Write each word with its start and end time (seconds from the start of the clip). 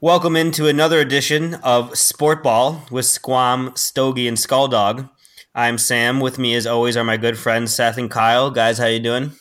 Welcome 0.00 0.36
into 0.36 0.68
another 0.68 1.00
edition 1.00 1.54
of 1.54 1.98
Sport 1.98 2.40
Ball 2.40 2.86
with 2.88 3.04
Squam, 3.04 3.72
Stogie, 3.74 4.28
and 4.28 4.36
Skulldog. 4.36 5.10
I'm 5.56 5.76
Sam. 5.76 6.20
With 6.20 6.38
me, 6.38 6.54
as 6.54 6.68
always, 6.68 6.96
are 6.96 7.02
my 7.02 7.16
good 7.16 7.36
friends 7.36 7.74
Seth 7.74 7.98
and 7.98 8.08
Kyle. 8.08 8.52
Guys, 8.52 8.78
how 8.78 8.86
you 8.86 9.00
doing? 9.00 9.32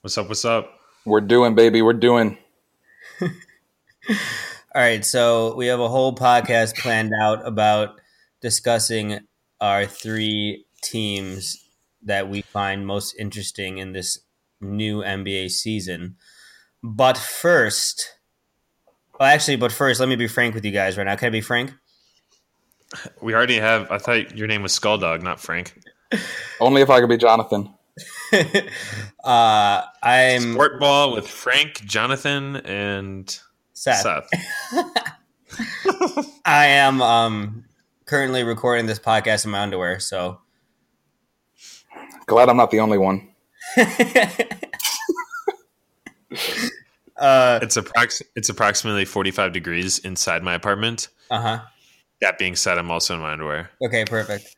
What's 0.00 0.16
up? 0.16 0.28
What's 0.28 0.44
up? 0.44 0.70
We're 1.04 1.20
doing, 1.20 1.56
baby. 1.56 1.82
We're 1.82 1.92
doing. 1.92 2.38
All 3.20 3.30
right, 4.76 5.04
so 5.04 5.56
we 5.56 5.66
have 5.66 5.80
a 5.80 5.88
whole 5.88 6.14
podcast 6.14 6.76
planned 6.76 7.10
out 7.20 7.44
about 7.44 8.00
discussing 8.40 9.26
our 9.60 9.86
three 9.86 10.66
teams 10.84 11.68
that 12.00 12.28
we 12.28 12.42
find 12.42 12.86
most 12.86 13.16
interesting 13.18 13.78
in 13.78 13.90
this 13.90 14.20
new 14.60 14.98
NBA 14.98 15.50
season. 15.50 16.14
But 16.80 17.18
first, 17.18 18.08
well, 19.22 19.32
actually, 19.32 19.54
but 19.54 19.70
first, 19.70 20.00
let 20.00 20.08
me 20.08 20.16
be 20.16 20.26
frank 20.26 20.52
with 20.52 20.64
you 20.64 20.72
guys 20.72 20.98
right 20.98 21.04
now. 21.04 21.14
Can 21.14 21.28
I 21.28 21.30
be 21.30 21.40
frank? 21.40 21.72
We 23.20 23.36
already 23.36 23.60
have. 23.60 23.88
I 23.88 23.98
thought 23.98 24.36
your 24.36 24.48
name 24.48 24.64
was 24.64 24.76
Skulldog, 24.76 25.22
not 25.22 25.38
Frank. 25.38 25.78
Only 26.60 26.82
if 26.82 26.90
I 26.90 26.98
could 26.98 27.08
be 27.08 27.18
Jonathan. 27.18 27.72
uh, 29.22 29.82
I'm 30.02 30.54
Sport 30.54 30.80
ball 30.80 31.12
with 31.12 31.28
Frank, 31.28 31.84
Jonathan, 31.84 32.56
and 32.56 33.38
Seth. 33.74 34.02
Seth. 34.02 34.28
I 36.44 36.66
am 36.66 37.00
um, 37.00 37.64
currently 38.06 38.42
recording 38.42 38.86
this 38.86 38.98
podcast 38.98 39.44
in 39.44 39.52
my 39.52 39.60
underwear, 39.60 40.00
so 40.00 40.40
Glad 42.26 42.48
I'm 42.48 42.56
not 42.56 42.72
the 42.72 42.80
only 42.80 42.98
one. 42.98 43.28
Uh 47.22 47.60
It's 47.62 47.76
approx- 47.76 48.22
It's 48.36 48.48
approximately 48.48 49.04
forty-five 49.04 49.52
degrees 49.52 49.98
inside 50.00 50.42
my 50.42 50.54
apartment. 50.54 51.08
Uh 51.30 51.40
huh. 51.40 51.60
That 52.20 52.38
being 52.38 52.54
said, 52.56 52.78
I'm 52.78 52.90
also 52.90 53.14
in 53.14 53.20
my 53.20 53.32
underwear. 53.32 53.70
Okay, 53.84 54.04
perfect. 54.04 54.54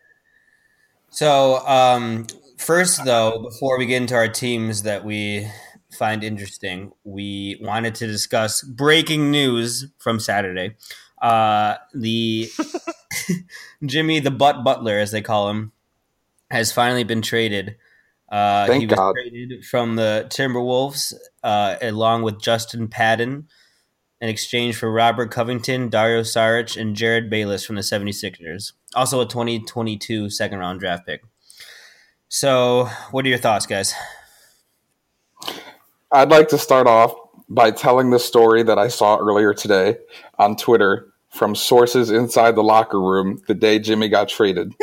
So, 1.10 1.66
um, 1.66 2.26
first, 2.58 3.04
though, 3.04 3.38
before 3.42 3.78
we 3.78 3.86
get 3.86 4.02
into 4.02 4.14
our 4.14 4.28
teams 4.28 4.82
that 4.82 5.04
we 5.04 5.48
find 5.96 6.24
interesting, 6.24 6.92
we 7.04 7.58
wanted 7.62 7.94
to 7.96 8.06
discuss 8.06 8.62
breaking 8.62 9.30
news 9.30 9.86
from 9.98 10.18
Saturday. 10.18 10.76
Uh, 11.22 11.76
the 11.94 12.50
Jimmy 13.86 14.20
the 14.20 14.30
Butt 14.30 14.64
Butler, 14.64 14.98
as 14.98 15.10
they 15.10 15.22
call 15.22 15.50
him, 15.50 15.72
has 16.50 16.72
finally 16.72 17.04
been 17.04 17.22
traded. 17.22 17.76
Uh, 18.34 18.66
Thank 18.66 18.80
he 18.80 18.86
was 18.88 18.96
God. 18.96 19.14
traded 19.14 19.64
from 19.64 19.94
the 19.94 20.26
Timberwolves 20.28 21.14
uh, 21.44 21.76
along 21.80 22.22
with 22.22 22.42
Justin 22.42 22.88
Patton 22.88 23.46
in 24.20 24.28
exchange 24.28 24.74
for 24.74 24.90
Robert 24.90 25.30
Covington, 25.30 25.88
Dario 25.88 26.22
Saric, 26.22 26.76
and 26.76 26.96
Jerryd 26.96 27.30
Bayless 27.30 27.64
from 27.64 27.76
the 27.76 27.82
76ers. 27.82 28.72
Also 28.96 29.20
a 29.20 29.26
2022 29.26 30.30
second 30.30 30.58
round 30.58 30.80
draft 30.80 31.06
pick. 31.06 31.22
So, 32.28 32.88
what 33.12 33.24
are 33.24 33.28
your 33.28 33.38
thoughts, 33.38 33.66
guys? 33.66 33.94
I'd 36.10 36.30
like 36.30 36.48
to 36.48 36.58
start 36.58 36.88
off 36.88 37.14
by 37.48 37.70
telling 37.70 38.10
the 38.10 38.18
story 38.18 38.64
that 38.64 38.80
I 38.80 38.88
saw 38.88 39.16
earlier 39.16 39.54
today 39.54 39.98
on 40.40 40.56
Twitter 40.56 41.12
from 41.30 41.54
sources 41.54 42.10
inside 42.10 42.56
the 42.56 42.64
locker 42.64 43.00
room 43.00 43.40
the 43.46 43.54
day 43.54 43.78
Jimmy 43.78 44.08
got 44.08 44.28
traded. 44.28 44.74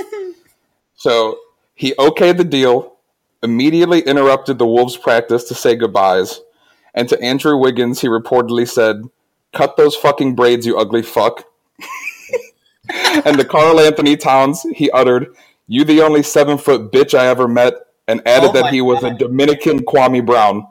so 0.95 1.37
he 1.75 1.91
okayed 1.95 2.37
the 2.37 2.45
deal, 2.45 2.95
immediately 3.43 4.01
interrupted 4.01 4.57
the 4.57 4.65
Wolves 4.67 4.97
practice 4.97 5.43
to 5.45 5.55
say 5.55 5.75
goodbyes, 5.75 6.41
and 6.93 7.07
to 7.09 7.19
Andrew 7.21 7.57
Wiggins, 7.57 8.01
he 8.01 8.07
reportedly 8.07 8.67
said, 8.67 9.03
Cut 9.53 9.77
those 9.77 9.95
fucking 9.95 10.35
braids, 10.35 10.65
you 10.65 10.77
ugly 10.77 11.01
fuck. 11.01 11.45
and 13.25 13.37
to 13.37 13.45
Karl-Anthony 13.45 14.17
Towns, 14.17 14.63
he 14.73 14.89
uttered, 14.91 15.35
You 15.67 15.83
the 15.83 16.01
only 16.01 16.23
seven 16.23 16.57
foot 16.57 16.91
bitch 16.91 17.17
I 17.17 17.27
ever 17.27 17.47
met, 17.47 17.73
and 18.07 18.21
added 18.25 18.49
Oh 18.49 18.53
that 18.53 18.73
he 18.73 18.81
was 18.81 19.03
a 19.03 19.13
Dominican 19.13 19.79
Kwame 19.85 20.25
Brown. 20.25 20.67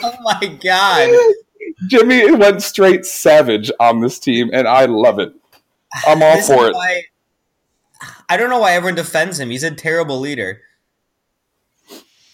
Oh 0.00 0.14
my 0.22 0.58
god. 0.62 1.10
Jimmy 1.88 2.30
went 2.32 2.62
straight 2.62 3.04
savage 3.04 3.70
on 3.80 4.00
this 4.00 4.18
team, 4.18 4.50
and 4.52 4.66
I 4.66 4.86
love 4.86 5.18
it. 5.18 5.32
I'm 6.06 6.22
all 6.22 6.36
This 6.36 6.46
for 6.46 6.68
it. 6.68 6.74
why- 6.74 7.02
I 8.28 8.36
don't 8.36 8.50
know 8.50 8.58
why 8.58 8.72
everyone 8.72 8.94
defends 8.94 9.40
him. 9.40 9.50
He's 9.50 9.62
a 9.62 9.70
terrible 9.70 10.18
leader. 10.20 10.60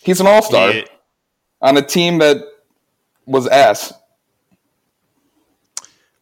He's 0.02 0.20
an 0.20 0.26
all 0.26 0.42
star 0.42 0.72
He- 0.72 0.86
on 1.62 1.76
a 1.76 1.82
team 1.82 2.18
that 2.18 2.38
was 3.26 3.46
ass. 3.46 3.92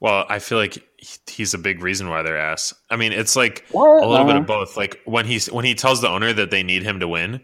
well, 0.01 0.27
I 0.29 0.39
feel 0.39 0.59
like 0.59 0.79
he's 1.27 1.55
a 1.55 1.59
big 1.59 1.83
reason 1.83 2.09
why 2.09 2.23
they're 2.23 2.39
ass. 2.39 2.75
I 2.91 2.97
mean, 2.97 3.13
it's 3.13 3.37
like 3.37 3.65
What? 3.71 4.03
a 4.05 4.07
little 4.07 4.25
bit 4.27 4.33
Uh-huh. 4.35 4.41
of 4.41 4.47
both. 4.47 4.77
Like 4.77 5.01
when 5.05 5.27
he's 5.27 5.51
when 5.51 5.65
he 5.65 5.75
tells 5.75 6.01
the 6.01 6.09
owner 6.09 6.33
that 6.33 6.51
they 6.51 6.63
need 6.63 6.83
him 6.83 7.01
to 7.01 7.09
win, 7.09 7.41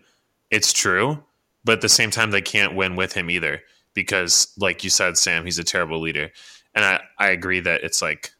it's 0.50 0.72
true, 0.72 1.22
but 1.64 1.72
at 1.74 1.80
the 1.80 1.88
same 1.88 2.10
time 2.10 2.30
they 2.30 2.42
can't 2.42 2.74
win 2.74 2.96
with 2.96 3.12
him 3.14 3.30
either 3.30 3.62
because, 3.94 4.52
like 4.56 4.84
you 4.84 4.90
said, 4.90 5.16
Sam, 5.18 5.44
he's 5.44 5.58
a 5.58 5.64
terrible 5.64 6.00
leader, 6.00 6.30
and 6.74 6.84
I 6.84 7.00
I 7.18 7.28
agree 7.28 7.60
that 7.60 7.82
it's 7.82 8.00
like 8.02 8.32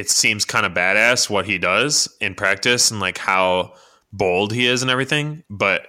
it 0.00 0.08
seems 0.08 0.46
kind 0.46 0.64
of 0.64 0.72
badass 0.72 1.28
what 1.28 1.44
he 1.44 1.58
does 1.58 2.08
in 2.22 2.34
practice 2.34 2.90
and 2.90 3.00
like 3.00 3.18
how 3.18 3.74
bold 4.14 4.50
he 4.50 4.66
is 4.66 4.80
and 4.80 4.90
everything, 4.90 5.44
but 5.50 5.86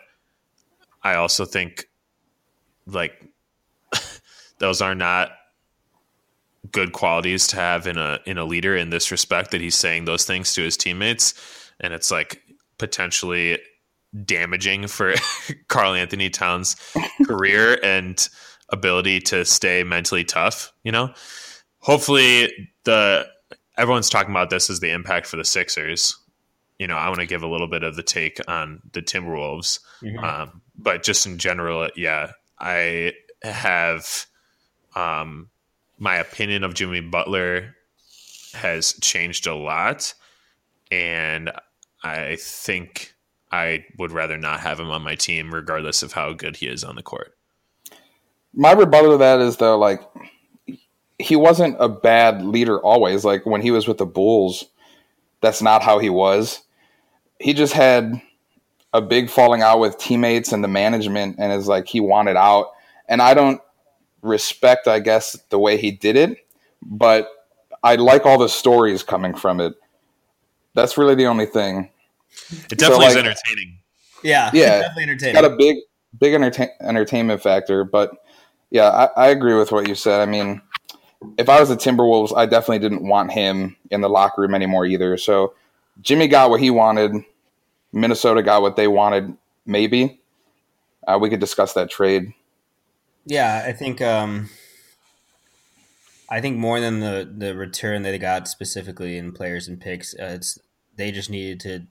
I 1.01 1.15
also 1.15 1.45
think 1.45 1.85
like 2.85 3.25
those 4.59 4.81
are 4.81 4.95
not 4.95 5.31
good 6.73 6.91
qualities 6.91 7.47
to 7.47 7.55
have 7.55 7.87
in 7.87 7.97
a 7.97 8.19
in 8.25 8.37
a 8.37 8.43
leader 8.43 8.75
in 8.75 8.89
this 8.89 9.11
respect 9.11 9.51
that 9.51 9.61
he's 9.61 9.75
saying 9.75 10.03
those 10.03 10.25
things 10.25 10.53
to 10.55 10.61
his 10.61 10.75
teammates 10.75 11.33
and 11.79 11.93
it's 11.93 12.11
like 12.11 12.41
potentially 12.79 13.59
damaging 14.25 14.87
for 14.87 15.15
Karl-Anthony 15.69 16.29
Towns 16.29 16.75
career 17.25 17.79
and 17.81 18.27
ability 18.67 19.21
to 19.21 19.45
stay 19.45 19.83
mentally 19.83 20.25
tough, 20.25 20.73
you 20.83 20.91
know. 20.91 21.13
Hopefully 21.79 22.51
the 22.83 23.25
everyone's 23.81 24.11
talking 24.11 24.31
about 24.31 24.51
this 24.51 24.69
as 24.69 24.79
the 24.79 24.91
impact 24.91 25.25
for 25.25 25.37
the 25.37 25.43
Sixers. 25.43 26.15
You 26.77 26.85
know, 26.87 26.95
I 26.95 27.07
want 27.07 27.19
to 27.19 27.25
give 27.25 27.41
a 27.41 27.47
little 27.47 27.67
bit 27.67 27.83
of 27.83 27.95
the 27.95 28.03
take 28.03 28.39
on 28.47 28.81
the 28.93 29.01
Timberwolves. 29.01 29.79
Um, 30.23 30.61
but 30.77 31.03
just 31.03 31.25
in 31.25 31.39
general, 31.39 31.89
yeah, 31.95 32.33
I 32.59 33.13
have 33.41 34.27
um, 34.95 35.49
my 35.97 36.15
opinion 36.15 36.63
of 36.63 36.75
Jimmy 36.75 37.01
Butler 37.01 37.75
has 38.53 38.93
changed 38.93 39.47
a 39.47 39.55
lot, 39.55 40.13
and 40.91 41.51
I 42.03 42.37
think 42.39 43.13
I 43.51 43.85
would 43.97 44.11
rather 44.11 44.37
not 44.37 44.59
have 44.59 44.79
him 44.79 44.91
on 44.91 45.01
my 45.01 45.15
team, 45.15 45.53
regardless 45.53 46.03
of 46.03 46.13
how 46.13 46.33
good 46.33 46.57
he 46.57 46.67
is 46.67 46.83
on 46.83 46.95
the 46.95 47.03
court. 47.03 47.35
My 48.53 48.73
rebuttal 48.73 49.13
to 49.13 49.17
that 49.17 49.39
is 49.39 49.57
though, 49.57 49.77
like 49.77 50.01
he 51.21 51.35
wasn't 51.35 51.75
a 51.79 51.87
bad 51.89 52.43
leader 52.43 52.79
always. 52.79 53.23
Like 53.25 53.45
when 53.45 53.61
he 53.61 53.71
was 53.71 53.87
with 53.87 53.97
the 53.97 54.05
Bulls, 54.05 54.65
that's 55.41 55.61
not 55.61 55.81
how 55.83 55.99
he 55.99 56.09
was. 56.09 56.61
He 57.39 57.53
just 57.53 57.73
had 57.73 58.21
a 58.93 59.01
big 59.01 59.29
falling 59.29 59.61
out 59.61 59.79
with 59.79 59.97
teammates 59.97 60.51
and 60.51 60.63
the 60.63 60.67
management, 60.67 61.37
and 61.39 61.51
is 61.53 61.67
like 61.67 61.87
he 61.87 61.99
wanted 61.99 62.35
out. 62.35 62.71
And 63.07 63.21
I 63.21 63.33
don't 63.33 63.61
respect, 64.21 64.87
I 64.87 64.99
guess, 64.99 65.33
the 65.49 65.57
way 65.59 65.77
he 65.77 65.91
did 65.91 66.15
it, 66.15 66.37
but 66.81 67.29
I 67.83 67.95
like 67.95 68.25
all 68.25 68.37
the 68.37 68.49
stories 68.49 69.01
coming 69.03 69.33
from 69.33 69.59
it. 69.59 69.73
That's 70.75 70.97
really 70.97 71.15
the 71.15 71.25
only 71.27 71.45
thing. 71.47 71.89
It 72.69 72.77
definitely 72.77 73.07
is 73.07 73.15
like- 73.15 73.25
entertaining. 73.25 73.79
Yeah, 74.23 74.51
Yeah. 74.53 74.81
definitely 74.81 75.03
entertaining. 75.03 75.35
got 75.41 75.45
a 75.51 75.55
big 75.55 75.77
big 76.19 76.33
entertain, 76.33 76.67
entertainment 76.81 77.41
factor 77.41 77.85
but 77.85 78.11
yeah 78.69 78.89
I, 78.89 79.05
I 79.25 79.27
agree 79.29 79.55
with 79.55 79.71
what 79.71 79.87
you 79.87 79.95
said 79.95 80.19
i 80.19 80.25
mean 80.25 80.61
if 81.37 81.49
i 81.49 81.59
was 81.59 81.69
the 81.69 81.75
timberwolves 81.75 82.35
i 82.35 82.45
definitely 82.45 82.79
didn't 82.79 83.07
want 83.07 83.31
him 83.31 83.75
in 83.89 84.01
the 84.01 84.09
locker 84.09 84.41
room 84.41 84.55
anymore 84.55 84.85
either. 84.85 85.17
So 85.17 85.53
jimmy 86.01 86.27
got 86.27 86.49
what 86.49 86.59
he 86.59 86.69
wanted. 86.69 87.13
Minnesota 87.93 88.41
got 88.41 88.61
what 88.61 88.75
they 88.75 88.87
wanted 88.87 89.35
maybe. 89.65 90.19
Uh, 91.05 91.17
we 91.19 91.29
could 91.29 91.39
discuss 91.39 91.73
that 91.73 91.89
trade. 91.89 92.33
Yeah, 93.25 93.63
I 93.65 93.73
think 93.73 94.01
um, 94.01 94.49
I 96.29 96.41
think 96.41 96.57
more 96.57 96.79
than 96.79 96.99
the 96.99 97.29
the 97.35 97.55
return 97.55 98.03
that 98.03 98.11
they 98.11 98.17
got 98.17 98.47
specifically 98.47 99.17
in 99.17 99.31
players 99.31 99.67
and 99.67 99.79
picks, 99.79 100.13
uh, 100.15 100.33
it's 100.35 100.59
they 100.95 101.11
just 101.11 101.29
needed 101.29 101.59
to 101.61 101.87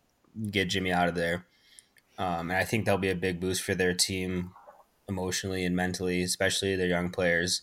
get 0.51 0.69
Jimmy 0.69 0.93
out 0.93 1.09
of 1.09 1.15
there, 1.15 1.47
um, 2.19 2.51
and 2.51 2.59
I 2.59 2.65
think 2.65 2.85
that'll 2.85 2.99
be 2.99 3.11
a 3.11 3.17
big 3.17 3.41
boost 3.41 3.63
for 3.63 3.75
their 3.75 3.95
team 3.95 4.53
emotionally 5.09 5.65
and 5.65 5.75
mentally, 5.75 6.23
especially 6.23 6.77
their 6.77 6.87
young 6.87 7.11
players. 7.11 7.63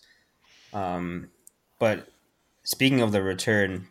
Um, 0.73 1.29
but 1.79 2.07
speaking 2.63 3.01
of 3.01 3.11
the 3.11 3.21
return, 3.21 3.87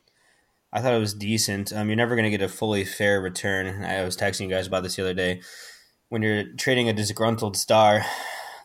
I 0.72 0.82
thought 0.82 0.94
it 0.94 1.00
was 1.00 1.14
decent. 1.14 1.72
Um, 1.72 1.88
you're 1.88 1.96
never 1.96 2.14
going 2.14 2.30
to 2.30 2.36
get 2.36 2.42
a 2.42 2.48
fully 2.48 2.84
fair 2.84 3.20
return. 3.20 3.84
I 3.84 4.02
was 4.04 4.16
texting 4.16 4.42
you 4.42 4.48
guys 4.48 4.66
about 4.66 4.82
this 4.82 4.96
the 4.96 5.02
other 5.02 5.14
day. 5.14 5.40
When 6.08 6.22
you're 6.22 6.44
trading 6.58 6.88
a 6.88 6.92
disgruntled 6.92 7.56
star 7.56 8.04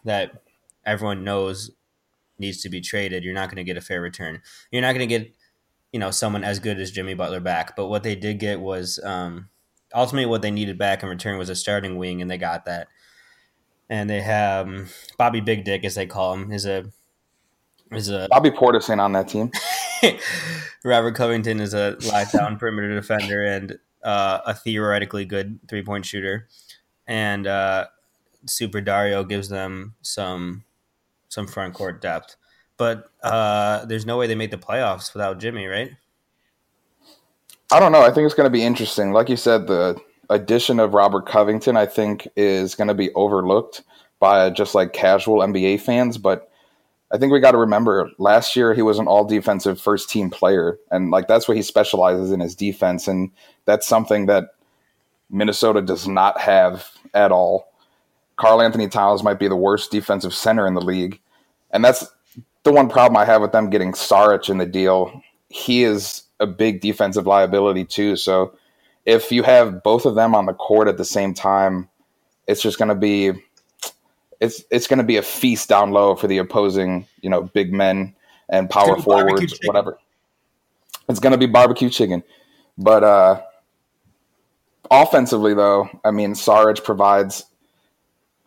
that 0.04 0.44
everyone 0.86 1.24
knows 1.24 1.72
needs 2.38 2.62
to 2.64 2.70
be 2.70 2.82
traded, 2.82 3.24
you're 3.24 3.34
not 3.34 3.50
going 3.50 3.58
to 3.58 3.64
get 3.64 3.78
a 3.78 3.82
fair 3.82 4.02
return. 4.02 4.42
You're 4.72 4.82
not 4.82 4.94
going 4.94 5.08
to 5.08 5.20
get, 5.20 5.34
you 5.94 6.00
know, 6.00 6.12
someone 6.12 6.44
as 6.44 6.60
good 6.60 6.80
as 6.80 6.92
Jimmy 6.92 7.14
Butler 7.14 7.40
back. 7.40 7.76
But 7.76 7.88
what 7.88 8.04
they 8.04 8.16
did 8.16 8.40
get 8.40 8.60
was 8.60 9.00
um, 9.04 9.50
ultimately 9.94 10.26
what 10.26 10.42
they 10.42 10.52
needed 10.52 10.78
back 10.78 11.04
in 11.04 11.10
return 11.10 11.38
was 11.38 11.50
a 11.50 11.56
starting 11.56 11.98
wing, 11.98 12.22
and 12.22 12.30
they 12.30 12.38
got 12.38 12.66
that. 12.66 12.88
And 13.90 14.10
they 14.10 14.22
have 14.22 14.68
um, 14.68 14.88
Bobby 15.18 15.42
Big 15.42 15.64
Dick, 15.66 15.84
as 15.84 15.96
they 15.96 16.06
call 16.06 16.34
him, 16.34 16.52
is 16.52 16.66
a 16.66 16.92
is 17.92 18.10
a 18.10 18.28
Bobby 18.30 18.52
Portis 18.52 18.90
ain't 18.90 19.02
on 19.02 19.12
that 19.14 19.28
team. 19.28 19.52
Robert 20.84 21.16
Covington 21.16 21.60
is 21.60 21.74
a 21.74 21.96
lockdown 22.00 22.58
perimeter 22.58 22.94
defender 22.96 23.44
and 23.46 23.78
uh, 24.04 24.40
a 24.46 24.54
theoretically 24.54 25.26
good 25.26 25.60
three 25.68 25.84
point 25.84 26.06
shooter, 26.06 26.48
and 27.08 27.48
uh, 27.48 27.88
Super 28.46 28.82
Dario 28.82 29.24
gives 29.24 29.50
them 29.50 29.96
some 30.02 30.64
some 31.30 31.48
front 31.48 31.74
court 31.74 32.02
depth. 32.02 32.36
But 32.78 33.12
uh, 33.22 33.86
there's 33.86 34.06
no 34.06 34.18
way 34.18 34.28
they 34.28 34.36
make 34.36 34.52
the 34.52 34.58
playoffs 34.58 35.14
without 35.14 35.40
Jimmy, 35.40 35.68
right? 35.68 35.92
I 37.72 37.80
don't 37.80 37.92
know. 37.92 38.02
I 38.02 38.12
think 38.12 38.26
it's 38.26 38.36
going 38.36 38.48
to 38.48 38.52
be 38.52 38.64
interesting. 38.64 39.12
Like 39.12 39.30
you 39.30 39.38
said, 39.38 39.68
the 39.68 40.02
addition 40.30 40.80
of 40.80 40.94
Robert 40.94 41.26
Covington, 41.26 41.78
I 41.78 41.86
think, 41.86 42.28
is 42.36 42.76
going 42.76 42.88
to 42.88 42.94
be 42.94 43.14
overlooked 43.14 43.84
by 44.20 44.50
just 44.50 44.76
like 44.76 44.94
casual 44.94 45.40
NBA 45.40 45.82
fans. 45.82 46.18
But 46.18 46.51
I 47.14 47.18
think 47.18 47.34
we 47.34 47.40
got 47.40 47.52
to 47.52 47.58
remember 47.58 48.10
last 48.18 48.56
year 48.56 48.74
he 48.74 48.82
was 48.82 48.98
an 48.98 49.08
all 49.08 49.26
defensive 49.26 49.80
first 49.82 50.10
team 50.10 50.30
player. 50.30 50.78
And 50.90 51.12
like 51.12 51.28
that's 51.28 51.48
what 51.48 51.58
he 51.58 51.64
specializes 51.64 52.32
in 52.32 52.40
his 52.40 52.56
defense. 52.56 53.08
And 53.08 53.32
that's 53.66 53.86
something 53.86 54.28
that 54.28 54.56
Minnesota 55.30 55.82
does 55.82 56.08
not 56.08 56.40
have 56.40 56.90
at 57.14 57.32
all. 57.32 57.68
Karl-Anthony 58.38 58.88
Towns 58.88 59.24
might 59.24 59.40
be 59.40 59.48
the 59.48 59.56
worst 59.56 59.92
defensive 59.92 60.34
center 60.34 60.66
in 60.66 60.74
the 60.74 60.82
league. 60.82 61.20
And 61.72 61.84
that's 61.84 62.08
the 62.64 62.72
one 62.72 62.90
problem 62.90 63.18
I 63.18 63.26
have 63.26 63.42
with 63.42 63.52
them 63.52 63.70
getting 63.70 63.92
Saric 63.92 64.50
in 64.50 64.58
the 64.58 64.66
deal. 64.66 65.22
He 65.50 65.84
is 65.84 66.24
a 66.40 66.48
big 66.48 66.82
defensive 66.82 67.28
liability 67.28 67.86
too. 67.86 68.16
So 68.16 68.58
if 69.06 69.32
you 69.32 69.44
have 69.44 69.84
both 69.84 70.06
of 70.06 70.16
them 70.16 70.34
on 70.34 70.46
the 70.46 70.54
court 70.54 70.88
at 70.88 70.98
the 70.98 71.06
same 71.06 71.34
time, 71.34 71.90
it's 72.48 72.62
just 72.62 72.78
going 72.78 72.90
to 72.90 72.96
be 72.96 73.32
it's 74.42 74.64
it's 74.72 74.88
going 74.88 74.98
to 74.98 75.06
be 75.06 75.18
a 75.18 75.22
feast 75.22 75.70
down 75.70 75.92
low 75.92 76.16
for 76.16 76.28
the 76.28 76.40
opposing, 76.40 77.08
you 77.22 77.30
know, 77.30 77.44
big 77.44 77.72
men 77.72 78.14
and 78.50 78.70
power 78.70 79.00
forwards, 79.00 79.58
whatever. 79.64 79.98
It's 81.08 81.20
going 81.20 81.32
to 81.32 81.38
be 81.38 81.46
barbecue 81.46 81.90
chicken. 81.90 82.24
But 82.78 83.04
uh 83.04 83.42
offensively 84.90 85.54
though, 85.54 85.88
I 86.04 86.12
mean, 86.12 86.34
Saric 86.34 86.84
provides 86.84 87.46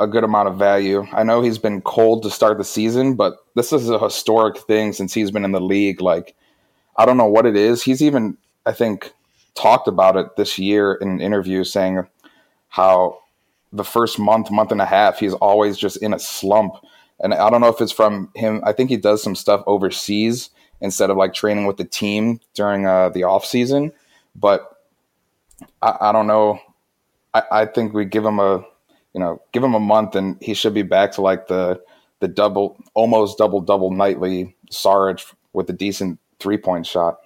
a 0.01 0.07
good 0.09 0.25
amount 0.25 0.49
of 0.49 0.59
value. 0.59 1.07
I 1.13 1.23
know 1.23 1.41
he's 1.41 1.59
been 1.59 1.81
cold 1.81 2.25
to 2.25 2.31
start 2.31 2.59
the 2.59 2.65
season, 2.65 3.15
but 3.15 3.37
this 3.55 3.73
is 3.73 3.89
a 3.89 3.99
historic 3.99 4.59
thing 4.59 4.93
since 4.93 5.15
he's 5.15 5.31
been 5.31 5.45
in 5.45 5.53
the 5.53 5.61
league. 5.61 6.01
Like, 6.01 6.35
I 6.97 7.07
don't 7.07 7.17
know 7.17 7.29
what 7.29 7.47
it 7.47 7.57
is. 7.57 7.83
He's 7.83 8.03
even, 8.03 8.37
I 8.67 8.73
think, 8.73 9.13
talked 9.55 9.87
about 9.87 10.17
it 10.17 10.35
this 10.37 10.59
year 10.59 10.95
in 10.95 11.09
an 11.09 11.21
interview 11.21 11.63
saying 11.63 12.07
how 12.69 13.21
the 13.75 13.85
first 13.85 14.19
month, 14.19 14.51
month 14.51 14.73
and 14.73 14.81
a 14.81 14.87
half, 14.87 15.19
he's 15.19 15.35
always 15.35 15.77
just 15.77 15.97
in 15.99 16.15
a 16.15 16.19
slump. 16.19 16.75
And 17.21 17.35
I 17.35 17.51
don't 17.51 17.61
know 17.61 17.69
if 17.69 17.81
it's 17.81 17.93
from 17.93 18.31
him. 18.35 18.63
I 18.65 18.73
think 18.73 18.91
he 18.91 18.97
does 18.97 19.23
some 19.23 19.35
stuff 19.35 19.63
overseas 19.67 20.51
instead 20.81 21.11
of 21.11 21.17
like 21.17 21.35
training 21.35 21.67
with 21.67 21.77
the 21.77 21.85
team 21.85 22.41
during 22.55 22.87
uh, 22.87 23.11
the 23.11 23.25
off 23.25 23.45
season. 23.45 23.93
But 24.35 24.69
I, 25.83 25.97
I 26.01 26.13
don't 26.13 26.27
know. 26.27 26.61
I, 27.33 27.43
I 27.51 27.67
think 27.67 27.93
we 27.93 28.05
give 28.05 28.25
him 28.25 28.39
a 28.39 28.65
you 29.15 29.21
know, 29.21 29.41
give 29.53 29.63
him 29.63 29.75
a 29.75 29.81
month 29.81 30.17
and 30.17 30.37
he 30.43 30.53
should 30.53 30.75
be 30.75 30.83
back 30.83 31.13
to 31.13 31.23
like 31.23 31.47
the 31.47 31.81
the 32.21 32.29
double, 32.29 32.77
almost 32.95 33.39
double 33.39 33.61
double 33.61 33.91
nightly 33.91 34.55
Saric 34.71 35.33
with 35.53 35.71
a 35.71 35.73
decent 35.73 36.19
three 36.41 36.59
point 36.59 36.87
shot. 36.87 37.19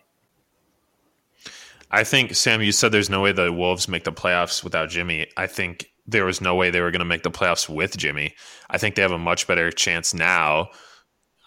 I 1.90 2.04
think 2.04 2.34
Sam, 2.34 2.60
you 2.60 2.72
said 2.72 2.92
there's 2.92 3.08
no 3.08 3.22
way 3.22 3.32
the 3.32 3.50
Wolves 3.50 3.88
make 3.88 4.04
the 4.04 4.12
playoffs 4.12 4.62
without 4.62 4.90
Jimmy. 4.90 5.26
I 5.38 5.46
think 5.46 5.90
there 6.08 6.24
was 6.24 6.40
no 6.40 6.54
way 6.54 6.70
they 6.70 6.80
were 6.80 6.90
going 6.90 7.00
to 7.00 7.04
make 7.04 7.22
the 7.22 7.30
playoffs 7.30 7.68
with 7.68 7.96
Jimmy. 7.96 8.34
I 8.70 8.78
think 8.78 8.94
they 8.94 9.02
have 9.02 9.12
a 9.12 9.18
much 9.18 9.46
better 9.46 9.70
chance 9.70 10.14
now. 10.14 10.70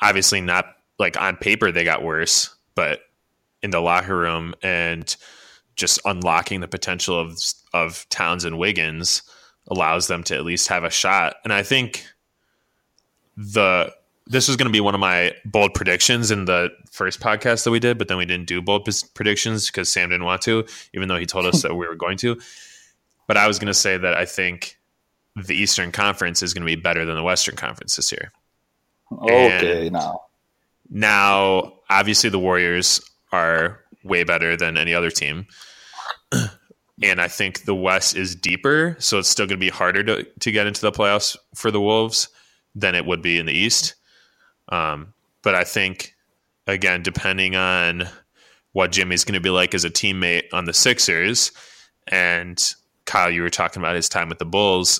Obviously, 0.01 0.39
not 0.39 0.65
like 0.99 1.19
on 1.19 1.35
paper 1.35 1.71
they 1.71 1.83
got 1.83 2.03
worse, 2.03 2.55
but 2.75 3.01
in 3.63 3.71
the 3.71 3.81
locker 3.81 4.15
room 4.15 4.53
and 4.61 5.15
just 5.75 5.99
unlocking 6.05 6.61
the 6.61 6.67
potential 6.67 7.19
of 7.19 7.39
of 7.73 8.07
Towns 8.09 8.45
and 8.45 8.57
Wiggins 8.57 9.23
allows 9.67 10.07
them 10.07 10.23
to 10.23 10.35
at 10.35 10.45
least 10.45 10.67
have 10.67 10.83
a 10.83 10.89
shot. 10.89 11.35
And 11.43 11.51
I 11.51 11.63
think 11.63 12.05
the 13.35 13.91
this 14.27 14.47
was 14.47 14.57
going 14.57 14.67
to 14.67 14.71
be 14.71 14.79
one 14.79 14.93
of 14.93 15.01
my 15.01 15.33
bold 15.45 15.73
predictions 15.73 16.29
in 16.29 16.45
the 16.45 16.69
first 16.91 17.19
podcast 17.19 17.63
that 17.63 17.71
we 17.71 17.79
did, 17.79 17.97
but 17.97 18.07
then 18.07 18.17
we 18.17 18.25
didn't 18.25 18.47
do 18.47 18.61
bold 18.61 18.87
predictions 19.15 19.67
because 19.67 19.89
Sam 19.89 20.09
didn't 20.09 20.25
want 20.25 20.43
to, 20.43 20.65
even 20.93 21.07
though 21.07 21.17
he 21.17 21.25
told 21.25 21.47
us 21.47 21.61
that 21.63 21.75
we 21.75 21.87
were 21.87 21.95
going 21.95 22.17
to. 22.17 22.39
But 23.27 23.37
I 23.37 23.47
was 23.47 23.59
going 23.59 23.67
to 23.67 23.73
say 23.73 23.97
that 23.97 24.13
I 24.13 24.25
think 24.25 24.77
the 25.35 25.55
Eastern 25.55 25.91
Conference 25.91 26.43
is 26.43 26.53
going 26.53 26.65
to 26.67 26.75
be 26.75 26.79
better 26.79 27.05
than 27.05 27.15
the 27.15 27.23
Western 27.23 27.55
Conference 27.55 27.95
this 27.95 28.11
year. 28.11 28.31
Okay, 29.11 29.87
and 29.87 29.93
now. 29.93 30.21
Now, 30.89 31.73
obviously, 31.89 32.29
the 32.29 32.39
Warriors 32.39 33.01
are 33.31 33.79
way 34.03 34.23
better 34.23 34.57
than 34.57 34.77
any 34.77 34.93
other 34.93 35.09
team. 35.09 35.47
and 37.03 37.21
I 37.21 37.27
think 37.27 37.63
the 37.63 37.75
West 37.75 38.15
is 38.15 38.35
deeper, 38.35 38.95
so 38.99 39.19
it's 39.19 39.29
still 39.29 39.45
going 39.45 39.59
to 39.59 39.65
be 39.65 39.69
harder 39.69 40.03
to, 40.03 40.23
to 40.23 40.51
get 40.51 40.67
into 40.67 40.81
the 40.81 40.91
playoffs 40.91 41.37
for 41.55 41.71
the 41.71 41.81
Wolves 41.81 42.27
than 42.75 42.95
it 42.95 43.05
would 43.05 43.21
be 43.21 43.39
in 43.39 43.45
the 43.45 43.53
East. 43.53 43.95
Um, 44.69 45.13
but 45.41 45.55
I 45.55 45.63
think, 45.63 46.13
again, 46.67 47.01
depending 47.03 47.55
on 47.55 48.07
what 48.73 48.91
Jimmy's 48.91 49.25
going 49.25 49.33
to 49.33 49.41
be 49.41 49.49
like 49.49 49.73
as 49.73 49.85
a 49.85 49.89
teammate 49.89 50.45
on 50.53 50.65
the 50.65 50.73
Sixers, 50.73 51.51
and 52.07 52.73
Kyle, 53.05 53.31
you 53.31 53.41
were 53.41 53.49
talking 53.49 53.81
about 53.81 53.95
his 53.95 54.09
time 54.09 54.29
with 54.29 54.39
the 54.39 54.45
Bulls. 54.45 54.99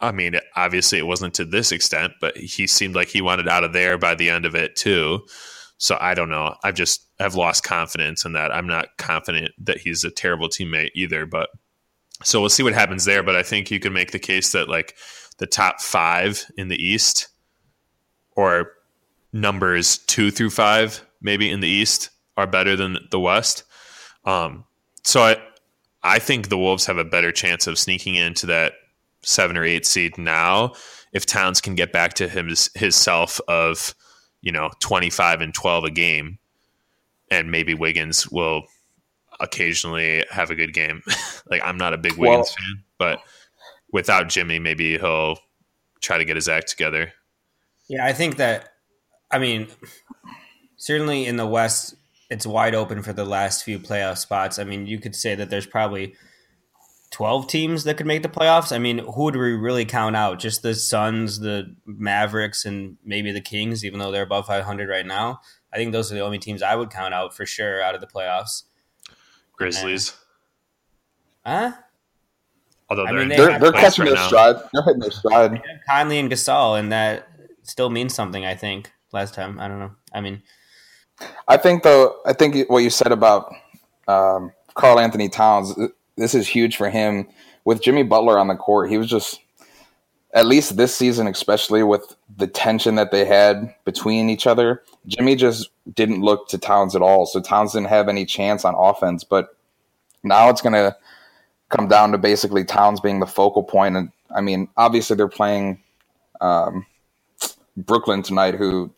I 0.00 0.12
mean, 0.12 0.36
obviously, 0.54 0.98
it 0.98 1.06
wasn't 1.06 1.34
to 1.34 1.44
this 1.44 1.72
extent, 1.72 2.12
but 2.20 2.36
he 2.36 2.66
seemed 2.66 2.94
like 2.94 3.08
he 3.08 3.20
wanted 3.20 3.48
out 3.48 3.64
of 3.64 3.72
there 3.72 3.98
by 3.98 4.14
the 4.14 4.30
end 4.30 4.46
of 4.46 4.54
it 4.54 4.76
too. 4.76 5.26
So 5.78 5.96
I 6.00 6.14
don't 6.14 6.28
know. 6.28 6.54
I've 6.62 6.74
just 6.74 7.06
have 7.18 7.34
lost 7.34 7.64
confidence 7.64 8.24
in 8.24 8.32
that. 8.32 8.52
I'm 8.52 8.66
not 8.66 8.96
confident 8.96 9.52
that 9.58 9.78
he's 9.78 10.04
a 10.04 10.10
terrible 10.10 10.48
teammate 10.48 10.90
either. 10.94 11.26
But 11.26 11.50
so 12.22 12.40
we'll 12.40 12.48
see 12.48 12.62
what 12.62 12.74
happens 12.74 13.04
there. 13.04 13.22
But 13.22 13.36
I 13.36 13.42
think 13.42 13.70
you 13.70 13.80
can 13.80 13.92
make 13.92 14.10
the 14.10 14.18
case 14.18 14.52
that 14.52 14.68
like 14.68 14.96
the 15.38 15.46
top 15.46 15.80
five 15.80 16.44
in 16.56 16.68
the 16.68 16.82
East 16.82 17.28
or 18.36 18.72
numbers 19.32 19.98
two 19.98 20.30
through 20.30 20.50
five, 20.50 21.04
maybe 21.20 21.50
in 21.50 21.60
the 21.60 21.68
East, 21.68 22.10
are 22.36 22.46
better 22.46 22.76
than 22.76 22.98
the 23.10 23.20
West. 23.20 23.64
Um, 24.24 24.64
so 25.04 25.22
I, 25.22 25.36
I 26.02 26.18
think 26.18 26.48
the 26.48 26.58
Wolves 26.58 26.86
have 26.86 26.98
a 26.98 27.04
better 27.04 27.32
chance 27.32 27.66
of 27.66 27.78
sneaking 27.78 28.14
into 28.14 28.46
that 28.46 28.74
seven 29.22 29.56
or 29.56 29.64
eight 29.64 29.86
seed 29.86 30.16
now 30.16 30.74
if 31.12 31.26
Towns 31.26 31.60
can 31.60 31.74
get 31.74 31.92
back 31.92 32.14
to 32.14 32.28
his 32.28 32.70
his 32.74 32.94
self 32.94 33.40
of 33.48 33.94
you 34.40 34.52
know, 34.52 34.70
25 34.80 35.40
and 35.40 35.54
12 35.54 35.84
a 35.84 35.90
game. 35.90 36.38
And 37.30 37.50
maybe 37.50 37.74
Wiggins 37.74 38.28
will 38.30 38.64
occasionally 39.40 40.24
have 40.30 40.50
a 40.50 40.54
good 40.54 40.72
game. 40.72 41.02
like 41.50 41.62
I'm 41.62 41.76
not 41.76 41.92
a 41.92 41.98
big 41.98 42.12
Wiggins 42.12 42.26
well, 42.26 42.44
fan, 42.44 42.84
but 42.96 43.20
without 43.92 44.28
Jimmy, 44.28 44.58
maybe 44.58 44.98
he'll 44.98 45.38
try 46.00 46.18
to 46.18 46.24
get 46.24 46.36
his 46.36 46.48
act 46.48 46.68
together. 46.68 47.12
Yeah, 47.88 48.06
I 48.06 48.12
think 48.12 48.36
that 48.36 48.70
I 49.30 49.38
mean 49.38 49.68
certainly 50.76 51.26
in 51.26 51.36
the 51.36 51.46
West 51.46 51.94
it's 52.30 52.46
wide 52.46 52.74
open 52.74 53.02
for 53.02 53.12
the 53.12 53.24
last 53.24 53.64
few 53.64 53.78
playoff 53.78 54.18
spots. 54.18 54.58
I 54.58 54.64
mean, 54.64 54.86
you 54.86 54.98
could 54.98 55.16
say 55.16 55.34
that 55.34 55.50
there's 55.50 55.66
probably 55.66 56.14
12 57.10 57.46
teams 57.48 57.84
that 57.84 57.96
could 57.96 58.06
make 58.06 58.22
the 58.22 58.28
playoffs. 58.28 58.72
I 58.72 58.78
mean, 58.78 58.98
who 58.98 59.24
would 59.24 59.36
we 59.36 59.52
really 59.52 59.84
count 59.84 60.14
out? 60.16 60.38
Just 60.38 60.62
the 60.62 60.74
Suns, 60.74 61.40
the 61.40 61.74
Mavericks, 61.86 62.64
and 62.64 62.98
maybe 63.04 63.32
the 63.32 63.40
Kings, 63.40 63.84
even 63.84 63.98
though 63.98 64.10
they're 64.10 64.22
above 64.22 64.46
500 64.46 64.88
right 64.88 65.06
now. 65.06 65.40
I 65.72 65.76
think 65.76 65.92
those 65.92 66.12
are 66.12 66.14
the 66.14 66.20
only 66.20 66.38
teams 66.38 66.62
I 66.62 66.74
would 66.74 66.90
count 66.90 67.14
out 67.14 67.34
for 67.34 67.46
sure 67.46 67.82
out 67.82 67.94
of 67.94 68.00
the 68.00 68.06
playoffs. 68.06 68.64
Grizzlies. 69.56 70.14
huh? 71.44 71.72
Although 72.90 73.04
they're, 73.04 73.14
I 73.14 73.18
mean, 73.18 73.28
they 73.28 73.36
they're, 73.36 73.58
they're 73.58 73.72
catching 73.72 74.04
right 74.04 74.14
their 74.14 74.24
stride. 74.24 74.56
They're 74.72 74.82
hitting 74.82 75.00
their 75.00 75.10
stride. 75.10 75.62
Conley 75.88 76.18
and 76.18 76.30
Gasol, 76.30 76.78
and 76.78 76.90
that 76.92 77.28
still 77.62 77.90
means 77.90 78.14
something, 78.14 78.46
I 78.46 78.54
think, 78.54 78.92
last 79.12 79.34
time. 79.34 79.60
I 79.60 79.68
don't 79.68 79.78
know. 79.78 79.92
I 80.12 80.20
mean, 80.20 80.42
I 81.46 81.56
think, 81.56 81.82
though, 81.82 82.16
I 82.24 82.32
think 82.32 82.68
what 82.68 82.78
you 82.78 82.90
said 82.90 83.12
about 83.12 83.52
um, 84.06 84.52
Karl-Anthony 84.74 85.28
Towns 85.28 85.74
this 86.18 86.34
is 86.34 86.46
huge 86.46 86.76
for 86.76 86.90
him. 86.90 87.26
With 87.64 87.80
Jimmy 87.80 88.02
Butler 88.02 88.38
on 88.38 88.48
the 88.48 88.56
court, 88.56 88.90
he 88.90 88.98
was 88.98 89.08
just 89.08 89.40
at 90.34 90.46
least 90.46 90.76
this 90.76 90.94
season, 90.94 91.26
especially 91.26 91.82
with 91.82 92.16
the 92.36 92.46
tension 92.46 92.96
that 92.96 93.10
they 93.10 93.24
had 93.24 93.74
between 93.84 94.28
each 94.28 94.46
other, 94.46 94.82
Jimmy 95.06 95.36
just 95.36 95.70
didn't 95.94 96.20
look 96.20 96.48
to 96.48 96.58
Towns 96.58 96.94
at 96.94 97.02
all. 97.02 97.24
So 97.24 97.40
Towns 97.40 97.72
didn't 97.72 97.88
have 97.88 98.08
any 98.08 98.26
chance 98.26 98.64
on 98.64 98.74
offense. 98.76 99.24
But 99.24 99.56
now 100.22 100.50
it's 100.50 100.60
going 100.60 100.74
to 100.74 100.94
come 101.70 101.88
down 101.88 102.12
to 102.12 102.18
basically 102.18 102.64
Towns 102.64 103.00
being 103.00 103.20
the 103.20 103.26
focal 103.26 103.62
point. 103.62 103.96
And 103.96 104.10
I 104.34 104.40
mean, 104.40 104.68
obviously 104.76 105.16
they're 105.16 105.28
playing 105.28 105.82
um, 106.40 106.84
Brooklyn 107.76 108.22
tonight, 108.22 108.54
who 108.54 108.90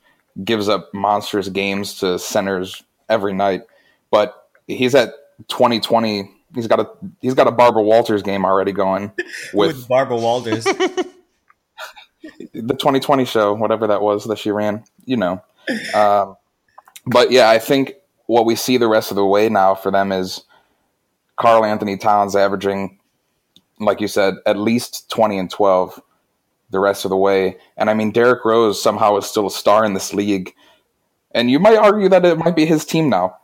gives 0.45 0.69
up 0.69 0.93
monstrous 0.95 1.49
games 1.49 1.99
to 2.01 2.19
centers 2.19 2.83
every 3.09 3.33
night. 3.33 3.63
But 4.11 4.49
he's 4.67 4.95
at 4.95 5.13
2020. 5.49 6.31
He's 6.55 6.67
got 6.67 6.81
a 6.81 6.91
he's 7.21 7.35
got 7.35 7.47
a 7.47 7.53
Barbara 7.53 7.83
Walters 7.83 8.23
game 8.23 8.45
already 8.45 8.73
going 8.73 9.13
with, 9.55 9.77
with 9.77 9.89
Barbara 9.89 10.17
Walters. 10.17 10.65
the 10.65 11.05
2020 12.53 13.25
show, 13.25 13.55
whatever 13.55 13.87
that 13.87 14.03
was 14.03 14.25
that 14.25 14.39
she 14.39 14.51
ran. 14.51 14.85
You 15.05 15.17
know. 15.17 15.43
Um, 15.95 16.37
but 17.07 17.31
yeah, 17.31 17.49
I 17.49 17.59
think 17.59 17.95
what 18.27 18.47
we 18.47 18.55
see 18.55 18.77
the 18.77 18.89
rest 18.89 19.11
of 19.11 19.17
the 19.17 19.25
way 19.25 19.49
now 19.49 19.75
for 19.75 19.91
them 19.91 20.13
is 20.13 20.43
Karl-Anthony 21.37 21.97
Towns 21.97 22.37
averaging, 22.37 22.99
like 23.79 24.01
you 24.01 24.09
said, 24.09 24.35
at 24.47 24.57
least 24.59 25.11
20 25.11 25.39
and 25.39 25.51
12 25.51 26.01
the 26.71 26.81
rest 26.81 27.05
of 27.05 27.11
the 27.11 27.17
way. 27.17 27.57
And 27.77 27.91
I 27.91 27.95
mean, 27.95 28.13
Derrick 28.13 28.45
Rose 28.45 28.83
somehow 28.83 29.17
is 29.17 29.27
still 29.27 29.47
a 29.47 29.51
star 29.51 29.85
in 29.85 29.95
this 29.95 30.15
league. 30.15 30.55
And 31.33 31.51
you 31.51 31.59
might 31.59 31.77
argue 31.77 32.09
that 32.09 32.25
it 32.25 32.39
might 32.39 32.57
be 32.57 32.67
his 32.67 32.85
team 32.85 33.09
now. 33.09 33.37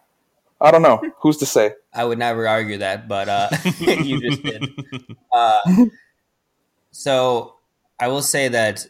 I 0.61 0.71
don't 0.71 0.83
know. 0.83 1.02
Who's 1.21 1.37
to 1.38 1.47
say? 1.47 1.73
I 1.92 2.04
would 2.04 2.18
never 2.18 2.49
argue 2.49 2.78
that, 2.78 3.09
but 3.09 3.28
uh, 3.28 3.49
you 3.78 4.21
just 4.21 4.42
did. 4.42 4.76
Uh, 5.33 5.87
so 6.90 7.56
I 7.99 8.09
will 8.09 8.23
say 8.23 8.49
that 8.49 8.87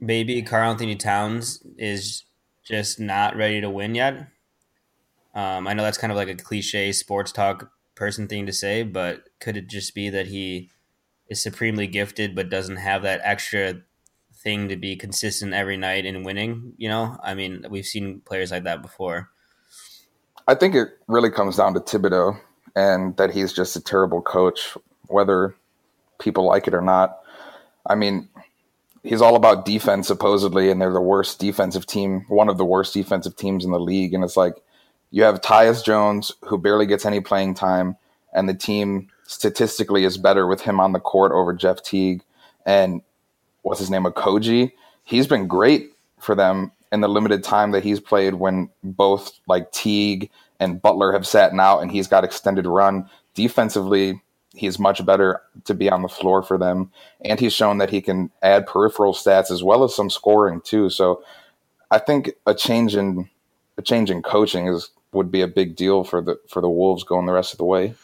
maybe 0.00 0.42
Karl-Anthony 0.42 0.96
Towns 0.96 1.62
is 1.78 2.24
just 2.64 2.98
not 2.98 3.36
ready 3.36 3.60
to 3.60 3.70
win 3.70 3.94
yet. 3.94 4.28
Um, 5.34 5.66
I 5.66 5.74
know 5.74 5.82
that's 5.82 5.98
kind 5.98 6.12
of 6.12 6.16
like 6.16 6.28
a 6.28 6.34
cliche 6.34 6.92
sports 6.92 7.32
talk 7.32 7.70
person 7.94 8.28
thing 8.28 8.46
to 8.46 8.52
say, 8.52 8.82
but 8.82 9.24
could 9.40 9.56
it 9.56 9.68
just 9.68 9.94
be 9.94 10.08
that 10.10 10.28
he 10.28 10.70
is 11.28 11.42
supremely 11.42 11.86
gifted 11.86 12.34
but 12.34 12.50
doesn't 12.50 12.76
have 12.76 13.02
that 13.02 13.20
extra 13.24 13.80
thing 14.32 14.68
to 14.68 14.76
be 14.76 14.96
consistent 14.96 15.54
every 15.54 15.76
night 15.76 16.04
in 16.04 16.22
winning? 16.22 16.74
You 16.76 16.88
know, 16.88 17.16
I 17.22 17.34
mean, 17.34 17.66
we've 17.70 17.86
seen 17.86 18.20
players 18.20 18.50
like 18.50 18.64
that 18.64 18.82
before. 18.82 19.30
I 20.46 20.54
think 20.54 20.74
it 20.74 20.88
really 21.08 21.30
comes 21.30 21.56
down 21.56 21.74
to 21.74 21.80
Thibodeau 21.80 22.38
and 22.76 23.16
that 23.16 23.32
he's 23.32 23.52
just 23.52 23.76
a 23.76 23.80
terrible 23.80 24.20
coach, 24.20 24.76
whether 25.06 25.54
people 26.18 26.44
like 26.44 26.66
it 26.68 26.74
or 26.74 26.82
not. 26.82 27.18
I 27.86 27.94
mean, 27.94 28.28
he's 29.02 29.22
all 29.22 29.36
about 29.36 29.64
defense 29.64 30.06
supposedly, 30.06 30.70
and 30.70 30.80
they're 30.80 30.92
the 30.92 31.00
worst 31.00 31.38
defensive 31.38 31.86
team, 31.86 32.24
one 32.28 32.48
of 32.48 32.58
the 32.58 32.64
worst 32.64 32.92
defensive 32.94 33.36
teams 33.36 33.64
in 33.64 33.70
the 33.70 33.80
league. 33.80 34.12
And 34.12 34.24
it's 34.24 34.36
like 34.36 34.54
you 35.10 35.22
have 35.22 35.40
Tyus 35.40 35.84
Jones, 35.84 36.32
who 36.42 36.58
barely 36.58 36.86
gets 36.86 37.06
any 37.06 37.20
playing 37.20 37.54
time, 37.54 37.96
and 38.32 38.48
the 38.48 38.54
team 38.54 39.08
statistically 39.26 40.04
is 40.04 40.18
better 40.18 40.46
with 40.46 40.60
him 40.60 40.80
on 40.80 40.92
the 40.92 41.00
court 41.00 41.32
over 41.32 41.52
Jeff 41.52 41.82
Teague 41.82 42.22
and 42.66 43.02
what's 43.62 43.80
his 43.80 43.90
name, 43.90 44.04
Okogie. 44.04 44.72
He's 45.04 45.26
been 45.26 45.46
great 45.46 45.92
for 46.18 46.34
them 46.34 46.72
in 46.92 47.00
the 47.00 47.08
limited 47.08 47.42
time 47.42 47.72
that 47.72 47.82
he's 47.82 48.00
played 48.00 48.34
when 48.34 48.70
both 48.82 49.32
like 49.48 49.72
Teague 49.72 50.30
and 50.60 50.80
Butler 50.80 51.12
have 51.12 51.26
sat 51.26 51.52
out 51.54 51.80
and 51.80 51.90
he's 51.90 52.06
got 52.06 52.24
extended 52.24 52.66
run. 52.66 53.08
Defensively, 53.34 54.20
he's 54.54 54.78
much 54.78 55.04
better 55.04 55.40
to 55.64 55.74
be 55.74 55.90
on 55.90 56.02
the 56.02 56.08
floor 56.08 56.42
for 56.42 56.56
them. 56.56 56.90
And 57.24 57.40
he's 57.40 57.52
shown 57.52 57.78
that 57.78 57.90
he 57.90 58.00
can 58.00 58.30
add 58.42 58.66
peripheral 58.66 59.12
stats 59.12 59.50
as 59.50 59.62
well 59.62 59.84
as 59.84 59.94
some 59.94 60.10
scoring 60.10 60.60
too. 60.62 60.88
So 60.90 61.22
I 61.90 61.98
think 61.98 62.32
a 62.46 62.54
change 62.54 62.94
in 62.96 63.28
a 63.76 63.82
change 63.82 64.10
in 64.10 64.22
coaching 64.22 64.68
is 64.68 64.90
would 65.12 65.30
be 65.30 65.40
a 65.40 65.48
big 65.48 65.76
deal 65.76 66.04
for 66.04 66.20
the 66.20 66.38
for 66.48 66.60
the 66.60 66.68
Wolves 66.68 67.04
going 67.04 67.26
the 67.26 67.32
rest 67.32 67.52
of 67.52 67.58
the 67.58 67.64
way. 67.64 67.94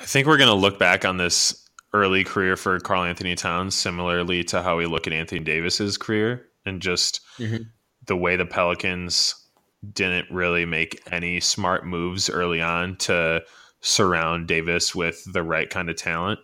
I 0.00 0.04
think 0.04 0.26
we're 0.26 0.38
going 0.38 0.48
to 0.48 0.54
look 0.54 0.78
back 0.78 1.04
on 1.04 1.18
this 1.18 1.68
early 1.92 2.24
career 2.24 2.56
for 2.56 2.80
Karl-Anthony 2.80 3.34
Towns 3.34 3.74
similarly 3.74 4.42
to 4.44 4.62
how 4.62 4.78
we 4.78 4.86
look 4.86 5.06
at 5.06 5.12
Anthony 5.12 5.40
Davis's 5.40 5.98
career 5.98 6.46
and 6.64 6.80
just 6.80 7.20
mm-hmm. 7.36 7.64
the 8.06 8.16
way 8.16 8.36
the 8.36 8.46
Pelicans 8.46 9.34
didn't 9.92 10.30
really 10.30 10.64
make 10.64 11.02
any 11.12 11.40
smart 11.40 11.86
moves 11.86 12.30
early 12.30 12.62
on 12.62 12.96
to 12.96 13.42
surround 13.80 14.46
Davis 14.46 14.94
with 14.94 15.22
the 15.30 15.42
right 15.42 15.68
kind 15.68 15.90
of 15.90 15.96
talent. 15.96 16.40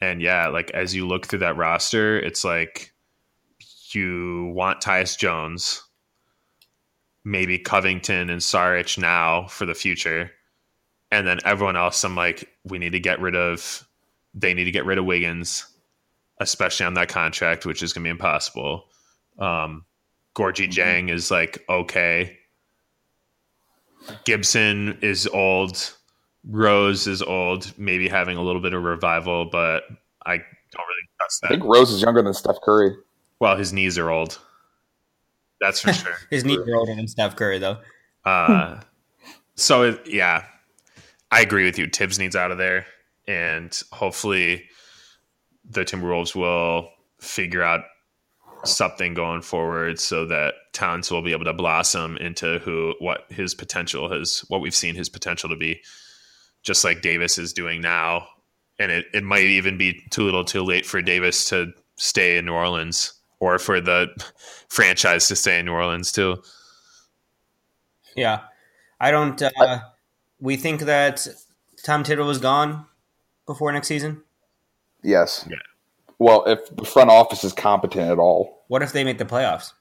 And 0.00 0.20
yeah, 0.20 0.48
like 0.48 0.70
as 0.72 0.94
you 0.94 1.06
look 1.06 1.26
through 1.26 1.40
that 1.40 1.56
roster, 1.56 2.18
it's 2.18 2.44
like 2.44 2.92
you 3.92 4.52
want 4.54 4.80
Tyus 4.80 5.18
Jones, 5.18 5.82
maybe 7.24 7.58
Covington 7.58 8.30
and 8.30 8.40
Saric 8.40 8.98
now 8.98 9.46
for 9.46 9.64
the 9.64 9.74
future. 9.74 10.30
And 11.10 11.26
then 11.26 11.38
everyone 11.44 11.76
else, 11.76 12.02
I'm 12.04 12.16
like, 12.16 12.48
we 12.64 12.78
need 12.78 12.92
to 12.92 13.00
get 13.00 13.20
rid 13.20 13.36
of, 13.36 13.86
they 14.34 14.54
need 14.54 14.64
to 14.64 14.70
get 14.70 14.84
rid 14.84 14.98
of 14.98 15.04
Wiggins, 15.04 15.66
especially 16.40 16.86
on 16.86 16.94
that 16.94 17.08
contract, 17.08 17.64
which 17.64 17.82
is 17.82 17.92
going 17.92 18.04
to 18.04 18.08
be 18.08 18.10
impossible. 18.10 18.86
Um, 19.38 19.84
Gorgui 20.34 20.68
mm-hmm. 20.68 21.08
Dieng 21.08 21.10
is 21.10 21.30
like, 21.30 21.64
okay. 21.68 22.38
Gibson 24.24 24.98
is 25.00 25.26
old. 25.26 25.92
Rose 26.48 27.06
is 27.06 27.22
old, 27.22 27.72
maybe 27.76 28.08
having 28.08 28.36
a 28.36 28.42
little 28.42 28.60
bit 28.60 28.72
of 28.72 28.82
revival, 28.82 29.46
but 29.46 29.84
I 30.24 30.36
don't 30.36 30.86
really 30.86 31.08
trust 31.18 31.40
that. 31.42 31.46
I 31.46 31.50
think 31.50 31.64
Rose 31.64 31.90
is 31.90 32.02
younger 32.02 32.22
than 32.22 32.34
Steph 32.34 32.60
Curry. 32.62 32.94
Well, 33.40 33.56
his 33.56 33.72
knees 33.72 33.98
are 33.98 34.10
old. 34.10 34.38
That's 35.60 35.80
for 35.80 35.92
sure. 35.92 36.16
His 36.30 36.44
knees 36.44 36.58
are 36.58 36.76
older 36.76 36.94
than 36.94 37.08
Steph 37.08 37.36
Curry, 37.36 37.58
though. 37.58 37.78
Uh, 38.24 38.80
so 39.54 39.82
it, 39.82 40.00
yeah, 40.06 40.44
I 41.30 41.40
agree 41.40 41.64
with 41.64 41.78
you. 41.78 41.88
Thibs 41.88 42.18
needs 42.18 42.36
out 42.36 42.50
of 42.50 42.58
there, 42.58 42.86
and 43.26 43.78
hopefully, 43.92 44.64
the 45.68 45.84
Timberwolves 45.84 46.34
will 46.34 46.90
figure 47.20 47.62
out 47.62 47.82
something 48.64 49.14
going 49.14 49.42
forward 49.42 49.98
so 49.98 50.24
that 50.26 50.54
Towns 50.72 51.10
will 51.10 51.22
be 51.22 51.32
able 51.32 51.44
to 51.44 51.52
blossom 51.52 52.16
into 52.18 52.58
who 52.60 52.94
what 52.98 53.24
his 53.30 53.54
potential 53.54 54.10
has 54.10 54.44
what 54.48 54.60
we've 54.60 54.74
seen 54.74 54.94
his 54.94 55.08
potential 55.08 55.48
to 55.48 55.56
be 55.56 55.80
just 56.62 56.84
like 56.84 57.00
Davis 57.00 57.38
is 57.38 57.52
doing 57.52 57.80
now 57.80 58.26
and 58.78 58.90
it, 58.92 59.06
it 59.14 59.22
might 59.22 59.44
even 59.44 59.78
be 59.78 60.02
too 60.10 60.22
little 60.22 60.44
too 60.44 60.62
late 60.62 60.84
for 60.84 61.00
Davis 61.00 61.48
to 61.48 61.72
stay 61.96 62.36
in 62.36 62.46
New 62.46 62.52
Orleans 62.52 63.14
or 63.40 63.58
for 63.58 63.80
the 63.80 64.08
franchise 64.68 65.28
to 65.28 65.36
stay 65.36 65.58
in 65.58 65.66
New 65.66 65.72
Orleans 65.72 66.12
too. 66.12 66.42
Yeah, 68.14 68.40
I 69.00 69.10
don't. 69.10 69.40
Uh, 69.40 69.80
we 70.40 70.56
think 70.56 70.82
that 70.82 71.26
Tom 71.84 72.04
Thibodeau 72.04 72.30
is 72.30 72.38
gone 72.38 72.86
before 73.46 73.72
next 73.72 73.88
season. 73.88 74.22
Yes. 75.02 75.46
Yeah. 75.48 75.56
Well, 76.18 76.44
if 76.46 76.74
the 76.74 76.84
front 76.84 77.10
office 77.10 77.44
is 77.44 77.52
competent 77.52 78.10
at 78.10 78.18
all, 78.18 78.64
what 78.68 78.82
if 78.82 78.92
they 78.92 79.04
make 79.04 79.18
the 79.18 79.24
playoffs? 79.24 79.72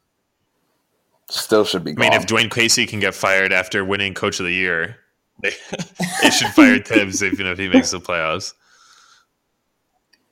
Still 1.29 1.63
should 1.65 1.83
be. 1.83 1.93
Gone. 1.93 2.05
I 2.05 2.09
mean, 2.09 2.21
if 2.21 2.27
Dwane 2.27 2.51
Casey 2.51 2.85
can 2.85 2.99
get 2.99 3.15
fired 3.15 3.51
after 3.51 3.83
winning 3.83 4.13
Coach 4.13 4.39
of 4.39 4.45
the 4.45 4.53
Year, 4.53 4.97
they, 5.41 5.51
they 6.21 6.29
should 6.29 6.49
fire 6.49 6.79
Thibs 6.79 7.23
even 7.23 7.47
if 7.47 7.57
he 7.57 7.69
makes 7.69 7.91
the 7.91 7.99
playoffs. 7.99 8.53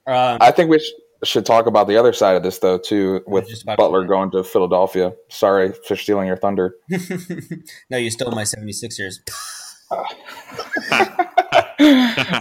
Um, 0.06 0.38
I 0.42 0.51
think 0.51 0.70
we 0.70 0.80
should 0.80 0.94
should 1.24 1.46
talk 1.46 1.65
about 1.68 1.88
the 1.88 1.98
other 1.98 2.13
side 2.13 2.36
of 2.36 2.44
this 2.44 2.60
though 2.60 2.77
too 2.77 3.24
with 3.25 3.48
Butler 3.65 4.01
to 4.01 4.08
going 4.08 4.32
to 4.32 4.44
Philadelphia. 4.44 5.13
Sorry 5.30 5.74
for 5.88 5.96
stealing 5.96 6.27
your 6.27 6.38
thunder. 6.38 6.75
no, 7.89 7.98
you 7.98 8.12
stole 8.12 8.32
my 8.32 8.44
76ers. 8.44 9.15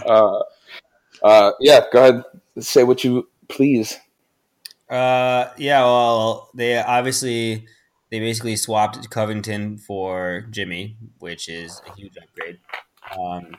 Uh, 0.05 0.39
uh, 1.23 1.51
yeah, 1.59 1.81
go 1.91 1.99
ahead. 1.99 2.23
Say 2.59 2.83
what 2.83 3.03
you 3.03 3.27
please. 3.47 3.99
Uh, 4.89 5.49
yeah, 5.57 5.81
well, 5.81 6.49
they 6.53 6.77
obviously 6.77 7.65
they 8.11 8.19
basically 8.19 8.55
swapped 8.55 9.09
Covington 9.09 9.77
for 9.77 10.45
Jimmy, 10.51 10.97
which 11.19 11.49
is 11.49 11.81
a 11.87 11.95
huge 11.95 12.15
upgrade. 12.17 12.59
Um, 13.19 13.57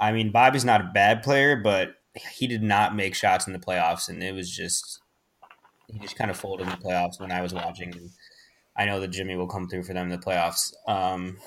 I 0.00 0.12
mean, 0.12 0.32
Bobby's 0.32 0.64
not 0.64 0.80
a 0.80 0.90
bad 0.92 1.22
player, 1.22 1.56
but 1.56 1.94
he 2.36 2.46
did 2.46 2.62
not 2.62 2.96
make 2.96 3.14
shots 3.14 3.46
in 3.46 3.52
the 3.52 3.58
playoffs, 3.58 4.08
and 4.08 4.22
it 4.22 4.34
was 4.34 4.50
just 4.50 5.00
he 5.88 5.98
just 5.98 6.16
kind 6.16 6.30
of 6.30 6.36
folded 6.36 6.64
in 6.64 6.70
the 6.70 6.84
playoffs 6.84 7.20
when 7.20 7.30
I 7.30 7.42
was 7.42 7.54
watching. 7.54 8.10
I 8.76 8.86
know 8.86 9.00
that 9.00 9.08
Jimmy 9.08 9.36
will 9.36 9.46
come 9.46 9.68
through 9.68 9.84
for 9.84 9.94
them 9.94 10.10
in 10.10 10.18
the 10.18 10.24
playoffs. 10.24 10.72
Um, 10.86 11.38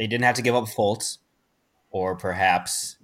they 0.00 0.06
didn't 0.06 0.24
have 0.24 0.36
to 0.36 0.42
give 0.42 0.54
up 0.54 0.64
Fultz, 0.64 1.18
or 1.90 2.16
perhaps 2.16 2.96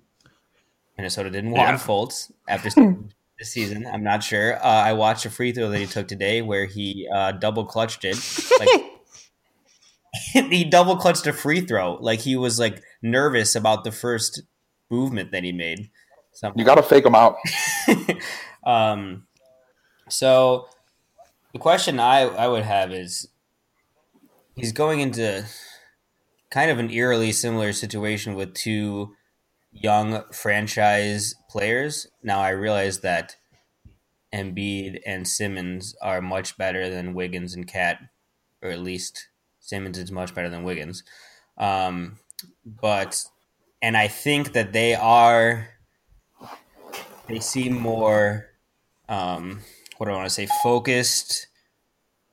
Minnesota 0.97 1.31
didn't 1.31 1.51
want 1.51 1.69
yeah. 1.69 1.77
Fultz 1.77 2.33
after 2.49 2.71
this 3.39 3.53
season. 3.53 3.87
I'm 3.87 4.03
not 4.03 4.25
sure. 4.25 4.57
Uh, 4.57 4.61
I 4.63 4.95
watched 4.95 5.27
a 5.27 5.31
free 5.31 5.53
throw 5.53 5.69
that 5.69 5.79
he 5.79 5.85
took 5.85 6.09
today 6.09 6.41
where 6.41 6.65
he 6.65 7.07
uh, 7.15 7.33
double 7.33 7.67
clutched 7.67 8.07
it. 8.07 8.17
Like, 8.59 8.83
he 10.51 10.65
double 10.65 10.97
clutched 10.97 11.27
a 11.27 11.35
free 11.35 11.61
throw. 11.61 11.99
Like 12.01 12.21
he 12.21 12.35
was 12.35 12.59
like 12.59 12.83
nervous 13.03 13.55
about 13.55 13.85
the 13.85 13.93
first 13.93 14.41
movement 14.91 15.33
that 15.33 15.45
he 15.45 15.53
made. 15.53 15.91
Somehow. 16.33 16.55
You 16.57 16.65
got 16.65 16.77
to 16.77 16.83
fake 16.83 17.05
him 17.05 17.15
out. 17.15 17.37
um, 18.65 19.27
so 20.09 20.69
the 21.53 21.59
question 21.59 22.01
I, 22.01 22.23
I 22.23 22.49
would 22.49 22.63
have 22.63 22.91
is 22.91 23.29
he's 24.55 24.73
going 24.73 25.01
into 25.01 25.45
kind 26.57 26.71
of 26.71 26.79
an 26.79 26.91
eerily 26.91 27.33
similar 27.33 27.71
situation 27.71 28.35
with 28.35 28.55
two 28.55 29.15
young 29.73 30.23
franchise 30.33 31.35
players. 31.51 32.07
Now 32.23 32.41
I 32.41 32.49
realize 32.49 33.01
that 33.01 33.37
Embiid 34.35 35.01
and 35.05 35.29
Simmons 35.29 35.95
are 36.01 36.23
much 36.23 36.57
better 36.57 36.89
than 36.89 37.13
Wiggins 37.13 37.55
and 37.55 37.69
KAT, 37.69 37.99
or 38.63 38.71
at 38.71 38.81
least 38.81 39.29
Simmons 39.61 39.99
is 39.99 40.11
much 40.11 40.35
better 40.35 40.49
than 40.49 40.65
Wiggins. 40.65 41.05
Um, 41.59 42.21
but 42.65 43.23
and 43.83 43.95
I 43.95 44.09
think 44.09 44.55
that 44.55 44.73
they 44.73 44.95
are 44.95 45.69
they 47.29 47.39
seem 47.41 47.79
more 47.79 48.47
um, 49.11 49.61
what 49.99 50.07
do 50.07 50.13
I 50.13 50.17
want 50.17 50.27
to 50.27 50.35
say 50.35 50.49
focused 50.63 51.49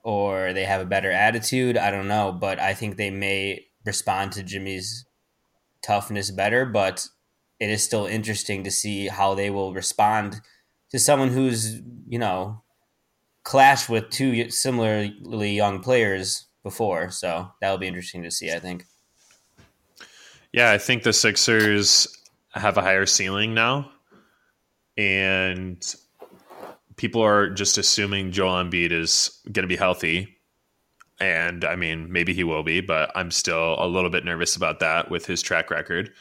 or 0.02 0.54
they 0.54 0.64
have 0.64 0.80
a 0.80 0.86
better 0.86 1.12
attitude. 1.12 1.76
I 1.76 1.92
don't 1.92 2.08
know, 2.08 2.32
but 2.32 2.58
I 2.58 2.74
think 2.74 2.96
they 2.96 3.10
may 3.10 3.68
respond 3.86 4.32
to 4.34 4.44
Jimmy's 4.44 5.06
toughness 5.82 6.32
better. 6.32 6.66
But 6.66 7.08
it 7.60 7.70
is 7.70 7.84
still 7.84 8.06
interesting 8.06 8.64
to 8.64 8.72
see 8.72 9.08
how 9.08 9.36
they 9.36 9.50
will 9.50 9.74
respond 9.74 10.42
to 10.92 11.00
someone 11.00 11.30
who's 11.30 11.82
you 12.08 12.20
know 12.20 12.62
clashed 13.44 13.90
with 13.90 14.10
two 14.10 14.50
similarly 14.50 15.52
young 15.52 15.82
players 15.82 16.46
before. 16.64 17.10
So 17.10 17.52
that'll 17.62 17.78
be 17.78 17.88
interesting 17.88 18.24
to 18.24 18.32
see. 18.32 18.52
I 18.52 18.60
think. 18.60 18.86
Yeah, 20.52 20.72
I 20.72 20.78
think 20.78 21.04
the 21.04 21.14
Sixers 21.14 22.08
have 22.52 22.78
a 22.78 22.82
higher 22.82 23.08
ceiling 23.08 23.56
now, 23.56 23.90
and 24.98 25.84
people 26.96 27.22
are 27.24 27.50
just 27.50 27.78
assuming 27.78 28.32
Joel 28.32 28.64
Embiid 28.64 28.92
is 28.92 29.40
going 29.46 29.64
to 29.64 29.68
be 29.68 29.76
healthy. 29.76 30.38
And 31.24 31.64
I 31.64 31.78
mean, 31.78 32.12
maybe 32.12 32.34
he 32.34 32.44
will 32.44 32.64
be, 32.64 32.82
but 32.82 33.10
I'm 33.16 33.32
still 33.32 33.78
a 33.80 33.88
little 33.88 34.10
bit 34.10 34.26
nervous 34.26 34.58
about 34.58 34.82
that 34.82 35.10
with 35.10 35.26
his 35.26 35.42
track 35.42 35.72
record. 35.72 36.12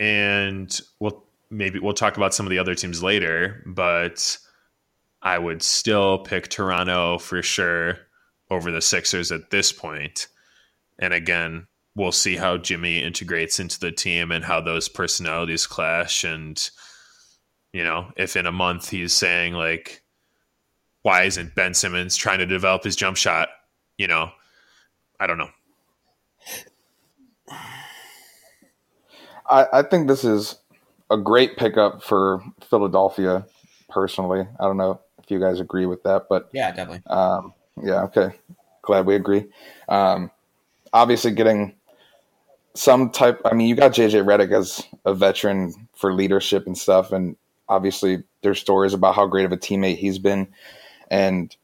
And 0.00 0.76
we'll 0.98 1.22
maybe 1.48 1.78
we'll 1.78 1.94
talk 1.94 2.16
about 2.16 2.34
some 2.34 2.46
of 2.46 2.50
the 2.50 2.58
other 2.58 2.74
teams 2.74 3.04
later, 3.04 3.62
but 3.64 4.36
I 5.22 5.38
would 5.38 5.62
still 5.62 6.18
pick 6.18 6.48
Toronto 6.48 7.18
for 7.18 7.44
sure 7.44 7.98
over 8.50 8.72
the 8.72 8.82
Sixers 8.82 9.30
at 9.30 9.50
this 9.50 9.70
point. 9.70 10.26
And 10.98 11.14
again, 11.14 11.68
we'll 11.94 12.10
see 12.10 12.34
how 12.34 12.56
Jimmy 12.56 13.04
integrates 13.04 13.60
into 13.60 13.78
the 13.78 13.92
team 13.92 14.32
and 14.32 14.44
how 14.44 14.60
those 14.60 14.88
personalities 14.88 15.64
clash 15.64 16.24
and 16.24 16.68
you 17.72 17.84
know, 17.84 18.10
if 18.16 18.34
in 18.34 18.46
a 18.46 18.52
month 18.52 18.90
he's 18.90 19.12
saying 19.12 19.52
like, 19.52 20.02
why 21.06 21.22
isn't 21.22 21.54
Ben 21.54 21.72
Simmons 21.72 22.16
trying 22.16 22.40
to 22.40 22.46
develop 22.46 22.82
his 22.82 22.96
jump 22.96 23.16
shot? 23.16 23.48
You 23.96 24.08
know, 24.08 24.32
I 25.20 25.28
don't 25.28 25.38
know. 25.38 25.50
I, 29.48 29.66
I 29.72 29.82
think 29.82 30.08
this 30.08 30.24
is 30.24 30.56
a 31.08 31.16
great 31.16 31.56
pickup 31.56 32.02
for 32.02 32.42
Philadelphia. 32.68 33.46
Personally, 33.88 34.48
I 34.58 34.64
don't 34.64 34.78
know 34.78 35.00
if 35.22 35.30
you 35.30 35.38
guys 35.38 35.60
agree 35.60 35.86
with 35.86 36.02
that, 36.02 36.24
but 36.28 36.50
yeah, 36.52 36.72
definitely. 36.72 37.02
Um, 37.06 37.54
yeah, 37.80 38.02
okay. 38.06 38.30
Glad 38.82 39.06
we 39.06 39.14
agree. 39.14 39.44
Um, 39.88 40.32
obviously, 40.92 41.30
getting 41.30 41.76
some 42.74 43.10
type. 43.10 43.40
I 43.44 43.54
mean, 43.54 43.68
you 43.68 43.76
got 43.76 43.92
JJ 43.92 44.24
Redick 44.24 44.52
as 44.52 44.84
a 45.04 45.14
veteran 45.14 45.72
for 45.94 46.12
leadership 46.12 46.66
and 46.66 46.76
stuff, 46.76 47.12
and 47.12 47.36
obviously 47.68 48.24
there's 48.42 48.58
stories 48.58 48.92
about 48.92 49.14
how 49.14 49.26
great 49.26 49.44
of 49.44 49.52
a 49.52 49.56
teammate 49.56 49.98
he's 49.98 50.18
been, 50.18 50.48
and 51.10 51.54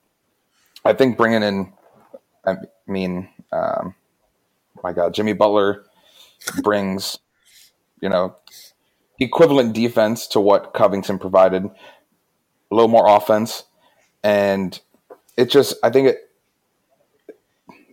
I 0.85 0.93
think 0.93 1.17
bringing 1.17 1.43
in, 1.43 1.73
I 2.45 2.57
mean, 2.87 3.29
um, 3.53 3.95
my 4.83 4.93
God, 4.93 5.15
Jimmy 5.15 5.33
Butler 5.33 5.85
brings, 6.63 7.19
you 8.01 8.09
know, 8.09 8.37
equivalent 9.21 9.75
defense 9.75 10.27
to 10.29 10.41
what 10.41 10.75
Covington 10.75 11.19
provided, 11.19 11.65
a 11.65 12.75
little 12.75 12.89
more 12.89 13.09
offense, 13.09 13.65
and 14.23 14.81
it 15.37 15.51
just 15.51 15.77
I 15.83 15.91
think 15.91 16.09
it 16.09 16.31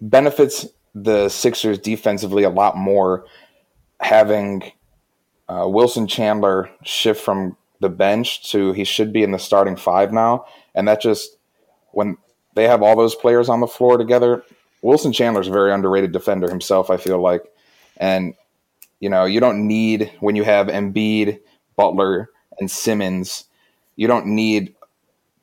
benefits 0.01 0.67
the 0.95 1.29
Sixers 1.29 1.77
defensively 1.77 2.43
a 2.43 2.49
lot 2.49 2.75
more 2.77 3.25
having 3.99 4.71
uh, 5.47 5.67
Wilson 5.67 6.07
Chandler 6.07 6.69
shift 6.83 7.21
from 7.21 7.57
the 7.81 7.89
bench 7.89 8.51
to 8.51 8.73
he 8.73 8.83
should 8.83 9.13
be 9.13 9.23
in 9.23 9.31
the 9.31 9.39
starting 9.39 9.75
five 9.75 10.11
now. 10.11 10.45
And 10.75 10.87
that 10.87 11.01
just 11.01 11.37
when 11.91 12.17
they 12.55 12.67
have 12.67 12.81
all 12.81 12.95
those 12.95 13.15
players 13.15 13.49
on 13.49 13.59
the 13.59 13.67
floor 13.67 13.97
together, 13.97 14.43
Wilson 14.81 15.13
Chandler's 15.13 15.47
a 15.47 15.51
very 15.51 15.73
underrated 15.73 16.11
defender 16.11 16.49
himself, 16.49 16.89
I 16.89 16.97
feel 16.97 17.21
like. 17.21 17.43
And 17.97 18.33
you 18.99 19.09
know, 19.09 19.25
you 19.25 19.39
don't 19.39 19.67
need 19.67 20.11
when 20.19 20.35
you 20.35 20.43
have 20.43 20.67
Embiid, 20.67 21.39
Butler, 21.75 22.29
and 22.59 22.69
Simmons, 22.69 23.45
you 23.95 24.07
don't 24.07 24.27
need 24.27 24.75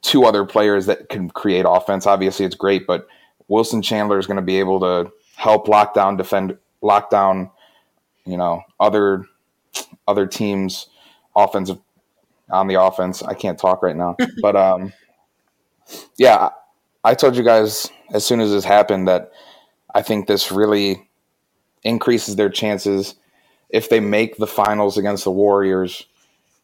two 0.03 0.25
other 0.25 0.45
players 0.45 0.87
that 0.87 1.09
can 1.09 1.31
create 1.31 1.65
offense. 1.67 2.07
Obviously, 2.07 2.45
it's 2.45 2.55
great, 2.55 2.87
but 2.87 3.07
Wilson 3.49 3.83
Chandler 3.83 4.19
is 4.19 4.27
going 4.27 4.37
to 4.37 4.43
be 4.43 4.59
able 4.59 4.81
to 4.81 5.11
help 5.37 5.69
lock 5.69 5.95
down, 5.95 6.17
defend, 6.17 6.57
lock 6.83 7.11
down, 7.11 7.51
you 8.25 8.37
know, 8.37 8.63
other 8.79 9.25
other 10.09 10.27
teams' 10.27 10.89
offensive 11.35 11.79
on 12.51 12.67
the 12.67 12.81
offense. 12.81 13.23
I 13.23 13.35
can't 13.35 13.59
talk 13.59 13.83
right 13.83 13.97
now, 13.97 14.17
but 14.43 14.57
um, 14.57 14.93
yeah, 16.17 16.51
I 17.05 17.15
told 17.15 17.37
you 17.37 17.43
guys 17.45 17.91
as 18.13 18.25
soon 18.25 18.41
as 18.41 18.51
this 18.51 18.65
happened 18.65 19.09
that 19.09 19.33
I 19.95 20.03
think 20.03 20.27
this 20.27 20.51
really 20.51 21.09
increases 21.83 22.37
their 22.37 22.51
chances 22.51 23.15
if 23.71 23.89
they 23.89 24.01
make 24.01 24.37
the 24.37 24.47
finals 24.47 24.99
against 24.99 25.25
the 25.25 25.31
Warriors. 25.31 26.07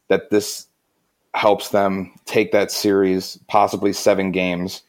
That 0.09 0.29
this 0.29 0.67
helps 1.33 1.69
them 1.69 2.13
take 2.25 2.51
that 2.51 2.71
series, 2.71 3.39
possibly 3.47 3.93
seven 3.93 4.31
games. 4.31 4.83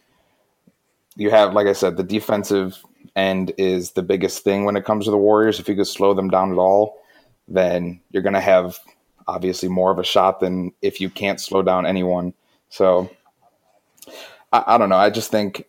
You 1.16 1.30
have, 1.30 1.54
like 1.54 1.66
I 1.66 1.72
said, 1.72 1.96
the 1.96 2.02
defensive 2.02 2.82
end 3.16 3.52
is 3.56 3.92
the 3.92 4.02
biggest 4.02 4.42
thing 4.42 4.64
when 4.64 4.76
it 4.76 4.84
comes 4.84 5.04
to 5.04 5.10
the 5.10 5.16
Warriors. 5.16 5.60
If 5.60 5.68
you 5.68 5.76
could 5.76 5.86
slow 5.86 6.14
them 6.14 6.28
down 6.28 6.50
at 6.50 6.58
all, 6.58 6.98
then 7.46 8.00
you're 8.10 8.22
going 8.22 8.34
to 8.34 8.40
have 8.40 8.78
obviously 9.26 9.68
more 9.68 9.90
of 9.90 9.98
a 9.98 10.04
shot 10.04 10.40
than 10.40 10.72
if 10.82 11.00
you 11.00 11.08
can't 11.08 11.40
slow 11.40 11.62
down 11.62 11.86
anyone. 11.86 12.34
So 12.68 13.08
I, 14.52 14.64
I 14.66 14.78
don't 14.78 14.88
know. 14.88 14.96
I 14.96 15.10
just 15.10 15.30
think, 15.30 15.64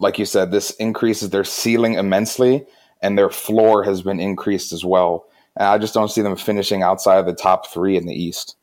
like 0.00 0.18
you 0.18 0.24
said, 0.24 0.50
this 0.50 0.70
increases 0.72 1.30
their 1.30 1.44
ceiling 1.44 1.94
immensely, 1.94 2.66
and 3.02 3.16
their 3.16 3.30
floor 3.30 3.84
has 3.84 4.02
been 4.02 4.20
increased 4.20 4.72
as 4.72 4.84
well. 4.84 5.26
And 5.56 5.68
I 5.68 5.78
just 5.78 5.94
don't 5.94 6.10
see 6.10 6.22
them 6.22 6.36
finishing 6.36 6.82
outside 6.82 7.18
of 7.18 7.26
the 7.26 7.34
top 7.34 7.72
three 7.72 7.96
in 7.96 8.06
the 8.06 8.14
East. 8.14 8.56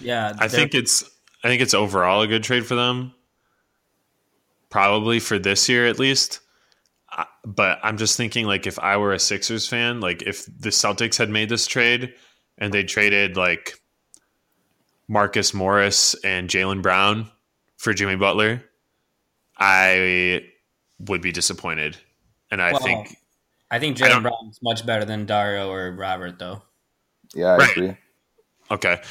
Yeah, 0.00 0.34
I 0.38 0.48
think 0.48 0.74
it's 0.74 1.04
I 1.44 1.48
think 1.48 1.62
it's 1.62 1.74
overall 1.74 2.22
a 2.22 2.26
good 2.26 2.42
trade 2.42 2.66
for 2.66 2.74
them. 2.74 3.14
Probably 4.70 5.20
for 5.20 5.38
this 5.38 5.68
year 5.68 5.86
at 5.86 5.98
least. 5.98 6.40
But 7.44 7.78
I'm 7.82 7.98
just 7.98 8.16
thinking 8.16 8.46
like 8.46 8.66
if 8.66 8.78
I 8.78 8.96
were 8.96 9.12
a 9.12 9.18
Sixers 9.18 9.68
fan, 9.68 10.00
like 10.00 10.22
if 10.22 10.46
the 10.46 10.70
Celtics 10.70 11.18
had 11.18 11.28
made 11.28 11.48
this 11.48 11.66
trade 11.66 12.14
and 12.58 12.72
they 12.72 12.84
traded 12.84 13.36
like 13.36 13.78
Marcus 15.08 15.52
Morris 15.52 16.14
and 16.24 16.48
Jaylen 16.48 16.80
Brown 16.82 17.30
for 17.82 17.92
Jimmy 17.92 18.14
Butler, 18.14 18.62
I 19.58 20.44
would 21.00 21.20
be 21.20 21.32
disappointed. 21.32 21.96
And 22.48 22.62
I 22.62 22.70
well, 22.70 22.80
think 22.80 23.16
I 23.72 23.80
think 23.80 23.96
Jaylen 23.96 24.22
Brown's 24.22 24.60
much 24.62 24.86
better 24.86 25.04
than 25.04 25.26
Dario 25.26 25.68
or 25.68 25.90
Robert, 25.90 26.38
though. 26.38 26.62
Yeah, 27.34 27.54
I 27.54 27.56
right. 27.56 27.70
agree. 27.76 27.96
Okay. 28.70 29.02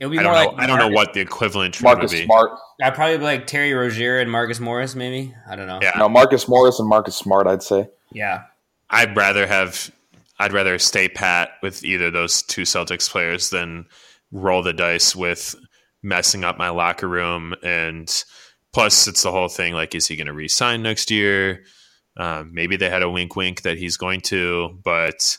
It'll 0.00 0.10
be 0.10 0.18
I 0.18 0.22
don't 0.24 0.32
know. 0.32 0.50
Like 0.50 0.58
I 0.58 0.66
don't 0.66 0.78
know 0.78 0.88
what 0.88 1.12
the 1.12 1.20
equivalent 1.20 1.80
Marcus 1.80 2.10
would 2.10 2.18
be. 2.18 2.24
Smart. 2.24 2.58
I'd 2.82 2.94
probably 2.96 3.18
be 3.18 3.24
like 3.24 3.46
Terry 3.46 3.72
Rozier 3.72 4.18
and 4.18 4.30
Marcus 4.30 4.58
Morris, 4.58 4.96
maybe. 4.96 5.32
I 5.48 5.54
don't 5.54 5.68
know. 5.68 5.78
Yeah. 5.80 5.92
No, 5.96 6.08
Marcus 6.08 6.48
Morris 6.48 6.80
and 6.80 6.88
Marcus 6.88 7.14
Smart, 7.14 7.46
I'd 7.46 7.62
say. 7.62 7.88
Yeah. 8.12 8.44
I'd 8.90 9.16
rather 9.16 9.46
have 9.46 9.92
I'd 10.40 10.52
rather 10.52 10.76
stay 10.80 11.08
pat 11.08 11.50
with 11.62 11.84
either 11.84 12.10
those 12.10 12.42
two 12.42 12.62
Celtics 12.62 13.08
players 13.08 13.50
than 13.50 13.86
roll 14.32 14.62
the 14.62 14.72
dice 14.72 15.14
with 15.14 15.54
messing 16.02 16.44
up 16.44 16.58
my 16.58 16.70
locker 16.70 17.08
room. 17.08 17.54
And 17.62 18.08
plus, 18.72 19.06
it's 19.08 19.22
the 19.22 19.32
whole 19.32 19.48
thing 19.48 19.74
like, 19.74 19.94
is 19.94 20.06
he 20.06 20.16
going 20.16 20.26
to 20.26 20.32
resign 20.32 20.82
next 20.82 21.10
year? 21.10 21.64
Um, 22.16 22.50
maybe 22.52 22.76
they 22.76 22.90
had 22.90 23.02
a 23.02 23.10
wink 23.10 23.36
wink 23.36 23.62
that 23.62 23.78
he's 23.78 23.96
going 23.96 24.20
to, 24.22 24.78
but 24.82 25.38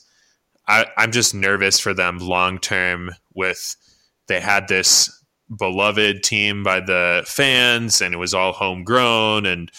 I, 0.67 0.85
I'm 0.97 1.11
just 1.11 1.35
nervous 1.35 1.79
for 1.79 1.93
them 1.93 2.19
long 2.19 2.57
term 2.59 3.11
with 3.33 3.75
they 4.27 4.39
had 4.39 4.67
this 4.67 5.11
beloved 5.57 6.23
team 6.23 6.63
by 6.63 6.79
the 6.79 7.23
fans 7.25 8.01
and 8.01 8.13
it 8.13 8.17
was 8.17 8.33
all 8.33 8.53
homegrown 8.53 9.45
and 9.45 9.71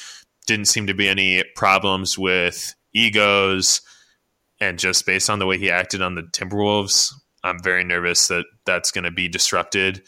didn't 0.46 0.66
seem 0.66 0.88
to 0.88 0.94
be 0.94 1.08
any 1.08 1.44
problems 1.54 2.18
with 2.18 2.74
egos 2.92 3.80
and 4.60 4.78
just 4.78 5.06
based 5.06 5.30
on 5.30 5.38
the 5.38 5.46
way 5.46 5.58
he 5.58 5.70
acted 5.70 6.02
on 6.02 6.14
the 6.14 6.22
Timberwolves, 6.22 7.14
I'm 7.42 7.62
very 7.62 7.82
nervous 7.82 8.28
that 8.28 8.44
that's 8.66 8.90
going 8.90 9.04
to 9.04 9.10
be 9.10 9.28
disrupted, 9.28 10.02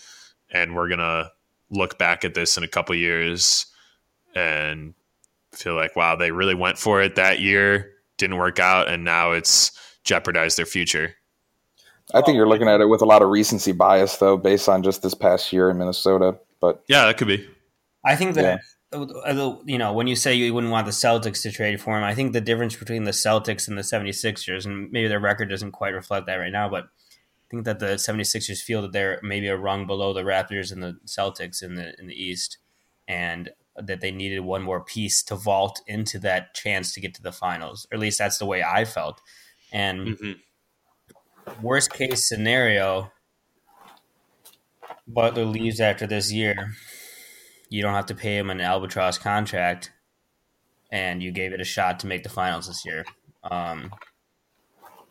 and 0.52 0.74
we're 0.74 0.88
going 0.88 0.98
to 1.00 1.30
look 1.70 1.98
back 1.98 2.24
at 2.24 2.34
this 2.34 2.56
in 2.56 2.62
a 2.62 2.68
couple 2.68 2.94
years 2.94 3.66
and 4.34 4.94
feel 5.52 5.74
like, 5.74 5.96
wow, 5.96 6.16
they 6.16 6.30
really 6.30 6.54
went 6.54 6.78
for 6.78 7.02
it 7.02 7.16
that 7.16 7.40
year, 7.40 7.92
didn't 8.18 8.36
work 8.36 8.58
out, 8.58 8.88
and 8.88 9.04
now 9.04 9.32
it's 9.32 9.72
jeopardized 10.04 10.58
their 10.58 10.66
future. 10.66 11.14
I 12.14 12.20
think 12.20 12.36
you're 12.36 12.48
looking 12.48 12.68
at 12.68 12.80
it 12.80 12.86
with 12.86 13.00
a 13.00 13.06
lot 13.06 13.22
of 13.22 13.30
recency 13.30 13.72
bias, 13.72 14.16
though, 14.16 14.36
based 14.36 14.68
on 14.68 14.82
just 14.82 15.02
this 15.02 15.14
past 15.14 15.52
year 15.52 15.70
in 15.70 15.78
Minnesota. 15.78 16.38
But 16.60 16.82
yeah, 16.88 17.06
that 17.06 17.16
could 17.16 17.28
be. 17.28 17.48
I 18.04 18.16
think 18.16 18.34
that 18.34 18.42
yeah. 18.44 18.58
Uh, 18.92 19.04
uh, 19.04 19.56
you 19.64 19.78
know, 19.78 19.92
when 19.94 20.06
you 20.06 20.14
say 20.14 20.34
you 20.34 20.52
wouldn't 20.52 20.72
want 20.72 20.84
the 20.84 20.92
Celtics 20.92 21.42
to 21.42 21.50
trade 21.50 21.80
for 21.80 21.96
him, 21.96 22.04
I 22.04 22.14
think 22.14 22.32
the 22.32 22.42
difference 22.42 22.76
between 22.76 23.04
the 23.04 23.10
Celtics 23.12 23.66
and 23.66 23.78
the 23.78 23.82
76ers, 23.82 24.66
and 24.66 24.90
maybe 24.92 25.08
their 25.08 25.20
record 25.20 25.48
doesn't 25.48 25.72
quite 25.72 25.94
reflect 25.94 26.26
that 26.26 26.36
right 26.36 26.52
now, 26.52 26.68
but 26.68 26.84
I 26.84 26.88
think 27.52 27.64
that 27.66 27.78
the 27.78 27.94
76ers 27.94 28.60
feel 28.60 28.82
that 28.82 28.92
they're 28.92 29.20
maybe 29.22 29.46
a 29.46 29.56
rung 29.56 29.86
below 29.86 30.12
the 30.12 30.22
Raptors 30.22 30.72
and 30.72 30.82
the 30.82 30.98
Celtics 31.06 31.62
in 31.62 31.74
the 31.74 31.94
in 31.98 32.06
the 32.08 32.20
East, 32.20 32.58
and 33.06 33.50
that 33.76 34.00
they 34.00 34.10
needed 34.10 34.40
one 34.40 34.62
more 34.62 34.84
piece 34.84 35.22
to 35.24 35.36
vault 35.36 35.80
into 35.86 36.18
that 36.18 36.54
chance 36.54 36.92
to 36.94 37.00
get 37.00 37.14
to 37.14 37.22
the 37.22 37.32
finals. 37.32 37.86
Or 37.90 37.96
at 37.96 38.00
least 38.00 38.18
that's 38.18 38.38
the 38.38 38.46
way 38.46 38.62
I 38.62 38.84
felt. 38.84 39.20
And 39.72 40.08
mm-hmm. 40.08 41.62
worst 41.62 41.92
case 41.92 42.28
scenario, 42.28 43.12
Butler 45.06 45.44
leaves 45.44 45.80
after 45.80 46.06
this 46.06 46.32
year 46.32 46.72
you 47.72 47.80
don't 47.80 47.94
have 47.94 48.06
to 48.06 48.14
pay 48.14 48.36
him 48.36 48.50
an 48.50 48.60
albatross 48.60 49.16
contract, 49.16 49.92
and 50.90 51.22
you 51.22 51.32
gave 51.32 51.54
it 51.54 51.60
a 51.60 51.64
shot 51.64 52.00
to 52.00 52.06
make 52.06 52.22
the 52.22 52.28
finals 52.28 52.66
this 52.66 52.84
year. 52.84 53.04
Um, 53.42 53.90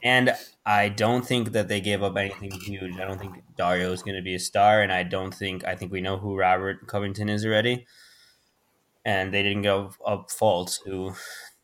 and 0.03 0.35
I 0.65 0.89
don't 0.89 1.25
think 1.25 1.51
that 1.51 1.67
they 1.67 1.81
gave 1.81 2.03
up 2.03 2.17
anything 2.17 2.51
huge. 2.51 2.99
I 2.99 3.05
don't 3.05 3.19
think 3.19 3.43
Dario 3.57 3.91
is 3.91 4.03
going 4.03 4.15
to 4.15 4.21
be 4.21 4.35
a 4.35 4.39
star, 4.39 4.81
and 4.81 4.91
I 4.91 5.03
don't 5.03 5.33
think 5.33 5.65
I 5.65 5.75
think 5.75 5.91
we 5.91 6.01
know 6.01 6.17
who 6.17 6.37
Robert 6.37 6.87
Covington 6.87 7.29
is 7.29 7.45
already. 7.45 7.85
And 9.03 9.33
they 9.33 9.41
didn't 9.41 9.63
go 9.63 9.91
up 10.05 10.29
Fultz, 10.29 10.79
who 10.85 11.13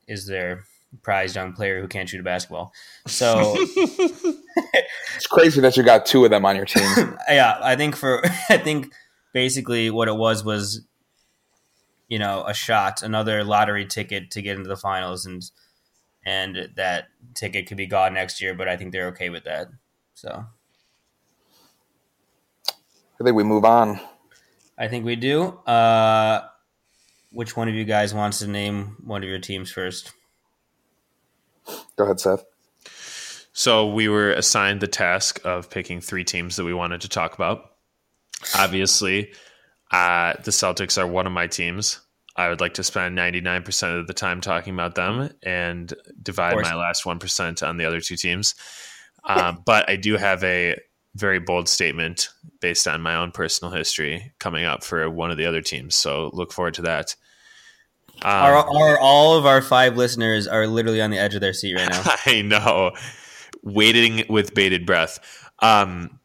is 0.08 0.26
their 0.26 0.64
prized 1.04 1.36
young 1.36 1.54
player 1.54 1.82
who 1.82 1.88
can't 1.88 2.10
shoot 2.10 2.20
a 2.20 2.24
basketball. 2.24 2.74
So 3.06 3.56
it's 3.58 5.28
crazy 5.30 5.62
that 5.62 5.78
you 5.78 5.84
got 5.84 6.06
two 6.06 6.24
of 6.26 6.32
them 6.32 6.46
on 6.46 6.56
your 6.56 6.66
team. 6.66 7.18
yeah, 7.30 7.60
I 7.62 7.76
think 7.76 7.96
for 7.96 8.24
I 8.50 8.58
think 8.58 8.92
basically 9.34 9.90
what 9.90 10.08
it 10.08 10.16
was 10.16 10.44
was 10.44 10.82
you 12.08 12.20
know 12.20 12.44
a 12.48 12.54
shot 12.54 13.04
another 13.04 13.44
lottery 13.44 13.86
ticket 13.86 14.32
to 14.32 14.42
get 14.42 14.58
into 14.58 14.70
the 14.70 14.78
finals 14.78 15.26
and 15.26 15.44
and 16.28 16.70
that 16.76 17.08
ticket 17.34 17.68
could 17.68 17.78
be 17.78 17.88
gone 17.88 18.14
next 18.14 18.42
year 18.42 18.54
but 18.54 18.68
i 18.68 18.76
think 18.76 18.92
they're 18.92 19.08
okay 19.08 19.30
with 19.30 19.46
that 19.46 19.68
so. 20.18 20.46
I 23.20 23.24
think 23.24 23.36
we 23.36 23.44
move 23.44 23.66
on. 23.66 24.00
I 24.78 24.88
think 24.88 25.06
we 25.06 25.16
do. 25.16 25.44
Uh 25.44 26.48
which 27.32 27.56
one 27.56 27.68
of 27.68 27.76
you 27.76 27.84
guys 27.84 28.16
wants 28.16 28.40
to 28.40 28.48
name 28.48 28.98
one 29.06 29.22
of 29.22 29.30
your 29.30 29.38
teams 29.38 29.72
first? 29.72 30.12
Go 31.98 32.06
ahead 32.06 32.20
seth. 32.20 32.46
So 33.54 33.92
we 33.92 34.08
were 34.08 34.32
assigned 34.32 34.82
the 34.82 34.88
task 34.88 35.40
of 35.46 35.70
picking 35.70 36.02
three 36.02 36.24
teams 36.24 36.56
that 36.56 36.64
we 36.64 36.74
wanted 36.74 37.02
to 37.02 37.10
talk 37.10 37.36
about. 37.36 37.74
Obviously, 38.56 39.34
uh, 39.92 40.34
the 40.44 40.52
Celtics 40.52 40.98
are 40.98 41.08
one 41.08 41.28
of 41.28 41.34
my 41.34 41.46
teams. 41.46 42.00
I 42.38 42.50
would 42.50 42.62
like 42.62 42.76
to 42.76 42.84
spend 42.84 43.18
99% 43.18 44.00
of 44.00 44.08
the 44.08 44.14
time 44.14 44.42
talking 44.42 44.74
about 44.74 44.96
them 44.96 45.32
and 45.42 45.92
divide 46.22 46.56
my 46.62 46.76
last 46.76 47.04
1% 47.04 47.68
on 47.68 47.78
the 47.78 47.86
other 47.86 48.00
two 48.00 48.16
teams. 48.16 48.54
Um, 49.24 49.62
but 49.66 49.90
I 49.90 49.96
do 49.96 50.18
have 50.18 50.44
a 50.44 50.78
very 51.16 51.40
bold 51.40 51.68
statement 51.68 52.30
based 52.62 52.88
on 52.88 53.02
my 53.02 53.16
own 53.16 53.32
personal 53.32 53.74
history 53.74 54.34
coming 54.40 54.66
up 54.66 54.84
for 54.84 55.10
one 55.10 55.32
of 55.32 55.38
the 55.38 55.46
other 55.46 55.62
teams. 55.62 55.96
So 55.96 56.30
look 56.34 56.54
forward 56.54 56.76
to 56.76 56.84
that. 56.84 57.16
Um, 58.22 58.32
are, 58.32 58.56
are 58.56 59.00
all 59.00 59.36
of 59.36 59.46
our 59.46 59.62
five 59.62 59.98
listeners 59.98 60.48
are 60.48 60.68
literally 60.68 61.02
on 61.02 61.10
the 61.10 61.18
edge 61.18 61.36
of 61.36 61.42
their 61.42 61.54
seat 61.54 61.76
right 61.76 61.90
now? 61.90 62.04
I 62.26 62.42
know, 62.42 62.92
waiting 63.64 64.26
with 64.30 64.54
bated 64.54 64.86
breath. 64.86 65.20
Um, 65.60 66.20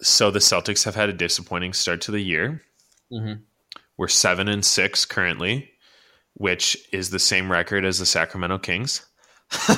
so 0.00 0.30
the 0.30 0.38
Celtics 0.38 0.84
have 0.84 0.94
had 0.94 1.08
a 1.08 1.12
disappointing 1.12 1.72
start 1.72 2.02
to 2.02 2.12
the 2.12 2.20
year. 2.20 2.62
Mm-hmm. 3.10 3.42
We're 3.98 4.08
seven 4.08 4.48
and 4.48 4.64
six 4.64 5.04
currently, 5.04 5.72
which 6.34 6.78
is 6.92 7.10
the 7.10 7.18
same 7.18 7.50
record 7.52 7.84
as 7.84 7.98
the 7.98 8.06
Sacramento 8.06 8.58
Kings. 8.58 9.04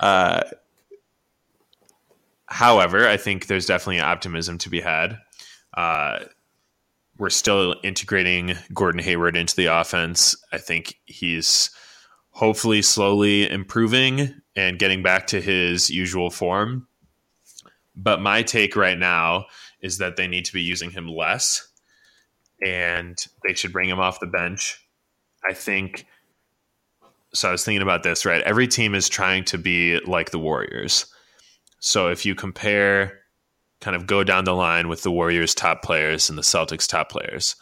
uh, 0.00 0.42
however, 2.46 3.08
I 3.08 3.16
think 3.16 3.46
there's 3.46 3.66
definitely 3.66 4.00
optimism 4.00 4.58
to 4.58 4.68
be 4.68 4.82
had. 4.82 5.18
Uh, 5.74 6.20
we're 7.16 7.30
still 7.30 7.76
integrating 7.82 8.56
Gordon 8.74 9.02
Hayward 9.02 9.34
into 9.34 9.56
the 9.56 9.66
offense. 9.66 10.36
I 10.52 10.58
think 10.58 10.98
he's 11.06 11.70
hopefully 12.30 12.82
slowly 12.82 13.50
improving 13.50 14.34
and 14.54 14.78
getting 14.78 15.02
back 15.02 15.28
to 15.28 15.40
his 15.40 15.88
usual 15.88 16.30
form. 16.30 16.88
But 17.96 18.20
my 18.20 18.42
take 18.42 18.76
right 18.76 18.98
now 18.98 19.46
is 19.80 19.98
that 19.98 20.16
they 20.16 20.28
need 20.28 20.44
to 20.46 20.52
be 20.52 20.62
using 20.62 20.90
him 20.90 21.08
less 21.08 21.68
and 22.64 23.18
they 23.46 23.54
should 23.54 23.72
bring 23.72 23.88
him 23.88 24.00
off 24.00 24.20
the 24.20 24.26
bench. 24.26 24.78
I 25.48 25.54
think 25.54 26.06
so. 27.34 27.48
I 27.48 27.52
was 27.52 27.64
thinking 27.64 27.82
about 27.82 28.02
this, 28.02 28.24
right? 28.24 28.42
Every 28.42 28.68
team 28.68 28.94
is 28.94 29.08
trying 29.08 29.44
to 29.46 29.58
be 29.58 29.98
like 30.00 30.30
the 30.30 30.38
Warriors. 30.38 31.06
So 31.80 32.08
if 32.08 32.24
you 32.24 32.34
compare, 32.34 33.20
kind 33.80 33.96
of 33.96 34.06
go 34.06 34.22
down 34.22 34.44
the 34.44 34.54
line 34.54 34.88
with 34.88 35.02
the 35.02 35.10
Warriors' 35.10 35.54
top 35.54 35.82
players 35.82 36.28
and 36.28 36.38
the 36.38 36.42
Celtics' 36.42 36.86
top 36.86 37.10
players, 37.10 37.56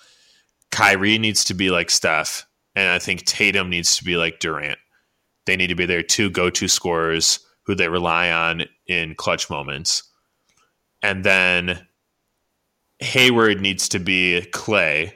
Kyrie 0.70 1.18
needs 1.18 1.44
to 1.44 1.54
be 1.54 1.70
like 1.70 1.90
Steph, 1.90 2.46
and 2.76 2.90
I 2.90 2.98
think 2.98 3.24
Tatum 3.24 3.70
needs 3.70 3.96
to 3.96 4.04
be 4.04 4.16
like 4.16 4.38
Durant. 4.38 4.78
They 5.46 5.56
need 5.56 5.68
to 5.68 5.74
be 5.74 5.86
their 5.86 6.02
two 6.02 6.30
go 6.30 6.50
to 6.50 6.68
scorers 6.68 7.40
who 7.62 7.74
they 7.74 7.88
rely 7.88 8.30
on 8.30 8.64
in 8.86 9.14
clutch 9.14 9.48
moments 9.48 10.02
and 11.02 11.24
then 11.24 11.86
Hayward 13.00 13.60
needs 13.60 13.88
to 13.90 13.98
be 13.98 14.42
Clay, 14.52 15.14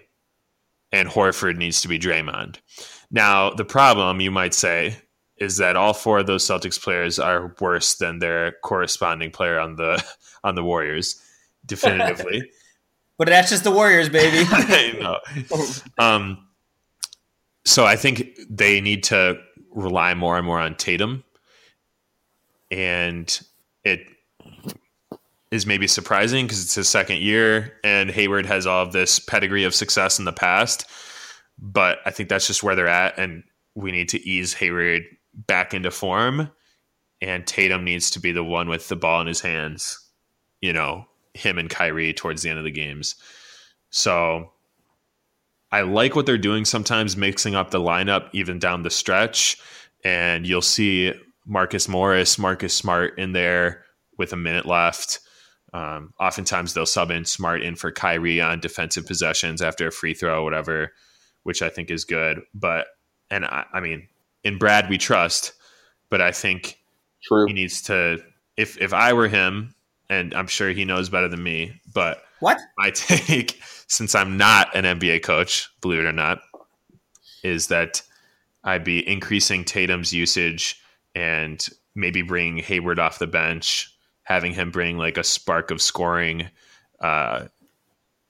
and 0.92 1.08
Horford 1.08 1.56
needs 1.56 1.82
to 1.82 1.88
be 1.88 1.98
Draymond. 1.98 2.56
Now, 3.10 3.50
the 3.50 3.64
problem 3.64 4.20
you 4.20 4.30
might 4.30 4.54
say 4.54 4.96
is 5.36 5.58
that 5.58 5.76
all 5.76 5.92
four 5.92 6.20
of 6.20 6.26
those 6.26 6.44
Celtics 6.44 6.80
players 6.80 7.18
are 7.18 7.54
worse 7.60 7.96
than 7.96 8.18
their 8.18 8.52
corresponding 8.62 9.30
player 9.30 9.58
on 9.58 9.76
the 9.76 10.02
on 10.44 10.54
the 10.54 10.64
Warriors, 10.64 11.20
definitively. 11.66 12.50
but 13.18 13.28
that's 13.28 13.50
just 13.50 13.64
the 13.64 13.70
Warriors, 13.70 14.08
baby. 14.08 14.46
I 14.50 14.98
know. 15.00 15.66
Um, 15.98 16.48
so 17.64 17.84
I 17.84 17.96
think 17.96 18.38
they 18.48 18.80
need 18.80 19.04
to 19.04 19.38
rely 19.70 20.14
more 20.14 20.36
and 20.36 20.46
more 20.46 20.60
on 20.60 20.74
Tatum, 20.76 21.24
and 22.70 23.40
it 23.84 24.06
is 25.54 25.66
maybe 25.66 25.86
surprising 25.86 26.46
because 26.46 26.62
it's 26.62 26.74
his 26.74 26.88
second 26.88 27.18
year 27.18 27.72
and 27.84 28.10
Hayward 28.10 28.44
has 28.46 28.66
all 28.66 28.82
of 28.82 28.92
this 28.92 29.20
pedigree 29.20 29.62
of 29.62 29.74
success 29.74 30.18
in 30.18 30.24
the 30.24 30.32
past. 30.32 30.84
But 31.58 31.98
I 32.04 32.10
think 32.10 32.28
that's 32.28 32.48
just 32.48 32.64
where 32.64 32.74
they're 32.74 32.88
at, 32.88 33.16
and 33.16 33.44
we 33.76 33.92
need 33.92 34.08
to 34.08 34.28
ease 34.28 34.54
Hayward 34.54 35.02
back 35.32 35.72
into 35.72 35.92
form. 35.92 36.50
And 37.20 37.46
Tatum 37.46 37.84
needs 37.84 38.10
to 38.10 38.20
be 38.20 38.32
the 38.32 38.42
one 38.42 38.68
with 38.68 38.88
the 38.88 38.96
ball 38.96 39.20
in 39.20 39.28
his 39.28 39.40
hands, 39.40 39.98
you 40.60 40.72
know, 40.72 41.06
him 41.32 41.58
and 41.58 41.70
Kyrie 41.70 42.12
towards 42.12 42.42
the 42.42 42.50
end 42.50 42.58
of 42.58 42.64
the 42.64 42.72
games. 42.72 43.14
So 43.90 44.50
I 45.70 45.82
like 45.82 46.16
what 46.16 46.26
they're 46.26 46.36
doing 46.36 46.64
sometimes, 46.64 47.16
mixing 47.16 47.54
up 47.54 47.70
the 47.70 47.80
lineup 47.80 48.28
even 48.32 48.58
down 48.58 48.82
the 48.82 48.90
stretch. 48.90 49.56
And 50.04 50.46
you'll 50.46 50.62
see 50.62 51.12
Marcus 51.46 51.88
Morris, 51.88 52.38
Marcus 52.38 52.74
Smart 52.74 53.16
in 53.18 53.32
there 53.32 53.84
with 54.18 54.32
a 54.32 54.36
minute 54.36 54.66
left. 54.66 55.20
Um, 55.74 56.14
oftentimes 56.20 56.72
they'll 56.72 56.86
sub 56.86 57.10
in 57.10 57.24
Smart 57.24 57.60
in 57.60 57.74
for 57.74 57.90
Kyrie 57.90 58.40
on 58.40 58.60
defensive 58.60 59.06
possessions 59.06 59.60
after 59.60 59.88
a 59.88 59.92
free 59.92 60.14
throw, 60.14 60.40
or 60.40 60.44
whatever, 60.44 60.92
which 61.42 61.62
I 61.62 61.68
think 61.68 61.90
is 61.90 62.04
good. 62.04 62.42
But 62.54 62.86
and 63.28 63.44
I, 63.44 63.66
I 63.72 63.80
mean, 63.80 64.08
in 64.44 64.56
Brad 64.56 64.88
we 64.88 64.98
trust, 64.98 65.52
but 66.10 66.20
I 66.20 66.30
think 66.30 66.78
True. 67.24 67.46
he 67.46 67.52
needs 67.52 67.82
to. 67.82 68.22
If 68.56 68.80
if 68.80 68.94
I 68.94 69.12
were 69.12 69.26
him, 69.26 69.74
and 70.08 70.32
I'm 70.32 70.46
sure 70.46 70.70
he 70.70 70.84
knows 70.84 71.08
better 71.08 71.28
than 71.28 71.42
me, 71.42 71.80
but 71.92 72.22
what 72.38 72.58
my 72.78 72.90
take, 72.94 73.60
since 73.88 74.14
I'm 74.14 74.36
not 74.36 74.74
an 74.76 74.84
NBA 74.84 75.24
coach, 75.24 75.68
believe 75.80 75.98
it 75.98 76.06
or 76.06 76.12
not, 76.12 76.40
is 77.42 77.66
that 77.66 78.00
I'd 78.62 78.84
be 78.84 79.06
increasing 79.08 79.64
Tatum's 79.64 80.12
usage 80.12 80.80
and 81.16 81.66
maybe 81.96 82.22
bring 82.22 82.58
Hayward 82.58 83.00
off 83.00 83.18
the 83.18 83.26
bench 83.26 83.93
having 84.24 84.52
him 84.52 84.70
bring 84.70 84.98
like 84.98 85.16
a 85.16 85.24
spark 85.24 85.70
of 85.70 85.80
scoring 85.80 86.48
uh, 87.00 87.46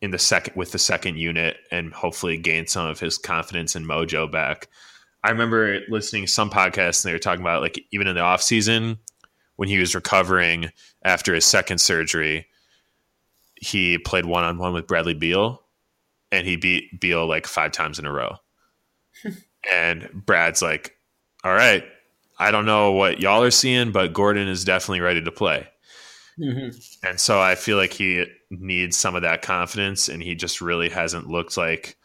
in 0.03 0.11
the 0.11 0.19
second 0.19 0.55
with 0.57 0.73
the 0.73 0.79
second 0.79 1.17
unit 1.17 1.57
and 1.71 1.93
hopefully 1.93 2.37
gain 2.37 2.67
some 2.67 2.87
of 2.87 3.01
his 3.01 3.17
confidence 3.17 3.75
and 3.75 3.87
mojo 3.87 4.31
back. 4.31 4.69
I 5.23 5.31
remember 5.31 5.81
listening 5.89 6.27
to 6.27 6.31
some 6.31 6.51
podcasts 6.51 7.05
and 7.05 7.09
they 7.09 7.15
were 7.15 7.21
talking 7.21 7.41
about 7.41 7.63
like 7.63 7.83
even 7.93 8.07
in 8.07 8.15
the 8.15 8.21
off 8.21 8.43
season 8.43 8.99
when 9.57 9.69
he 9.69 9.79
was 9.79 9.95
recovering 9.95 10.71
after 11.03 11.33
his 11.33 11.45
second 11.45 11.79
surgery, 11.79 12.47
he 13.55 13.97
played 13.97 14.27
one 14.27 14.45
on 14.45 14.59
one 14.59 14.75
with 14.75 14.87
Bradley 14.87 15.15
Beal 15.15 15.63
and 16.31 16.47
he 16.47 16.57
beat 16.57 17.01
Beal 17.01 17.27
like 17.27 17.47
five 17.47 17.73
times 17.73 17.99
in 17.99 18.05
a 18.05 18.13
row. 18.13 18.37
and 19.73 20.11
Brad's 20.13 20.61
like, 20.61 20.97
All 21.45 21.55
right, 21.55 21.85
I 22.37 22.51
don't 22.51 22.67
know 22.67 22.93
what 22.93 23.21
y'all 23.21 23.45
are 23.45 23.51
seeing, 23.53 23.93
but 23.93 24.13
Gordon 24.13 24.49
is 24.49 24.65
definitely 24.65 25.01
ready 25.01 25.23
to 25.23 25.31
play 25.31 25.69
Mm-hmm. 26.41 27.07
And 27.07 27.21
so 27.21 27.41
I 27.41 27.55
feel 27.55 27.77
like 27.77 27.93
he 27.93 28.27
needs 28.51 28.97
some 28.97 29.15
of 29.15 29.23
that 29.23 29.43
confidence, 29.43 30.09
and 30.09 30.23
he 30.23 30.35
just 30.35 30.61
really 30.61 30.89
hasn't 30.89 31.29
looked 31.29 31.57
like 31.57 31.97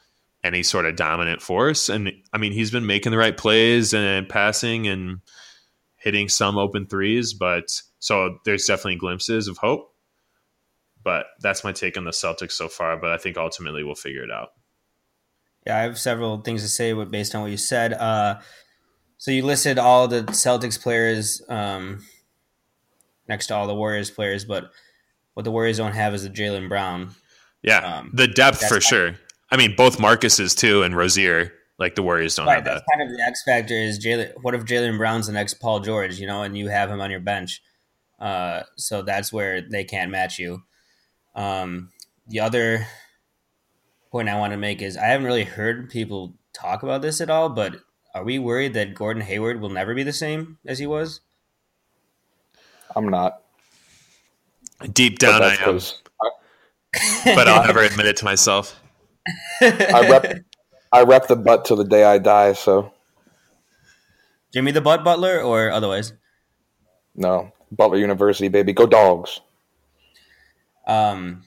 any 0.43 0.63
sort 0.63 0.85
of 0.85 0.95
dominant 0.95 1.41
force. 1.41 1.89
And 1.89 2.11
I 2.31 2.37
mean, 2.37 2.51
he's 2.51 2.71
been 2.71 2.85
making 2.85 3.11
the 3.11 3.17
right 3.17 3.35
plays 3.35 3.93
and 3.93 4.29
passing 4.29 4.87
and 4.87 5.21
hitting 5.97 6.29
some 6.29 6.57
open 6.57 6.87
threes, 6.87 7.33
but 7.33 7.81
so 7.99 8.39
there's 8.45 8.65
definitely 8.65 8.95
glimpses 8.95 9.47
of 9.47 9.57
hope. 9.57 9.93
But 11.03 11.25
that's 11.41 11.63
my 11.63 11.71
take 11.71 11.97
on 11.97 12.05
the 12.05 12.11
Celtics 12.11 12.53
so 12.53 12.67
far. 12.67 12.97
But 12.97 13.11
I 13.11 13.17
think 13.17 13.37
ultimately 13.37 13.83
we'll 13.83 13.95
figure 13.95 14.23
it 14.23 14.31
out. 14.31 14.49
Yeah, 15.65 15.77
I 15.77 15.81
have 15.81 15.99
several 15.99 16.41
things 16.41 16.61
to 16.61 16.67
say 16.67 16.93
based 17.05 17.35
on 17.35 17.41
what 17.41 17.51
you 17.51 17.57
said. 17.57 17.93
Uh, 17.93 18.39
so 19.17 19.31
you 19.31 19.43
listed 19.43 19.77
all 19.77 20.07
the 20.07 20.23
Celtics 20.23 20.81
players 20.81 21.41
um, 21.49 22.05
next 23.29 23.47
to 23.47 23.55
all 23.55 23.67
the 23.67 23.75
Warriors 23.75 24.11
players, 24.11 24.43
but 24.43 24.71
what 25.35 25.45
the 25.45 25.51
Warriors 25.51 25.77
don't 25.77 25.93
have 25.93 26.13
is 26.13 26.23
the 26.23 26.29
Jaylen 26.29 26.67
Brown. 26.67 27.11
Yeah, 27.61 27.79
um, 27.79 28.11
the 28.13 28.27
depth 28.27 28.67
for 28.67 28.81
sure. 28.81 29.15
I 29.51 29.57
mean, 29.57 29.75
both 29.75 29.97
Marcuses 29.97 30.55
too 30.55 30.83
and 30.83 30.95
Rozier. 30.95 31.53
Like 31.77 31.95
the 31.95 32.03
Warriors 32.03 32.35
don't 32.35 32.45
right, 32.45 32.55
have 32.55 32.65
that. 32.65 32.83
Kind 32.91 33.09
of 33.09 33.15
the 33.15 33.23
X 33.23 33.41
factor 33.45 33.73
is 33.73 34.03
Jaylen. 34.03 34.33
What 34.41 34.53
if 34.53 34.65
Jaylen 34.65 34.97
Brown's 34.97 35.27
the 35.27 35.33
next 35.33 35.55
Paul 35.55 35.79
George? 35.79 36.19
You 36.19 36.27
know, 36.27 36.43
and 36.43 36.57
you 36.57 36.67
have 36.67 36.91
him 36.91 36.99
on 36.99 37.09
your 37.09 37.21
bench. 37.21 37.61
Uh, 38.19 38.63
so 38.75 39.01
that's 39.01 39.31
where 39.31 39.61
they 39.61 39.85
can't 39.85 40.11
match 40.11 40.39
you. 40.39 40.63
Um, 41.35 41.91
the 42.27 42.41
other 42.41 42.85
point 44.11 44.27
I 44.27 44.37
want 44.37 44.51
to 44.51 44.57
make 44.57 44.81
is 44.81 44.97
I 44.97 45.05
haven't 45.05 45.25
really 45.25 45.45
heard 45.45 45.89
people 45.89 46.35
talk 46.53 46.83
about 46.83 47.01
this 47.01 47.21
at 47.21 47.29
all, 47.29 47.47
but 47.47 47.77
are 48.13 48.25
we 48.25 48.39
worried 48.39 48.73
that 48.73 48.93
Gordon 48.93 49.23
Hayward 49.23 49.61
will 49.61 49.69
never 49.69 49.95
be 49.95 50.03
the 50.03 50.11
same 50.11 50.57
as 50.65 50.79
he 50.79 50.87
was? 50.87 51.21
I'm 52.99 53.07
not. 53.07 53.41
Deep 54.91 55.19
down, 55.19 55.41
I 55.41 55.55
am. 55.55 55.79
But 57.23 57.47
I'll 57.47 57.65
never 57.65 57.81
admit 57.81 58.07
it 58.07 58.17
to 58.17 58.25
myself. 58.25 58.81
I 59.61 60.07
rep, 60.09 60.43
I 60.91 61.03
rep 61.03 61.27
the 61.27 61.35
butt 61.35 61.63
till 61.63 61.77
the 61.77 61.85
day 61.85 62.03
I 62.03 62.17
die. 62.17 62.53
So, 62.53 62.91
Jimmy 64.51 64.71
the 64.71 64.81
Butt 64.81 65.03
Butler 65.03 65.39
or 65.39 65.71
otherwise? 65.71 66.13
No, 67.15 67.53
Butler 67.71 67.99
University, 67.99 68.47
baby. 68.47 68.73
Go 68.73 68.87
dogs. 68.87 69.39
Um, 70.87 71.43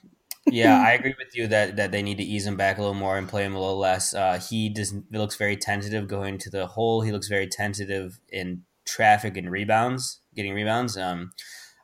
yeah, 0.47 0.81
I 0.81 0.93
agree 0.93 1.15
with 1.19 1.37
you 1.37 1.49
that 1.49 1.77
that 1.77 1.93
they 1.93 2.03
need 2.03 2.19
to 2.19 2.25
ease 2.25 2.47
him 2.47 2.57
back 2.57 2.79
a 2.79 2.81
little 2.81 2.95
more 2.95 3.19
and 3.19 3.29
play 3.29 3.45
him 3.45 3.55
a 3.55 3.61
little 3.61 3.79
less. 3.79 4.15
Uh, 4.15 4.41
he 4.49 4.69
does 4.69 4.95
looks 5.11 5.37
very 5.37 5.57
tentative 5.57 6.09
going 6.09 6.39
to 6.39 6.51
the 6.51 6.67
hole. 6.69 7.03
He 7.03 7.13
looks 7.13 7.29
very 7.29 7.49
tentative 7.49 8.21
in 8.31 8.63
traffic 8.87 9.37
and 9.37 9.51
rebounds, 9.51 10.21
getting 10.35 10.55
rebounds. 10.55 10.97
Um, 10.97 11.33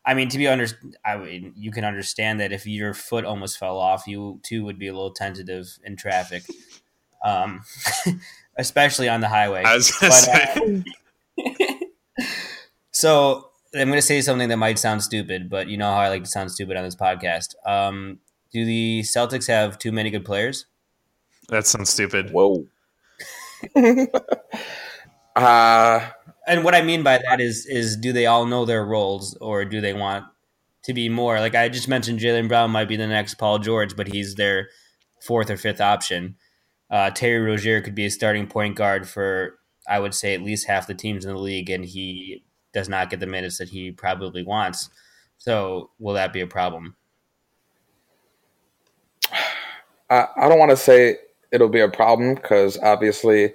I 0.04 0.14
mean, 0.14 0.28
to 0.30 0.38
be 0.38 0.48
under, 0.48 0.66
I 1.04 1.18
mean, 1.18 1.52
you 1.56 1.70
can 1.70 1.84
understand 1.84 2.40
that 2.40 2.52
if 2.52 2.66
your 2.66 2.94
foot 2.94 3.24
almost 3.24 3.58
fell 3.58 3.76
off, 3.76 4.06
you 4.06 4.40
too 4.42 4.64
would 4.64 4.78
be 4.78 4.88
a 4.88 4.92
little 4.92 5.12
tentative 5.12 5.78
in 5.84 5.96
traffic, 5.96 6.44
um, 7.24 7.62
especially 8.56 9.08
on 9.08 9.20
the 9.20 9.28
highway. 9.28 9.62
But, 9.64 10.28
uh, 10.28 10.80
so 12.90 13.50
I'm 13.74 13.88
going 13.88 13.98
to 13.98 14.02
say 14.02 14.22
something 14.22 14.48
that 14.48 14.56
might 14.56 14.78
sound 14.78 15.02
stupid, 15.02 15.50
but 15.50 15.68
you 15.68 15.76
know 15.76 15.90
how 15.90 15.98
I 15.98 16.08
like 16.08 16.24
to 16.24 16.30
sound 16.30 16.50
stupid 16.50 16.76
on 16.76 16.84
this 16.84 16.96
podcast. 16.96 17.54
Um, 17.66 18.20
do 18.50 18.64
the 18.64 19.02
Celtics 19.04 19.46
have 19.48 19.78
too 19.78 19.92
many 19.92 20.08
good 20.08 20.24
players? 20.24 20.64
That 21.48 21.66
sounds 21.66 21.90
stupid. 21.90 22.30
Whoa. 22.30 22.66
uh 25.36 26.08
and 26.48 26.64
what 26.64 26.74
I 26.74 26.82
mean 26.82 27.02
by 27.02 27.18
that 27.28 27.40
is 27.40 27.66
is 27.66 27.96
do 27.96 28.12
they 28.12 28.26
all 28.26 28.46
know 28.46 28.64
their 28.64 28.84
roles 28.84 29.36
or 29.40 29.64
do 29.64 29.80
they 29.80 29.92
want 29.92 30.24
to 30.84 30.94
be 30.94 31.08
more 31.08 31.40
like 31.40 31.54
I 31.54 31.68
just 31.68 31.88
mentioned 31.88 32.20
Jaylen 32.20 32.48
Brown 32.48 32.70
might 32.70 32.88
be 32.88 32.96
the 32.96 33.06
next 33.06 33.34
Paul 33.34 33.58
George, 33.58 33.96
but 33.96 34.08
he's 34.08 34.34
their 34.34 34.68
fourth 35.22 35.50
or 35.50 35.56
fifth 35.56 35.80
option. 35.80 36.36
Uh, 36.90 37.10
Terry 37.10 37.40
Rozier 37.40 37.80
could 37.80 37.94
be 37.94 38.06
a 38.06 38.10
starting 38.10 38.46
point 38.46 38.76
guard 38.76 39.08
for 39.08 39.58
I 39.88 40.00
would 40.00 40.14
say 40.14 40.34
at 40.34 40.42
least 40.42 40.66
half 40.66 40.86
the 40.86 40.94
teams 40.94 41.24
in 41.24 41.32
the 41.32 41.38
league, 41.38 41.70
and 41.70 41.84
he 41.84 42.44
does 42.72 42.88
not 42.88 43.10
get 43.10 43.20
the 43.20 43.26
minutes 43.26 43.58
that 43.58 43.70
he 43.70 43.90
probably 43.90 44.42
wants. 44.42 44.90
So 45.38 45.90
will 45.98 46.14
that 46.14 46.32
be 46.32 46.40
a 46.40 46.46
problem? 46.46 46.96
I, 50.10 50.26
I 50.36 50.48
don't 50.48 50.58
want 50.58 50.70
to 50.70 50.76
say 50.76 51.16
it'll 51.50 51.68
be 51.68 51.80
a 51.80 51.88
problem 51.88 52.34
because 52.34 52.78
obviously, 52.78 53.54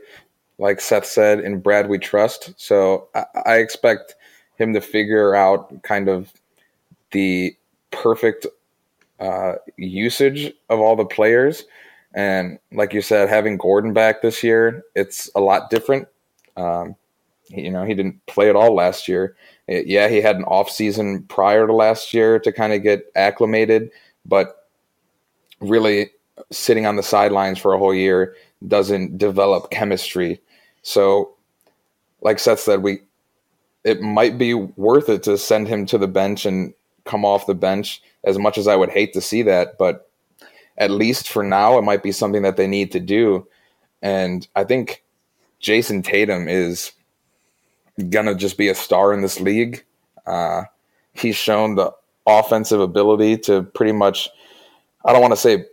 like 0.57 0.79
Seth 0.79 1.05
said, 1.05 1.39
in 1.39 1.59
Brad 1.59 1.89
we 1.89 1.97
trust. 1.97 2.53
So 2.57 3.07
I, 3.15 3.25
I 3.45 3.55
expect 3.57 4.15
him 4.55 4.73
to 4.73 4.81
figure 4.81 5.35
out 5.35 5.81
kind 5.83 6.07
of 6.07 6.31
the 7.11 7.55
perfect 7.91 8.45
uh, 9.19 9.53
usage 9.77 10.53
of 10.69 10.79
all 10.79 10.95
the 10.95 11.05
players. 11.05 11.63
And 12.13 12.59
like 12.71 12.93
you 12.93 13.01
said, 13.01 13.29
having 13.29 13.57
Gordon 13.57 13.93
back 13.93 14.21
this 14.21 14.43
year, 14.43 14.83
it's 14.95 15.29
a 15.35 15.41
lot 15.41 15.69
different. 15.69 16.07
Um, 16.57 16.95
you 17.49 17.71
know, 17.71 17.83
he 17.83 17.93
didn't 17.93 18.23
play 18.27 18.49
at 18.49 18.55
all 18.55 18.75
last 18.75 19.07
year. 19.07 19.35
It, 19.67 19.87
yeah, 19.87 20.07
he 20.07 20.21
had 20.21 20.35
an 20.35 20.43
off 20.43 20.69
season 20.69 21.23
prior 21.23 21.65
to 21.67 21.73
last 21.73 22.13
year 22.13 22.39
to 22.39 22.51
kind 22.51 22.73
of 22.73 22.83
get 22.83 23.11
acclimated, 23.15 23.89
but 24.25 24.67
really 25.59 26.11
sitting 26.51 26.85
on 26.85 26.95
the 26.95 27.03
sidelines 27.03 27.59
for 27.59 27.73
a 27.73 27.77
whole 27.77 27.93
year 27.93 28.35
doesn't 28.67 29.17
develop 29.17 29.71
chemistry. 29.71 30.41
So, 30.81 31.35
like 32.21 32.39
Seth 32.39 32.59
said, 32.59 32.83
we 32.83 32.99
it 33.83 34.01
might 34.01 34.37
be 34.37 34.53
worth 34.53 35.09
it 35.09 35.23
to 35.23 35.37
send 35.37 35.67
him 35.67 35.85
to 35.87 35.97
the 35.97 36.07
bench 36.07 36.45
and 36.45 36.73
come 37.05 37.25
off 37.25 37.47
the 37.47 37.55
bench. 37.55 38.01
As 38.23 38.39
much 38.39 38.57
as 38.57 38.67
I 38.67 38.77
would 38.77 38.89
hate 38.89 39.13
to 39.13 39.21
see 39.21 39.41
that, 39.41 39.77
but 39.77 40.09
at 40.77 40.89
least 40.89 41.27
for 41.27 41.43
now, 41.43 41.77
it 41.77 41.81
might 41.81 42.01
be 42.01 42.13
something 42.13 42.41
that 42.43 42.55
they 42.55 42.67
need 42.67 42.91
to 42.93 42.99
do. 42.99 43.45
And 44.01 44.47
I 44.55 44.63
think 44.63 45.03
Jayson 45.59 46.03
Tatum 46.03 46.47
is 46.47 46.93
gonna 48.09 48.35
just 48.35 48.57
be 48.57 48.69
a 48.69 48.75
star 48.75 49.13
in 49.13 49.21
this 49.21 49.41
league. 49.41 49.83
Uh, 50.25 50.63
he's 51.13 51.35
shown 51.35 51.75
the 51.75 51.91
offensive 52.25 52.79
ability 52.79 53.37
to 53.37 53.63
pretty 53.63 53.91
much. 53.91 54.29
I 55.05 55.11
don't 55.11 55.21
want 55.21 55.33
to 55.33 55.39
say 55.39 55.65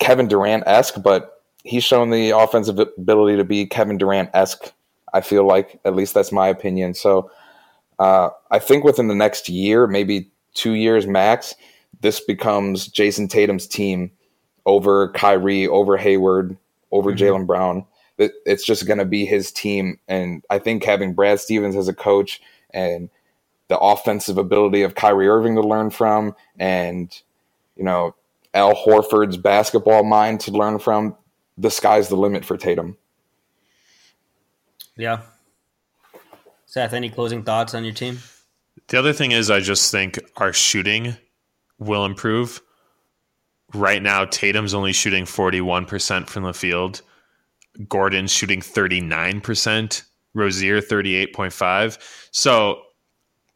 Kevin 0.00 0.26
Durant 0.26 0.64
esque, 0.66 1.00
but 1.00 1.37
he's 1.64 1.84
shown 1.84 2.10
the 2.10 2.30
offensive 2.30 2.78
ability 2.78 3.36
to 3.36 3.44
be 3.44 3.66
Kevin 3.66 3.98
Durant 3.98 4.30
esque. 4.34 4.72
I 5.12 5.20
feel 5.20 5.46
like 5.46 5.80
at 5.84 5.96
least 5.96 6.14
that's 6.14 6.32
my 6.32 6.48
opinion. 6.48 6.94
So 6.94 7.30
uh, 7.98 8.30
I 8.50 8.58
think 8.58 8.84
within 8.84 9.08
the 9.08 9.14
next 9.14 9.48
year, 9.48 9.86
maybe 9.86 10.30
two 10.54 10.72
years 10.72 11.06
max, 11.06 11.54
this 12.00 12.20
becomes 12.20 12.88
Jayson 12.88 13.28
Tatum's 13.28 13.66
team 13.66 14.10
over 14.66 15.10
Kyrie, 15.12 15.66
over 15.66 15.96
Hayward, 15.96 16.56
over 16.92 17.12
mm-hmm. 17.12 17.24
Jaylen 17.24 17.46
Brown. 17.46 17.84
It, 18.18 18.32
it's 18.44 18.64
just 18.64 18.86
going 18.86 18.98
to 18.98 19.04
be 19.04 19.24
his 19.24 19.52
team, 19.52 19.98
and 20.08 20.44
I 20.50 20.58
think 20.58 20.84
having 20.84 21.14
Brad 21.14 21.38
Stevens 21.38 21.76
as 21.76 21.86
a 21.86 21.94
coach 21.94 22.40
and 22.70 23.08
the 23.68 23.78
offensive 23.78 24.38
ability 24.38 24.82
of 24.82 24.96
Kyrie 24.96 25.28
Irving 25.28 25.54
to 25.54 25.60
learn 25.60 25.90
from, 25.90 26.34
and 26.58 27.16
you 27.76 27.84
know 27.84 28.16
Al 28.54 28.74
Horford's 28.74 29.36
basketball 29.36 30.02
mind 30.02 30.40
to 30.40 30.50
learn 30.50 30.80
from, 30.80 31.16
the 31.58 31.70
sky's 31.70 32.08
the 32.08 32.16
limit 32.16 32.44
for 32.44 32.56
Tatum. 32.56 32.96
Yeah. 34.96 35.22
Seth, 36.66 36.92
any 36.92 37.10
closing 37.10 37.42
thoughts 37.42 37.74
on 37.74 37.84
your 37.84 37.94
team? 37.94 38.18
The 38.88 38.98
other 38.98 39.12
thing 39.12 39.32
is, 39.32 39.50
I 39.50 39.60
just 39.60 39.90
think 39.90 40.18
our 40.36 40.52
shooting 40.52 41.16
will 41.78 42.04
improve. 42.04 42.62
Right 43.74 44.02
now, 44.02 44.24
Tatum's 44.24 44.72
only 44.72 44.92
shooting 44.92 45.24
41% 45.24 46.28
from 46.28 46.44
the 46.44 46.54
field. 46.54 47.02
Gordon's 47.86 48.32
shooting 48.32 48.60
39%. 48.60 50.02
Rozier 50.34 50.80
38.5. 50.80 51.98
So 52.30 52.80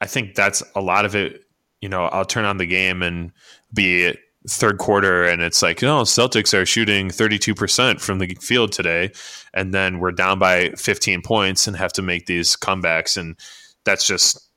I 0.00 0.06
think 0.06 0.34
that's 0.34 0.62
a 0.74 0.80
lot 0.80 1.04
of 1.04 1.14
it. 1.14 1.44
You 1.80 1.88
know, 1.88 2.04
I'll 2.04 2.24
turn 2.24 2.44
on 2.44 2.58
the 2.58 2.66
game 2.66 3.02
and 3.02 3.32
be 3.72 4.14
third 4.48 4.78
quarter 4.78 5.24
and 5.24 5.40
it's 5.42 5.62
like, 5.62 5.82
no, 5.82 6.02
Celtics 6.02 6.52
are 6.52 6.66
shooting 6.66 7.08
32% 7.08 8.00
from 8.00 8.18
the 8.18 8.36
field 8.40 8.72
today. 8.72 9.12
And 9.54 9.72
then 9.72 9.98
we're 9.98 10.12
down 10.12 10.38
by 10.38 10.70
15 10.70 11.22
points 11.22 11.66
and 11.66 11.76
have 11.76 11.92
to 11.94 12.02
make 12.02 12.26
these 12.26 12.56
comebacks. 12.56 13.16
And 13.16 13.36
that's 13.84 14.06
just, 14.06 14.48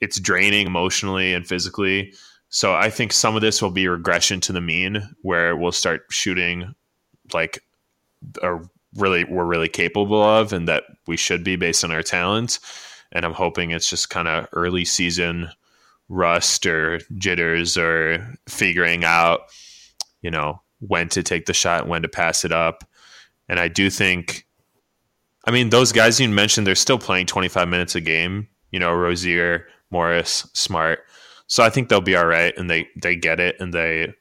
it's 0.00 0.18
draining 0.18 0.66
emotionally 0.66 1.34
and 1.34 1.46
physically. 1.46 2.14
So 2.48 2.74
I 2.74 2.90
think 2.90 3.12
some 3.12 3.34
of 3.34 3.42
this 3.42 3.60
will 3.60 3.70
be 3.70 3.88
regression 3.88 4.40
to 4.42 4.52
the 4.52 4.60
mean 4.60 5.02
where 5.22 5.56
we'll 5.56 5.72
start 5.72 6.06
shooting 6.10 6.74
like 7.34 7.62
a 8.42 8.58
really, 8.94 9.24
we're 9.24 9.44
really 9.44 9.68
capable 9.68 10.22
of 10.22 10.52
and 10.52 10.66
that 10.68 10.84
we 11.06 11.16
should 11.16 11.44
be 11.44 11.56
based 11.56 11.84
on 11.84 11.92
our 11.92 12.02
talent. 12.02 12.58
And 13.12 13.24
I'm 13.24 13.34
hoping 13.34 13.70
it's 13.70 13.90
just 13.90 14.08
kind 14.10 14.28
of 14.28 14.48
early 14.52 14.84
season 14.84 15.50
rust 16.08 16.66
or 16.66 17.00
jitters 17.16 17.76
or 17.76 18.34
figuring 18.48 19.04
out, 19.04 19.40
you 20.22 20.30
know, 20.30 20.60
when 20.80 21.08
to 21.10 21.22
take 21.22 21.46
the 21.46 21.54
shot, 21.54 21.82
and 21.82 21.90
when 21.90 22.02
to 22.02 22.08
pass 22.08 22.44
it 22.44 22.52
up. 22.52 22.84
And 23.48 23.58
I 23.60 23.68
do 23.68 23.90
think, 23.90 24.46
I 25.46 25.50
mean, 25.50 25.70
those 25.70 25.92
guys 25.92 26.20
you 26.20 26.28
mentioned, 26.28 26.66
they're 26.66 26.74
still 26.74 26.98
playing 26.98 27.26
25 27.26 27.68
minutes 27.68 27.94
a 27.94 28.00
game, 28.00 28.48
you 28.72 28.78
know, 28.80 28.92
Rozier, 28.92 29.66
Morris, 29.90 30.48
Smart. 30.52 31.00
So 31.46 31.62
I 31.62 31.70
think 31.70 31.88
they'll 31.88 32.00
be 32.00 32.16
all 32.16 32.26
right, 32.26 32.52
and 32.58 32.68
they 32.68 32.88
they 33.00 33.14
get 33.16 33.38
it, 33.40 33.56
and 33.60 33.72
they. 33.72 34.12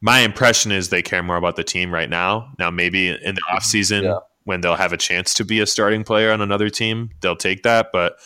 My 0.00 0.20
impression 0.20 0.72
is 0.72 0.88
they 0.88 1.02
care 1.02 1.22
more 1.22 1.36
about 1.36 1.56
the 1.56 1.64
team 1.64 1.92
right 1.92 2.08
now. 2.08 2.50
Now, 2.58 2.70
maybe 2.70 3.08
in 3.08 3.34
the 3.34 3.40
off 3.50 3.62
season 3.64 4.04
Yeah. 4.04 4.18
when 4.44 4.60
they'll 4.60 4.76
have 4.76 4.92
a 4.92 4.96
chance 4.98 5.34
to 5.34 5.44
be 5.44 5.60
a 5.60 5.66
starting 5.66 6.04
player 6.04 6.30
on 6.32 6.40
another 6.40 6.68
team, 6.70 7.10
they'll 7.20 7.36
take 7.36 7.62
that. 7.64 7.88
But 7.92 8.16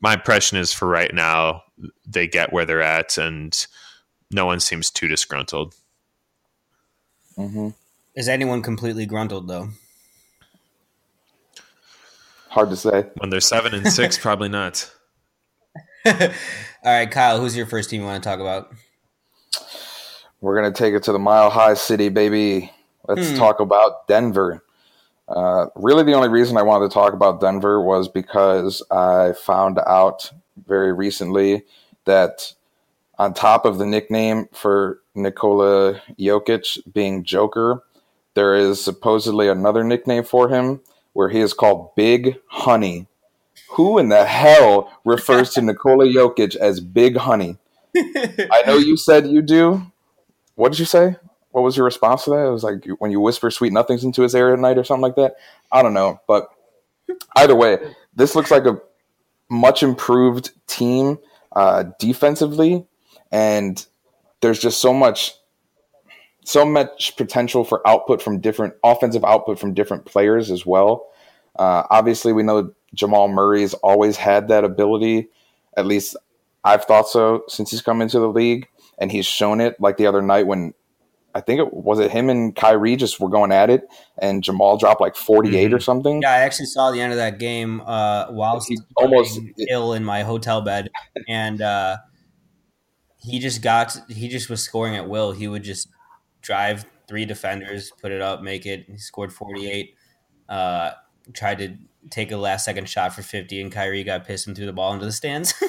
my 0.00 0.14
impression 0.14 0.56
is 0.58 0.72
for 0.72 0.86
right 0.88 1.12
now, 1.14 1.62
they 2.06 2.26
get 2.26 2.52
where 2.52 2.64
they're 2.64 2.82
at, 2.82 3.18
and 3.18 3.66
no 4.30 4.46
one 4.46 4.60
seems 4.60 4.90
too 4.90 5.08
disgruntled. 5.08 5.74
hmm 7.36 7.68
Is 8.14 8.28
anyone 8.28 8.62
completely 8.62 9.06
gruntled 9.06 9.48
though? 9.48 9.70
Hard 12.48 12.70
to 12.70 12.76
say. 12.76 13.06
When 13.18 13.30
they're 13.30 13.40
seven 13.40 13.74
and 13.74 13.88
six, 13.88 14.18
probably 14.22 14.48
not. 14.48 14.90
All 16.06 16.14
right, 16.84 17.10
Kyle, 17.10 17.40
who's 17.40 17.56
your 17.56 17.66
first 17.66 17.90
team 17.90 18.00
you 18.00 18.06
want 18.06 18.22
to 18.22 18.28
talk 18.28 18.40
about? 18.40 18.72
We're 20.40 20.56
gonna 20.56 20.72
take 20.72 20.94
it 20.94 21.02
to 21.04 21.12
the 21.12 21.18
Mile 21.18 21.50
High 21.50 21.74
City, 21.74 22.08
baby. 22.08 22.72
Let's 23.06 23.30
Hmm. 23.30 23.36
talk 23.36 23.60
about 23.60 24.08
Denver. 24.08 24.64
Uh, 25.28 25.66
really, 25.76 26.02
the 26.02 26.14
only 26.14 26.28
reason 26.28 26.56
I 26.56 26.62
wanted 26.62 26.88
to 26.88 26.94
talk 26.94 27.12
about 27.12 27.40
Denver 27.40 27.80
was 27.80 28.08
because 28.08 28.82
I 28.90 29.32
found 29.32 29.78
out 29.86 30.32
very 30.66 30.92
recently 30.92 31.64
that 32.04 32.54
on 33.18 33.34
top 33.34 33.64
of 33.64 33.78
the 33.78 33.86
nickname 33.86 34.48
for 34.52 35.00
Nikola 35.14 36.00
Jokic 36.18 36.78
being 36.92 37.22
Joker, 37.22 37.82
there 38.34 38.54
is 38.54 38.82
supposedly 38.82 39.48
another 39.48 39.84
nickname 39.84 40.24
for 40.24 40.48
him 40.48 40.80
where 41.12 41.28
he 41.28 41.40
is 41.40 41.52
called 41.52 41.94
Big 41.94 42.36
Honey. 42.46 43.06
Who 43.72 43.98
in 43.98 44.08
the 44.08 44.24
hell 44.24 44.90
refers 45.04 45.50
to 45.50 45.62
Nikola 45.62 46.06
Jokic 46.06 46.56
as 46.56 46.80
Big 46.80 47.16
Honey? 47.16 47.58
I 47.96 48.62
know 48.66 48.76
you 48.78 48.96
said 48.96 49.26
you 49.26 49.42
do. 49.42 49.90
What 50.54 50.72
did 50.72 50.78
you 50.78 50.84
say? 50.84 51.16
What 51.50 51.62
was 51.62 51.76
your 51.76 51.84
response 51.84 52.24
to 52.24 52.30
that? 52.30 52.46
It 52.46 52.50
was 52.50 52.64
like 52.64 52.86
when 52.98 53.10
you 53.10 53.20
whisper 53.20 53.50
sweet 53.50 53.72
nothings 53.72 54.04
into 54.04 54.22
his 54.22 54.34
ear 54.34 54.52
at 54.52 54.60
night 54.60 54.78
or 54.78 54.84
something 54.84 55.02
like 55.02 55.16
that. 55.16 55.34
I 55.72 55.82
don't 55.82 55.94
know, 55.94 56.20
but 56.28 56.48
either 57.36 57.56
way, 57.56 57.78
this 58.14 58.34
looks 58.34 58.50
like 58.50 58.66
a 58.66 58.80
much 59.50 59.82
improved 59.82 60.52
team 60.66 61.18
uh, 61.52 61.84
defensively, 61.98 62.86
and 63.30 63.84
there's 64.40 64.60
just 64.60 64.80
so 64.80 64.94
much, 64.94 65.34
so 66.44 66.64
much 66.64 67.16
potential 67.16 67.64
for 67.64 67.86
output 67.86 68.22
from 68.22 68.40
different 68.40 68.74
offensive 68.82 69.24
output 69.24 69.58
from 69.58 69.74
different 69.74 70.04
players 70.06 70.50
as 70.50 70.64
well. 70.64 71.10
Uh, 71.58 71.82
obviously, 71.90 72.32
we 72.32 72.42
know 72.42 72.72
Jamal 72.94 73.28
Murray's 73.28 73.74
always 73.74 74.16
had 74.16 74.48
that 74.48 74.64
ability. 74.64 75.28
At 75.76 75.86
least 75.86 76.16
I've 76.64 76.84
thought 76.84 77.08
so 77.08 77.42
since 77.48 77.70
he's 77.70 77.82
come 77.82 78.00
into 78.00 78.20
the 78.20 78.28
league, 78.28 78.68
and 78.98 79.10
he's 79.10 79.26
shown 79.26 79.60
it. 79.60 79.80
Like 79.80 79.96
the 79.96 80.06
other 80.06 80.22
night 80.22 80.46
when 80.46 80.74
I 81.34 81.40
think 81.40 81.60
it 81.60 81.72
was 81.72 81.98
it 81.98 82.10
him 82.10 82.28
and 82.28 82.54
Kyrie 82.54 82.96
just 82.96 83.20
were 83.20 83.28
going 83.28 83.52
at 83.52 83.70
it, 83.70 83.82
and 84.18 84.42
Jamal 84.42 84.76
dropped 84.76 85.00
like 85.00 85.16
48 85.16 85.72
or 85.72 85.80
something. 85.80 86.22
Yeah, 86.22 86.32
I 86.32 86.38
actually 86.38 86.66
saw 86.66 86.90
the 86.90 87.00
end 87.00 87.12
of 87.12 87.18
that 87.18 87.38
game 87.38 87.80
uh, 87.82 88.26
while 88.30 88.60
He 88.60 88.74
was 88.74 88.84
almost- 88.96 89.40
ill 89.68 89.92
in 89.92 90.04
my 90.04 90.22
hotel 90.22 90.60
bed, 90.60 90.90
and 91.28 91.60
uh, 91.62 91.98
he 93.18 93.38
just 93.38 93.62
got 93.62 93.96
he 94.08 94.28
just 94.28 94.50
was 94.50 94.62
scoring 94.62 94.96
at 94.96 95.08
will. 95.08 95.32
He 95.32 95.46
would 95.48 95.62
just 95.62 95.88
drive 96.42 96.84
three 97.06 97.24
defenders, 97.24 97.92
put 98.00 98.12
it 98.12 98.20
up, 98.20 98.42
make 98.42 98.66
it. 98.66 98.86
He 98.88 98.98
scored 98.98 99.32
forty 99.32 99.70
eight. 99.70 99.94
Uh, 100.48 100.92
tried 101.32 101.58
to 101.58 101.76
take 102.10 102.32
a 102.32 102.36
last 102.36 102.64
second 102.64 102.88
shot 102.88 103.14
for 103.14 103.22
fifty, 103.22 103.60
and 103.60 103.70
Kyrie 103.70 104.02
got 104.04 104.26
pissed 104.26 104.46
and 104.46 104.56
threw 104.56 104.66
the 104.66 104.72
ball 104.72 104.92
into 104.92 105.04
the 105.04 105.12
stands. 105.12 105.54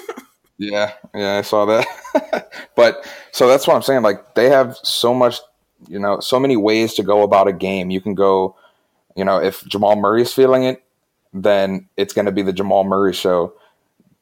Yeah, 0.57 0.91
yeah, 1.15 1.39
I 1.39 1.41
saw 1.41 1.65
that. 1.65 2.51
but 2.75 3.03
so 3.31 3.47
that's 3.47 3.65
what 3.65 3.75
I'm 3.75 3.81
saying. 3.81 4.03
Like 4.03 4.35
they 4.35 4.47
have 4.49 4.77
so 4.83 5.11
much, 5.11 5.39
you 5.87 5.99
know, 5.99 6.19
so 6.19 6.39
many 6.39 6.57
ways 6.57 6.93
to 6.95 7.03
go 7.03 7.23
about 7.23 7.47
a 7.47 7.53
game. 7.53 7.89
You 7.89 8.01
can 8.01 8.15
go, 8.15 8.55
you 9.15 9.25
know, 9.25 9.37
if 9.41 9.65
Jamal 9.65 9.95
Murray's 9.95 10.33
feeling 10.33 10.63
it, 10.63 10.83
then 11.33 11.87
it's 11.97 12.13
going 12.13 12.25
to 12.25 12.31
be 12.31 12.41
the 12.41 12.53
Jamal 12.53 12.83
Murray 12.83 13.13
show. 13.13 13.53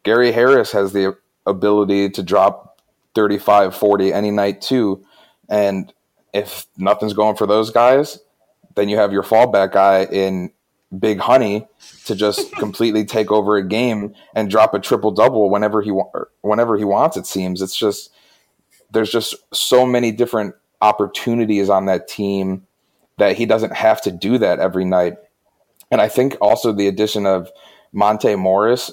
Gary 0.04 0.32
Harris 0.32 0.72
has 0.72 0.94
the 0.94 1.18
ability 1.46 2.10
to 2.12 2.24
drop 2.24 2.82
35, 3.16 3.76
40 3.76 4.14
any 4.14 4.32
night 4.32 4.62
too. 4.62 5.04
And 5.50 5.92
if 6.34 6.66
nothing's 6.78 7.14
going 7.14 7.36
for 7.36 7.48
those 7.48 7.72
guys, 7.72 8.20
then 8.76 8.88
you 8.90 8.98
have 8.98 9.12
your 9.12 9.24
fallback 9.24 9.74
guy 9.74 10.06
in 10.06 10.52
Big 10.98 11.20
Honey 11.20 11.68
to 12.06 12.16
just 12.16 12.52
completely 12.56 13.06
take 13.06 13.32
over 13.32 13.58
a 13.58 13.68
game 13.68 14.14
and 14.36 14.50
drop 14.50 14.74
a 14.74 14.80
triple 14.80 15.12
double 15.12 15.50
whenever 15.50 15.82
he 15.82 15.92
wa- 15.92 16.10
whenever 16.42 16.78
he 16.78 16.84
wants. 16.84 17.18
It 17.18 17.26
seems 17.26 17.62
it's 17.62 17.76
just 17.76 18.12
there's 18.92 19.12
just 19.12 19.36
so 19.54 19.86
many 19.86 20.12
different 20.12 20.56
opportunities 20.82 21.70
on 21.70 21.86
that 21.86 22.08
team 22.08 22.66
that 23.18 23.36
he 23.36 23.46
doesn't 23.46 23.74
have 23.74 24.02
to 24.02 24.12
do 24.12 24.38
that 24.38 24.60
every 24.60 24.86
night. 24.86 25.18
And 25.92 26.00
I 26.02 26.08
think 26.08 26.38
also 26.42 26.72
the 26.72 26.88
addition 26.88 27.26
of 27.26 27.52
Monte 27.92 28.36
Morris 28.36 28.92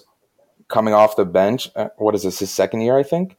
coming 0.68 0.94
off 0.94 1.16
the 1.16 1.24
bench. 1.24 1.70
uh, 1.76 1.88
What 1.96 2.14
is 2.14 2.22
this? 2.24 2.40
His 2.40 2.50
second 2.50 2.80
year, 2.80 2.98
I 2.98 3.02
think. 3.02 3.36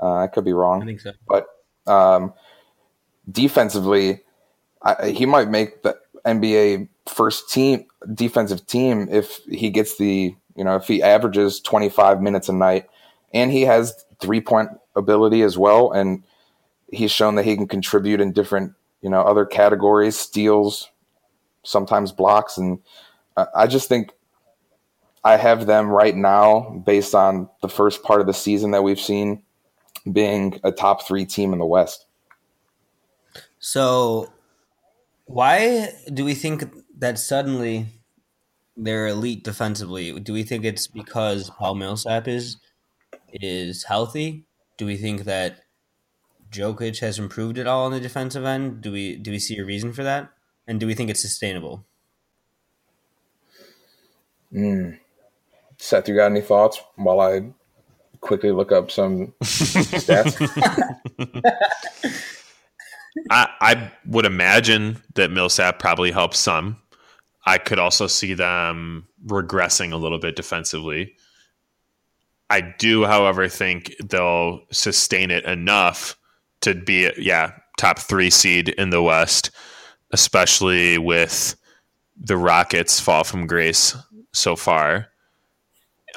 Uh, 0.00 0.14
I 0.14 0.26
could 0.26 0.44
be 0.44 0.52
wrong 0.52 0.82
I 0.82 0.86
think 0.86 1.00
so. 1.00 1.12
but 1.28 1.46
um, 1.86 2.32
defensively, 3.30 4.20
I, 4.82 5.10
he 5.10 5.26
might 5.26 5.48
make 5.48 5.82
the 5.82 5.98
NBA 6.24 6.88
first 7.06 7.50
team 7.50 7.86
defensive 8.14 8.66
team 8.66 9.08
if 9.10 9.38
he 9.48 9.70
gets 9.70 9.96
the 9.96 10.34
you 10.56 10.64
know 10.64 10.76
if 10.76 10.86
he 10.86 11.02
averages 11.02 11.60
25 11.60 12.20
minutes 12.20 12.48
a 12.48 12.52
night 12.52 12.88
and 13.34 13.50
he 13.50 13.62
has 13.62 14.04
three 14.20 14.40
point 14.40 14.70
ability 14.94 15.42
as 15.42 15.58
well 15.58 15.90
and 15.92 16.22
he's 16.92 17.10
shown 17.10 17.34
that 17.34 17.44
he 17.44 17.56
can 17.56 17.66
contribute 17.66 18.20
in 18.20 18.32
different 18.32 18.74
you 19.00 19.10
know 19.10 19.22
other 19.22 19.44
categories 19.44 20.16
steals 20.16 20.90
sometimes 21.64 22.12
blocks 22.12 22.56
and 22.56 22.78
I, 23.36 23.66
just 23.66 23.88
think 23.88 24.12
I 25.24 25.36
have 25.36 25.66
them 25.66 25.88
right 25.88 26.14
now 26.14 26.82
based 26.84 27.14
on 27.14 27.48
the 27.60 27.68
first 27.68 28.02
part 28.02 28.20
of 28.20 28.26
the 28.26 28.34
season 28.34 28.72
that 28.72 28.82
we've 28.82 29.00
seen 29.00 29.42
being 30.10 30.60
a 30.64 30.72
top 30.72 31.06
three 31.06 31.24
team 31.24 31.52
in 31.52 31.58
the 31.58 31.66
West. 31.66 32.06
So, 33.58 34.32
why 35.26 35.90
do 36.12 36.24
we 36.24 36.34
think 36.34 36.64
that 36.98 37.18
suddenly 37.18 37.86
they're 38.76 39.06
elite 39.06 39.44
defensively? 39.44 40.18
Do 40.18 40.32
we 40.32 40.42
think 40.42 40.64
it's 40.64 40.88
because 40.88 41.50
Paul 41.50 41.76
Millsap 41.76 42.26
is 42.26 42.56
is 43.32 43.84
healthy? 43.84 44.44
Do 44.76 44.86
we 44.86 44.96
think 44.96 45.24
that 45.24 45.61
Jokic 46.52 47.00
has 47.00 47.18
improved 47.18 47.58
at 47.58 47.66
all 47.66 47.86
on 47.86 47.92
the 47.92 48.00
defensive 48.00 48.44
end? 48.44 48.82
Do 48.82 48.92
we 48.92 49.16
do 49.16 49.30
we 49.30 49.38
see 49.38 49.58
a 49.58 49.64
reason 49.64 49.92
for 49.92 50.02
that? 50.04 50.30
And 50.66 50.78
do 50.78 50.86
we 50.86 50.94
think 50.94 51.10
it's 51.10 51.22
sustainable? 51.22 51.84
Hmm. 54.52 54.90
Seth, 55.78 56.08
you 56.08 56.14
got 56.14 56.30
any 56.30 56.42
thoughts 56.42 56.80
while 56.96 57.20
I 57.20 57.50
quickly 58.20 58.52
look 58.52 58.70
up 58.70 58.90
some 58.90 59.32
stats? 59.42 60.38
I, 63.30 63.48
I 63.60 63.92
would 64.06 64.26
imagine 64.26 65.02
that 65.14 65.30
Millsap 65.30 65.78
probably 65.78 66.12
helps 66.12 66.38
some. 66.38 66.76
I 67.44 67.58
could 67.58 67.78
also 67.78 68.06
see 68.06 68.34
them 68.34 69.08
regressing 69.26 69.92
a 69.92 69.96
little 69.96 70.18
bit 70.18 70.36
defensively. 70.36 71.16
I 72.48 72.60
do, 72.60 73.04
however, 73.04 73.48
think 73.48 73.94
they'll 74.04 74.60
sustain 74.70 75.30
it 75.30 75.44
enough 75.44 76.16
to 76.62 76.74
be, 76.74 77.10
yeah, 77.16 77.52
top 77.78 77.98
three 77.98 78.30
seed 78.30 78.70
in 78.70 78.90
the 78.90 79.02
West, 79.02 79.50
especially 80.10 80.98
with 80.98 81.56
the 82.16 82.36
Rockets' 82.36 83.00
fall 83.00 83.24
from 83.24 83.46
grace 83.46 83.96
so 84.32 84.56
far. 84.56 85.08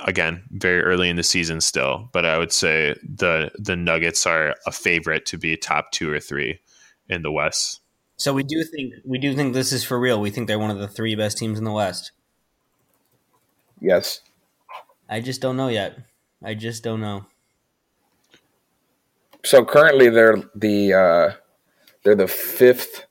Again, 0.05 0.43
very 0.51 0.81
early 0.81 1.09
in 1.09 1.15
the 1.15 1.23
season 1.23 1.61
still, 1.61 2.09
but 2.11 2.25
I 2.25 2.37
would 2.37 2.51
say 2.51 2.95
the 3.01 3.49
the 3.57 3.77
Nuggets 3.77 4.25
are 4.27 4.53
a 4.67 4.71
favorite 4.71 5.25
to 5.27 5.37
be 5.37 5.55
top 5.55 5.91
two 5.91 6.11
or 6.11 6.19
three 6.19 6.59
in 7.07 7.21
the 7.21 7.31
West. 7.31 7.79
So 8.17 8.33
we 8.33 8.43
do 8.43 8.61
think 8.63 8.93
we 9.05 9.17
do 9.17 9.33
think 9.33 9.53
this 9.53 9.71
is 9.71 9.85
for 9.85 9.97
real. 9.97 10.19
We 10.19 10.31
think 10.31 10.47
they're 10.47 10.59
one 10.59 10.71
of 10.71 10.79
the 10.79 10.89
three 10.89 11.15
best 11.15 11.37
teams 11.37 11.57
in 11.57 11.63
the 11.63 11.71
West. 11.71 12.11
yes. 13.79 14.21
I 15.07 15.21
just 15.21 15.39
don't 15.39 15.55
know 15.55 15.67
yet. 15.67 15.97
I 16.43 16.55
just 16.55 16.83
don't 16.83 16.99
know. 16.99 17.25
So 19.45 19.63
currently 19.63 20.09
they're 20.09 20.41
the 20.55 20.93
uh, 20.93 21.33
they're 22.03 22.15
the 22.15 22.27
fifth 22.27 23.05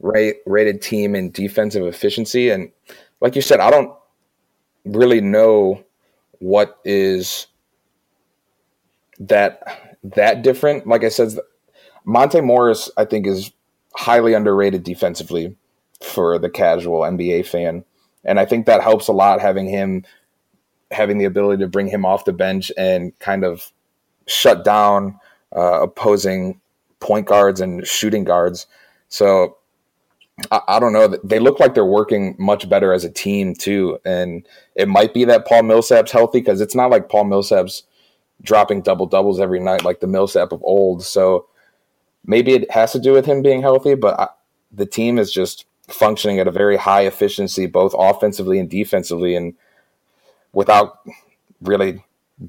rate, 0.00 0.36
rated 0.46 0.80
team 0.80 1.14
in 1.14 1.30
defensive 1.30 1.84
efficiency, 1.84 2.48
and 2.48 2.72
like 3.20 3.36
you 3.36 3.42
said, 3.42 3.60
I 3.60 3.70
don't 3.70 3.94
really 4.86 5.20
know 5.20 5.84
what 6.38 6.78
is 6.86 7.48
that 9.18 9.98
that 10.02 10.42
different. 10.42 10.86
Like 10.86 11.04
I 11.04 11.10
said, 11.10 11.38
Monte 12.06 12.40
Morris, 12.40 12.90
I 12.96 13.04
think, 13.04 13.26
is 13.26 13.52
highly 13.94 14.32
underrated 14.32 14.84
defensively 14.84 15.54
for 16.02 16.38
the 16.38 16.48
casual 16.48 17.00
NBA 17.00 17.46
fan, 17.46 17.84
and 18.24 18.40
I 18.40 18.46
think 18.46 18.64
that 18.64 18.82
helps 18.82 19.08
a 19.08 19.12
lot 19.12 19.42
having 19.42 19.68
him 19.68 20.06
having 20.90 21.18
the 21.18 21.26
ability 21.26 21.62
to 21.62 21.68
bring 21.68 21.88
him 21.88 22.06
off 22.06 22.24
the 22.24 22.32
bench 22.32 22.72
and 22.78 23.18
kind 23.18 23.44
of 23.44 23.70
shut 24.26 24.64
down 24.64 25.20
uh, 25.54 25.82
opposing 25.82 26.60
point 27.00 27.26
guards 27.26 27.60
and 27.60 27.86
shooting 27.86 28.24
guards. 28.24 28.66
So 29.08 29.58
I, 30.50 30.60
I, 30.68 30.80
don't 30.80 30.92
know. 30.92 31.16
They 31.22 31.38
look 31.38 31.60
like 31.60 31.74
they're 31.74 31.84
working 31.84 32.34
much 32.38 32.68
better 32.68 32.92
as 32.92 33.04
a 33.04 33.10
team 33.10 33.54
too, 33.54 33.98
and 34.04 34.46
it 34.74 34.88
might 34.88 35.14
be 35.14 35.24
that 35.24 35.46
Paul 35.46 35.62
Millsap's 35.62 36.12
healthy 36.12 36.40
because 36.40 36.60
it's 36.60 36.74
not 36.74 36.90
like 36.90 37.08
Paul 37.08 37.24
Millsap's 37.24 37.84
dropping 38.42 38.82
double 38.82 39.06
doubles 39.06 39.40
every 39.40 39.60
night 39.60 39.84
like 39.84 40.00
the 40.00 40.06
Millsap 40.06 40.52
of 40.52 40.62
old. 40.62 41.04
So 41.04 41.46
maybe 42.26 42.52
it 42.52 42.70
has 42.70 42.92
to 42.92 42.98
do 42.98 43.12
with 43.12 43.26
him 43.26 43.42
being 43.42 43.62
healthy, 43.62 43.94
but 43.94 44.18
I, 44.18 44.28
the 44.72 44.86
team 44.86 45.18
is 45.18 45.32
just 45.32 45.66
functioning 45.88 46.40
at 46.40 46.48
a 46.48 46.52
very 46.52 46.76
high 46.76 47.02
efficiency, 47.02 47.66
both 47.66 47.94
offensively 47.96 48.58
and 48.58 48.68
defensively, 48.68 49.36
and 49.36 49.54
without 50.52 51.00
really 51.60 52.04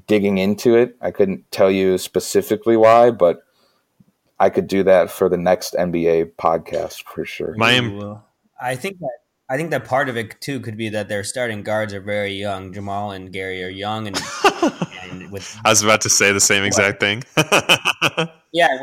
digging 0.06 0.38
into 0.38 0.76
it, 0.76 0.96
I 1.00 1.10
couldn't 1.10 1.50
tell 1.50 1.70
you 1.70 1.98
specifically 1.98 2.76
why, 2.76 3.10
but 3.10 3.42
I 4.38 4.50
could 4.50 4.66
do 4.66 4.82
that 4.84 5.10
for 5.10 5.28
the 5.28 5.36
next 5.36 5.74
NBA 5.74 6.32
podcast 6.36 7.04
for 7.04 7.24
sure. 7.24 7.54
My, 7.56 7.78
I 8.60 8.74
think 8.76 8.98
that 8.98 9.18
I 9.48 9.56
think 9.56 9.70
that 9.70 9.84
part 9.84 10.08
of 10.08 10.16
it 10.16 10.40
too 10.40 10.58
could 10.60 10.76
be 10.76 10.88
that 10.88 11.08
their 11.08 11.22
starting 11.22 11.62
guards 11.62 11.94
are 11.94 12.00
very 12.00 12.32
young. 12.32 12.72
Jamal 12.72 13.12
and 13.12 13.32
Gary 13.32 13.62
are 13.62 13.68
young, 13.68 14.08
and, 14.08 14.20
and 15.02 15.30
with 15.30 15.56
I 15.64 15.70
was 15.70 15.82
about 15.82 16.00
to 16.02 16.10
say 16.10 16.32
the 16.32 16.40
same 16.40 16.64
exact 16.64 16.98
thing. 16.98 17.22
yeah, 18.52 18.76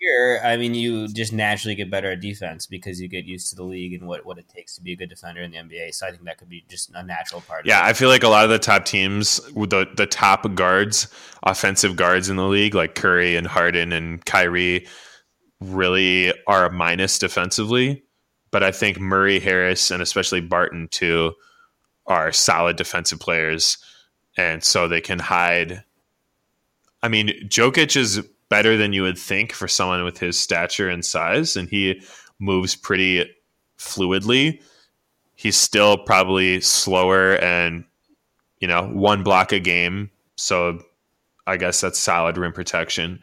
here, 0.00 0.40
I 0.42 0.56
mean, 0.56 0.74
you 0.74 1.06
just 1.08 1.32
naturally 1.32 1.74
get 1.74 1.90
better 1.90 2.10
at 2.10 2.20
defense 2.20 2.66
because 2.66 3.00
you 3.00 3.06
get 3.06 3.26
used 3.26 3.50
to 3.50 3.56
the 3.56 3.62
league 3.62 3.92
and 3.92 4.08
what, 4.08 4.24
what 4.24 4.38
it 4.38 4.48
takes 4.48 4.74
to 4.76 4.82
be 4.82 4.92
a 4.92 4.96
good 4.96 5.10
defender 5.10 5.42
in 5.42 5.50
the 5.50 5.58
NBA. 5.58 5.94
So 5.94 6.06
I 6.06 6.10
think 6.10 6.24
that 6.24 6.38
could 6.38 6.48
be 6.48 6.64
just 6.68 6.90
a 6.94 7.02
natural 7.02 7.42
part. 7.42 7.66
Yeah, 7.66 7.84
I 7.84 7.92
feel 7.92 8.08
like 8.08 8.22
a 8.22 8.28
lot 8.28 8.44
of 8.44 8.50
the 8.50 8.58
top 8.58 8.86
teams, 8.86 9.36
the 9.54 9.86
the 9.94 10.06
top 10.06 10.54
guards, 10.54 11.08
offensive 11.42 11.96
guards 11.96 12.30
in 12.30 12.36
the 12.36 12.48
league, 12.48 12.74
like 12.74 12.94
Curry 12.94 13.36
and 13.36 13.46
Harden 13.46 13.92
and 13.92 14.24
Kyrie, 14.24 14.86
really 15.60 16.32
are 16.46 16.64
a 16.64 16.72
minus 16.72 17.18
defensively. 17.18 18.02
But 18.50 18.62
I 18.62 18.72
think 18.72 18.98
Murray, 18.98 19.38
Harris, 19.38 19.90
and 19.90 20.02
especially 20.02 20.40
Barton 20.40 20.88
too 20.88 21.34
are 22.06 22.32
solid 22.32 22.76
defensive 22.76 23.20
players, 23.20 23.76
and 24.36 24.64
so 24.64 24.88
they 24.88 25.02
can 25.02 25.18
hide. 25.18 25.84
I 27.02 27.08
mean, 27.08 27.28
Jokic 27.48 27.96
is 27.96 28.26
better 28.50 28.76
than 28.76 28.92
you 28.92 29.02
would 29.02 29.18
think 29.18 29.52
for 29.52 29.66
someone 29.66 30.04
with 30.04 30.18
his 30.18 30.38
stature 30.38 30.90
and 30.90 31.04
size, 31.04 31.56
and 31.56 31.68
he 31.68 32.02
moves 32.38 32.76
pretty 32.76 33.24
fluidly. 33.78 34.60
He's 35.34 35.56
still 35.56 35.96
probably 35.96 36.60
slower 36.60 37.36
and 37.36 37.84
you 38.58 38.68
know 38.68 38.86
one 38.88 39.22
block 39.22 39.52
a 39.52 39.60
game, 39.60 40.10
so 40.36 40.82
I 41.46 41.56
guess 41.56 41.80
that's 41.80 41.98
solid 41.98 42.36
rim 42.36 42.52
protection. 42.52 43.20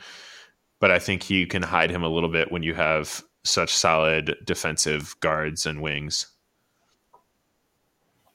But 0.80 0.92
I 0.92 1.00
think 1.00 1.30
you 1.30 1.46
can 1.46 1.62
hide 1.62 1.92
him 1.92 2.04
a 2.04 2.10
little 2.10 2.30
bit 2.30 2.52
when 2.52 2.64
you 2.64 2.74
have 2.74 3.24
such 3.44 3.76
solid 3.76 4.36
defensive 4.46 5.16
guards 5.20 5.66
and 5.66 5.82
wings. 5.82 6.28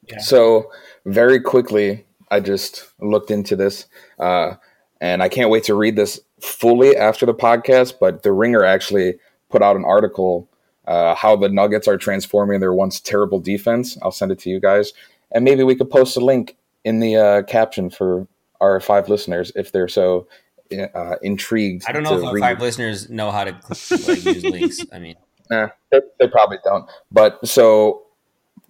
Yeah. 0.08 0.18
So 0.18 0.70
very 1.04 1.40
quickly, 1.40 2.04
I 2.30 2.40
just 2.40 2.88
looked 2.98 3.30
into 3.30 3.54
this, 3.54 3.86
uh, 4.18 4.54
and 5.02 5.20
I 5.20 5.28
can't 5.28 5.50
wait 5.50 5.64
to 5.64 5.74
read 5.74 5.96
this 5.96 6.20
fully 6.40 6.96
after 6.96 7.26
the 7.26 7.34
podcast, 7.34 7.94
but 8.00 8.22
the 8.22 8.30
Ringer 8.30 8.64
actually 8.64 9.18
put 9.50 9.60
out 9.60 9.74
an 9.74 9.84
article 9.84 10.48
uh, 10.86 11.16
how 11.16 11.34
the 11.36 11.48
Nuggets 11.48 11.88
are 11.88 11.96
transforming 11.96 12.60
their 12.60 12.72
once 12.72 13.00
terrible 13.00 13.40
defense. 13.40 13.98
I'll 14.00 14.12
send 14.12 14.30
it 14.30 14.38
to 14.40 14.50
you 14.50 14.60
guys, 14.60 14.92
and 15.32 15.44
maybe 15.44 15.64
we 15.64 15.74
could 15.74 15.90
post 15.90 16.16
a 16.16 16.20
link 16.20 16.56
in 16.84 17.00
the 17.00 17.16
uh, 17.16 17.42
caption 17.42 17.90
for 17.90 18.28
our 18.60 18.78
five 18.80 19.08
listeners 19.08 19.50
if 19.56 19.72
they're 19.72 19.88
so 19.88 20.28
uh, 20.94 21.16
intrigued. 21.22 21.84
I 21.88 21.92
don't 21.92 22.04
know 22.04 22.18
if 22.18 22.24
our 22.24 22.38
five 22.38 22.60
listeners 22.60 23.10
know 23.10 23.32
how 23.32 23.44
to 23.44 23.52
like, 23.90 24.24
use 24.24 24.44
links. 24.44 24.80
I 24.92 25.00
mean, 25.00 25.16
nah, 25.50 25.68
they, 25.90 26.00
they, 26.20 26.28
probably 26.28 26.58
don't. 26.64 26.88
But 27.10 27.46
so. 27.46 28.04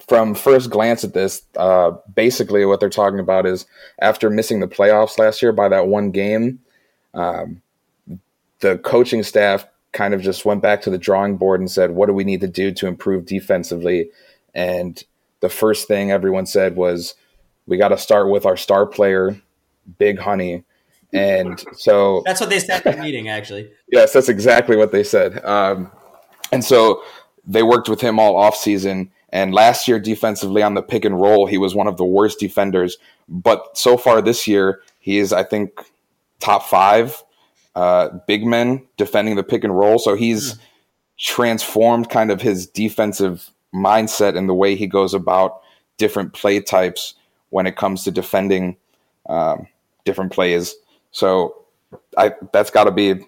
From 0.08 0.34
first 0.34 0.70
glance 0.70 1.04
at 1.04 1.14
this, 1.14 1.42
uh, 1.56 1.92
basically 2.14 2.64
what 2.64 2.80
they're 2.80 2.90
talking 2.90 3.20
about 3.20 3.46
is 3.46 3.66
after 4.00 4.30
missing 4.30 4.60
the 4.60 4.66
playoffs 4.66 5.18
last 5.18 5.42
year 5.42 5.52
by 5.52 5.68
that 5.68 5.86
one 5.86 6.10
game, 6.10 6.60
um, 7.14 7.62
the 8.60 8.78
coaching 8.78 9.22
staff 9.22 9.66
kind 9.92 10.14
of 10.14 10.22
just 10.22 10.44
went 10.44 10.62
back 10.62 10.82
to 10.82 10.90
the 10.90 10.98
drawing 10.98 11.36
board 11.36 11.60
and 11.60 11.70
said, 11.70 11.92
what 11.92 12.06
do 12.06 12.12
we 12.14 12.24
need 12.24 12.40
to 12.40 12.48
do 12.48 12.72
to 12.72 12.86
improve 12.86 13.26
defensively? 13.26 14.10
And 14.54 15.02
the 15.40 15.48
first 15.48 15.86
thing 15.86 16.10
everyone 16.10 16.46
said 16.46 16.76
was, 16.76 17.14
we 17.66 17.76
got 17.76 17.88
to 17.88 17.98
start 17.98 18.28
with 18.28 18.46
our 18.46 18.56
star 18.56 18.86
player, 18.86 19.40
Big 19.98 20.18
Honey. 20.18 20.64
And 21.12 21.62
so 21.74 22.22
that's 22.24 22.40
what 22.40 22.48
they 22.48 22.58
said 22.58 22.84
in 22.86 22.96
the 22.96 23.02
meeting, 23.02 23.28
actually. 23.28 23.70
yes, 23.92 24.12
that's 24.12 24.30
exactly 24.30 24.76
what 24.76 24.92
they 24.92 25.04
said. 25.04 25.44
Um, 25.44 25.90
and 26.50 26.64
so 26.64 27.02
they 27.46 27.62
worked 27.62 27.88
with 27.88 28.00
him 28.00 28.18
all 28.18 28.36
off 28.36 28.56
season. 28.56 29.10
And 29.32 29.54
last 29.54 29.88
year, 29.88 29.98
defensively 29.98 30.62
on 30.62 30.74
the 30.74 30.82
pick 30.82 31.04
and 31.04 31.20
roll, 31.20 31.46
he 31.46 31.58
was 31.58 31.74
one 31.74 31.86
of 31.86 31.96
the 31.96 32.04
worst 32.04 32.38
defenders. 32.38 32.98
But 33.28 33.78
so 33.78 33.96
far 33.96 34.20
this 34.20 34.46
year, 34.46 34.82
he 34.98 35.18
is, 35.18 35.32
I 35.32 35.42
think, 35.42 35.80
top 36.38 36.64
five 36.64 37.22
uh, 37.74 38.10
big 38.26 38.44
men 38.44 38.86
defending 38.98 39.36
the 39.36 39.42
pick 39.42 39.64
and 39.64 39.76
roll. 39.76 39.98
So 39.98 40.14
he's 40.14 40.54
mm. 40.54 40.58
transformed 41.18 42.10
kind 42.10 42.30
of 42.30 42.42
his 42.42 42.66
defensive 42.66 43.50
mindset 43.74 44.36
and 44.36 44.48
the 44.48 44.54
way 44.54 44.76
he 44.76 44.86
goes 44.86 45.14
about 45.14 45.62
different 45.96 46.34
play 46.34 46.60
types 46.60 47.14
when 47.50 47.66
it 47.66 47.76
comes 47.76 48.04
to 48.04 48.10
defending 48.10 48.76
um, 49.28 49.66
different 50.04 50.32
plays. 50.32 50.74
So 51.10 51.56
I 52.16 52.34
that's 52.52 52.70
got 52.70 52.84
to 52.84 52.90
be 52.90 53.26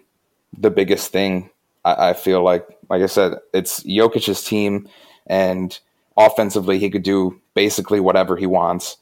the 0.56 0.70
biggest 0.70 1.12
thing. 1.12 1.50
I, 1.84 2.10
I, 2.10 2.12
feel 2.14 2.42
like, 2.42 2.66
like 2.88 3.02
I 3.02 3.06
said, 3.06 3.34
it's 3.52 3.82
Jokic's 3.82 4.42
team, 4.42 4.88
and 5.26 5.78
offensively 6.16 6.78
he 6.78 6.90
could 6.90 7.02
do 7.02 7.40
basically 7.54 8.00
whatever 8.00 8.36
he 8.36 8.46
wants. 8.46 8.96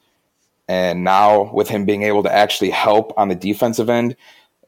And 0.68 1.04
now 1.04 1.52
with 1.52 1.68
him 1.68 1.84
being 1.84 2.02
able 2.02 2.22
to 2.22 2.32
actually 2.32 2.70
help 2.70 3.12
on 3.16 3.28
the 3.28 3.34
defensive 3.34 3.90
end, 3.90 4.16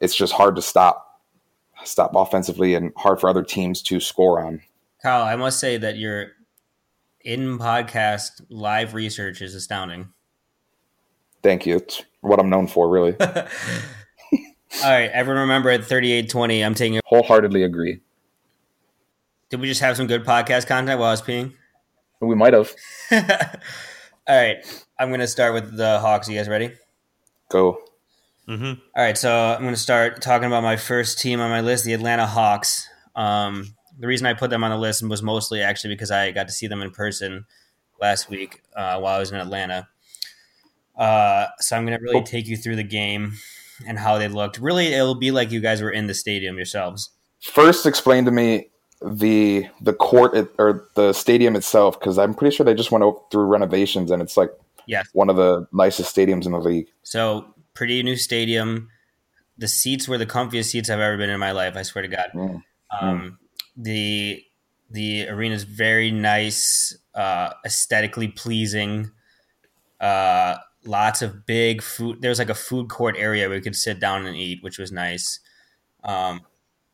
it's 0.01 0.15
just 0.15 0.33
hard 0.33 0.55
to 0.55 0.61
stop 0.61 1.01
stop 1.83 2.15
offensively 2.15 2.73
and 2.73 2.91
hard 2.97 3.19
for 3.19 3.29
other 3.29 3.43
teams 3.43 3.81
to 3.83 3.99
score 3.99 4.43
on. 4.43 4.61
Kyle, 5.01 5.23
I 5.23 5.35
must 5.35 5.59
say 5.59 5.77
that 5.77 5.97
your 5.97 6.31
in 7.21 7.59
podcast 7.59 8.41
live 8.49 8.93
research 8.93 9.41
is 9.41 9.55
astounding. 9.55 10.09
Thank 11.43 11.65
you. 11.65 11.77
It's 11.77 12.03
what 12.21 12.39
I'm 12.39 12.49
known 12.49 12.67
for, 12.67 12.89
really. 12.89 13.15
All 13.19 14.91
right, 14.91 15.09
everyone 15.11 15.41
remember 15.41 15.69
at 15.69 15.85
3820, 15.85 16.63
I'm 16.63 16.73
taking 16.73 16.99
wholeheartedly 17.05 17.63
agree. 17.63 18.01
Did 19.49 19.59
we 19.59 19.67
just 19.67 19.81
have 19.81 19.95
some 19.95 20.07
good 20.07 20.25
podcast 20.25 20.67
content 20.67 20.99
while 20.99 21.09
I 21.09 21.13
was 21.13 21.21
peeing? 21.21 21.53
We 22.21 22.35
might 22.35 22.53
have. 22.53 22.73
All 24.27 24.35
right, 24.35 24.57
I'm 24.97 25.09
going 25.09 25.19
to 25.19 25.27
start 25.27 25.53
with 25.53 25.77
the 25.77 25.99
Hawks. 25.99 26.27
You 26.27 26.37
guys 26.37 26.49
ready? 26.49 26.71
Go. 27.49 27.79
Mm-hmm. 28.47 28.79
All 28.95 29.03
right, 29.03 29.17
so 29.17 29.31
I'm 29.31 29.61
going 29.61 29.73
to 29.73 29.79
start 29.79 30.21
talking 30.21 30.47
about 30.47 30.63
my 30.63 30.77
first 30.77 31.19
team 31.19 31.39
on 31.39 31.49
my 31.49 31.61
list, 31.61 31.83
the 31.83 31.93
Atlanta 31.93 32.25
Hawks. 32.25 32.87
Um, 33.15 33.75
the 33.97 34.07
reason 34.07 34.27
I 34.27 34.33
put 34.33 34.49
them 34.49 34.63
on 34.63 34.71
the 34.71 34.77
list 34.77 35.07
was 35.07 35.21
mostly 35.23 35.61
actually 35.61 35.93
because 35.93 36.11
I 36.11 36.31
got 36.31 36.47
to 36.47 36.53
see 36.53 36.67
them 36.67 36.81
in 36.81 36.91
person 36.91 37.45
last 37.99 38.29
week 38.29 38.61
uh, 38.75 38.99
while 38.99 39.15
I 39.15 39.19
was 39.19 39.31
in 39.31 39.37
Atlanta. 39.39 39.87
Uh, 40.97 41.47
so 41.59 41.75
I'm 41.75 41.85
going 41.85 41.97
to 41.97 42.03
really 42.03 42.23
take 42.23 42.47
you 42.47 42.57
through 42.57 42.75
the 42.75 42.83
game 42.83 43.33
and 43.85 43.99
how 43.99 44.17
they 44.17 44.27
looked. 44.27 44.59
Really, 44.59 44.87
it'll 44.87 45.15
be 45.15 45.31
like 45.31 45.51
you 45.51 45.59
guys 45.59 45.81
were 45.81 45.91
in 45.91 46.07
the 46.07 46.13
stadium 46.13 46.55
yourselves. 46.55 47.09
First, 47.41 47.85
explain 47.85 48.25
to 48.25 48.31
me 48.31 48.69
the 49.01 49.67
the 49.81 49.93
court 49.93 50.35
it, 50.35 50.49
or 50.57 50.87
the 50.95 51.13
stadium 51.13 51.55
itself 51.55 51.99
because 51.99 52.17
I'm 52.17 52.33
pretty 52.33 52.55
sure 52.55 52.65
they 52.65 52.73
just 52.73 52.91
went 52.91 53.03
through 53.31 53.45
renovations 53.45 54.11
and 54.11 54.21
it's 54.21 54.37
like 54.37 54.49
yes. 54.87 55.07
one 55.13 55.29
of 55.29 55.35
the 55.35 55.67
nicest 55.71 56.15
stadiums 56.15 56.45
in 56.45 56.51
the 56.51 56.59
league. 56.59 56.87
So 57.03 57.53
pretty 57.73 58.01
new 58.03 58.15
stadium. 58.15 58.89
The 59.57 59.67
seats 59.67 60.07
were 60.07 60.17
the 60.17 60.25
comfiest 60.25 60.65
seats 60.65 60.89
I've 60.89 60.99
ever 60.99 61.17
been 61.17 61.29
in 61.29 61.39
my 61.39 61.51
life. 61.51 61.75
I 61.75 61.83
swear 61.83 62.01
to 62.01 62.07
God. 62.07 62.29
Mm. 62.33 62.63
Um, 62.99 63.39
the 63.77 64.43
the 64.89 65.27
arena 65.27 65.55
is 65.55 65.63
very 65.63 66.11
nice, 66.11 66.97
uh, 67.13 67.51
aesthetically 67.65 68.27
pleasing. 68.27 69.11
Uh, 69.99 70.57
lots 70.85 71.21
of 71.21 71.45
big 71.45 71.81
food. 71.81 72.21
There 72.21 72.29
was 72.29 72.39
like 72.39 72.49
a 72.49 72.55
food 72.55 72.89
court 72.89 73.15
area 73.17 73.47
where 73.47 73.57
we 73.57 73.61
could 73.61 73.75
sit 73.75 73.99
down 73.99 74.25
and 74.25 74.35
eat, 74.35 74.61
which 74.61 74.77
was 74.77 74.91
nice. 74.91 75.39
Um, 76.03 76.41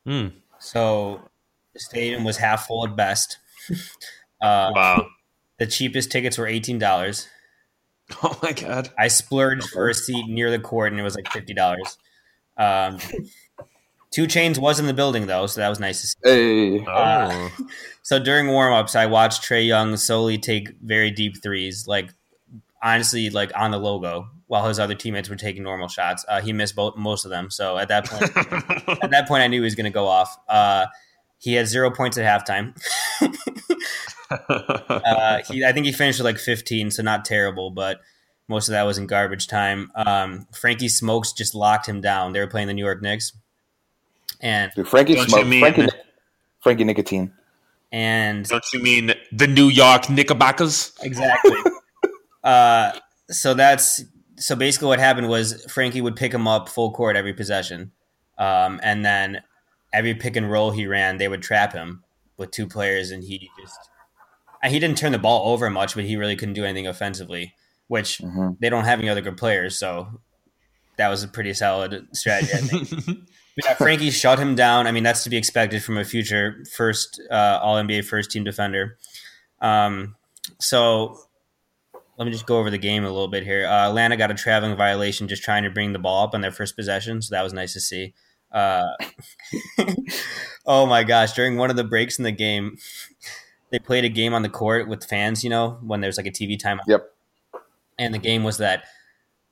mm. 0.07 0.33
So 0.59 1.30
the 1.73 1.79
stadium 1.79 2.23
was 2.23 2.37
half 2.37 2.67
full 2.67 2.85
at 2.85 2.95
best. 2.95 3.37
uh, 4.41 4.71
wow. 4.75 5.07
The 5.59 5.67
cheapest 5.67 6.11
tickets 6.11 6.37
were 6.37 6.47
eighteen 6.47 6.79
dollars. 6.79 7.27
Oh 8.23 8.37
my 8.43 8.51
god! 8.51 8.89
I 8.99 9.07
splurged 9.07 9.69
for 9.69 9.87
a 9.87 9.93
seat 9.93 10.25
near 10.27 10.51
the 10.51 10.59
court, 10.59 10.91
and 10.91 10.99
it 10.99 11.03
was 11.03 11.15
like 11.15 11.31
fifty 11.31 11.53
dollars. 11.53 11.97
Um, 12.57 12.97
2 14.11 14.23
Chainz 14.23 14.57
was 14.57 14.79
in 14.79 14.85
the 14.85 14.93
building 14.93 15.27
though, 15.27 15.47
so 15.47 15.61
that 15.61 15.69
was 15.69 15.79
nice 15.79 16.01
to 16.01 16.07
see. 16.07 16.79
Hey. 16.79 16.85
Uh, 16.85 17.29
oh. 17.31 17.67
so 18.03 18.19
during 18.19 18.47
warmups, 18.47 18.95
I 18.95 19.05
watched 19.05 19.43
Trae 19.43 19.65
Young 19.65 19.95
solely 19.95 20.37
take 20.37 20.75
very 20.81 21.09
deep 21.09 21.41
threes, 21.41 21.87
like 21.87 22.09
honestly, 22.83 23.29
like 23.29 23.51
on 23.55 23.71
the 23.71 23.79
logo, 23.79 24.27
while 24.47 24.67
his 24.67 24.79
other 24.79 24.95
teammates 24.95 25.29
were 25.29 25.37
taking 25.37 25.63
normal 25.63 25.87
shots. 25.87 26.25
Uh, 26.27 26.41
he 26.41 26.51
missed 26.51 26.75
both, 26.75 26.97
most 26.97 27.23
of 27.23 27.31
them. 27.31 27.49
So 27.49 27.77
at 27.77 27.87
that 27.87 28.05
point, 28.05 28.23
at 29.03 29.11
that 29.11 29.27
point, 29.27 29.43
I 29.43 29.47
knew 29.47 29.61
he 29.61 29.63
was 29.63 29.75
going 29.75 29.85
to 29.85 29.91
go 29.91 30.07
off. 30.07 30.37
Uh, 30.49 30.87
he 31.41 31.53
had 31.55 31.67
zero 31.67 31.89
points 31.91 32.17
at 32.17 32.25
halftime. 32.47 32.75
uh, 34.29 35.39
he, 35.49 35.65
I 35.65 35.71
think 35.73 35.85
he 35.85 35.91
finished 35.91 36.19
with 36.19 36.25
like 36.25 36.37
15, 36.37 36.91
so 36.91 37.03
not 37.03 37.25
terrible, 37.25 37.71
but 37.71 37.99
most 38.47 38.67
of 38.67 38.73
that 38.73 38.83
was 38.83 38.97
in 38.97 39.07
garbage 39.07 39.47
time. 39.47 39.91
Um, 39.95 40.47
Frankie 40.53 40.87
Smokes 40.87 41.31
just 41.33 41.55
locked 41.55 41.87
him 41.87 41.99
down. 42.01 42.33
They 42.33 42.39
were 42.39 42.47
playing 42.47 42.67
the 42.67 42.73
New 42.73 42.83
York 42.85 43.01
Knicks, 43.01 43.33
and 44.39 44.71
Dude, 44.75 44.87
Frankie 44.87 45.15
Don't 45.15 45.23
you 45.23 45.29
Smoke, 45.29 45.47
mean- 45.47 45.59
Frankie, 45.61 45.87
Frankie 46.61 46.83
Nicotine. 46.83 47.33
and 47.91 48.45
Don't 48.47 48.63
you 48.73 48.79
mean 48.81 49.13
the 49.31 49.47
New 49.47 49.67
York 49.69 50.09
Knickerbockers? 50.09 50.93
exactly. 51.01 51.57
uh, 52.43 52.91
so 53.29 53.53
that's 53.53 54.03
so 54.37 54.55
basically 54.55 54.87
what 54.87 54.99
happened 54.99 55.27
was 55.29 55.63
Frankie 55.71 56.01
would 56.01 56.15
pick 56.15 56.33
him 56.33 56.47
up 56.47 56.69
full 56.69 56.91
court 56.91 57.15
every 57.15 57.33
possession, 57.33 57.91
um, 58.37 58.79
and 58.83 59.03
then 59.05 59.41
every 59.93 60.13
pick 60.15 60.35
and 60.35 60.49
roll 60.51 60.71
he 60.71 60.87
ran, 60.87 61.17
they 61.17 61.27
would 61.27 61.41
trap 61.41 61.73
him 61.73 62.03
with 62.37 62.51
two 62.51 62.67
players, 62.67 63.11
and 63.11 63.23
he 63.23 63.49
just 63.59 63.77
and 64.63 64.71
he 64.71 64.79
didn't 64.79 64.97
turn 64.97 65.11
the 65.11 65.17
ball 65.19 65.51
over 65.51 65.69
much, 65.69 65.95
but 65.95 66.03
he 66.05 66.15
really 66.15 66.35
couldn't 66.35 66.53
do 66.53 66.63
anything 66.63 66.85
offensively, 66.87 67.53
which 67.87 68.19
Mhm. 68.19 68.57
they 68.59 68.69
don't 68.69 68.85
have 68.85 68.99
any 68.99 69.09
other 69.09 69.21
good 69.21 69.37
players, 69.37 69.77
so 69.77 70.21
that 70.97 71.09
was 71.09 71.23
a 71.23 71.27
pretty 71.27 71.53
solid 71.53 72.07
strategy. 72.13 72.53
I 72.53 72.57
think. 72.57 72.89
But 73.53 73.65
yeah, 73.65 73.73
Frankie 73.73 74.11
shut 74.11 74.39
him 74.39 74.55
down. 74.55 74.87
I 74.87 74.93
mean, 74.93 75.03
that's 75.03 75.25
to 75.25 75.29
be 75.29 75.35
expected 75.35 75.83
from 75.83 75.97
a 75.97 76.05
future 76.05 76.63
first 76.73 77.21
uh, 77.29 77.59
All 77.61 77.75
NBA 77.75 78.05
first 78.05 78.31
team 78.31 78.45
defender. 78.45 78.97
Um, 79.59 80.15
so 80.61 81.19
let 82.17 82.23
me 82.23 82.31
just 82.31 82.45
go 82.45 82.59
over 82.59 82.69
the 82.69 82.77
game 82.77 83.03
a 83.03 83.09
little 83.09 83.27
bit 83.27 83.43
here. 83.43 83.65
Uh, 83.67 83.89
Atlanta 83.89 84.15
got 84.15 84.31
a 84.31 84.35
traveling 84.35 84.77
violation 84.77 85.27
just 85.27 85.43
trying 85.43 85.63
to 85.63 85.69
bring 85.69 85.91
the 85.91 85.99
ball 85.99 86.23
up 86.23 86.33
on 86.33 86.39
their 86.39 86.51
first 86.51 86.77
possession, 86.77 87.21
so 87.21 87.35
that 87.35 87.41
was 87.41 87.51
nice 87.51 87.73
to 87.73 87.81
see. 87.81 88.13
Uh, 88.51 88.87
oh 90.65 90.85
my 90.85 91.03
gosh! 91.03 91.33
During 91.33 91.57
one 91.57 91.69
of 91.69 91.75
the 91.75 91.83
breaks 91.83 92.17
in 92.17 92.23
the 92.23 92.31
game, 92.31 92.77
they 93.69 93.79
played 93.79 94.05
a 94.05 94.09
game 94.09 94.33
on 94.33 94.41
the 94.41 94.49
court 94.49 94.87
with 94.87 95.05
fans. 95.05 95.43
You 95.43 95.49
know, 95.49 95.79
when 95.81 96.01
there's 96.01 96.17
like 96.17 96.27
a 96.27 96.31
TV 96.31 96.61
timeout. 96.61 96.87
Yep. 96.87 97.11
And 97.97 98.13
the 98.13 98.19
game 98.19 98.43
was 98.43 98.57
that 98.57 98.85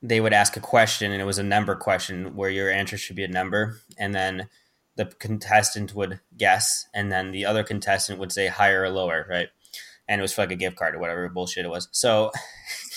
they 0.02 0.22
would 0.22 0.34
ask 0.34 0.56
a 0.56 0.62
question, 0.62 1.12
and 1.12 1.22
it 1.22 1.26
was 1.26 1.38
a 1.38 1.44
number 1.44 1.76
question 1.76 2.36
where 2.36 2.50
your 2.50 2.70
answer 2.70 2.98
should 2.98 3.16
be 3.16 3.24
a 3.24 3.28
number, 3.28 3.80
and 3.98 4.14
then 4.14 4.48
the 4.96 5.06
contestant 5.06 5.96
would 5.96 6.20
guess, 6.38 6.88
and 6.94 7.12
then 7.12 7.32
the 7.32 7.46
other 7.46 7.64
contestant 7.64 8.20
would 8.20 8.32
say 8.32 8.48
higher 8.48 8.84
or 8.84 8.90
lower, 8.90 9.26
right? 9.30 9.48
And 10.08 10.20
it 10.20 10.22
was 10.22 10.34
for 10.34 10.42
like 10.42 10.52
a 10.52 10.56
gift 10.56 10.78
card 10.78 10.96
or 10.96 11.00
whatever 11.00 11.28
bullshit 11.30 11.66
it 11.66 11.70
was. 11.70 11.88
So 11.92 12.32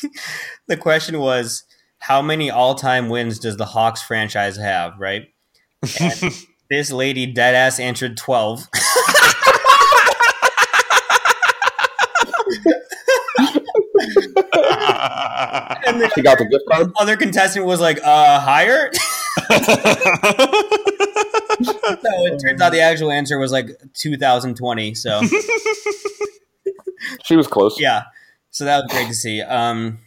the 0.67 0.77
question 0.77 1.19
was, 1.19 1.65
how 1.99 2.21
many 2.21 2.51
all-time 2.51 3.09
wins 3.09 3.39
does 3.39 3.57
the 3.57 3.67
Hawks 3.67 4.03
franchise 4.03 4.57
have, 4.57 4.99
right? 4.99 5.29
And 6.01 6.47
this 6.71 6.91
lady 6.93 7.27
dead 7.27 7.55
ass 7.55 7.79
answered 7.81 8.17
12. 8.17 8.69
and 15.87 16.01
the 16.01 16.11
He 16.15 16.23
got 16.23 16.39
the 16.39 16.45
gift 16.47 16.65
card. 16.71 16.93
other 16.99 17.17
contestant 17.17 17.67
was 17.67 17.81
like, 17.81 17.99
uh, 18.05 18.41
higher? 18.41 18.91
so 18.93 18.99
it 22.27 22.39
turns 22.45 22.61
out 22.61 22.73
the 22.73 22.81
actual 22.81 23.11
answer 23.11 23.39
was 23.39 23.53
like 23.53 23.69
2020. 23.95 24.95
So 24.95 25.23
She 27.25 27.37
was 27.37 27.47
close. 27.47 27.79
yeah, 27.81 28.03
so 28.51 28.65
that 28.65 28.83
was 28.85 28.93
great 28.93 29.09
to 29.09 29.15
see. 29.15 29.41
Um, 29.43 29.99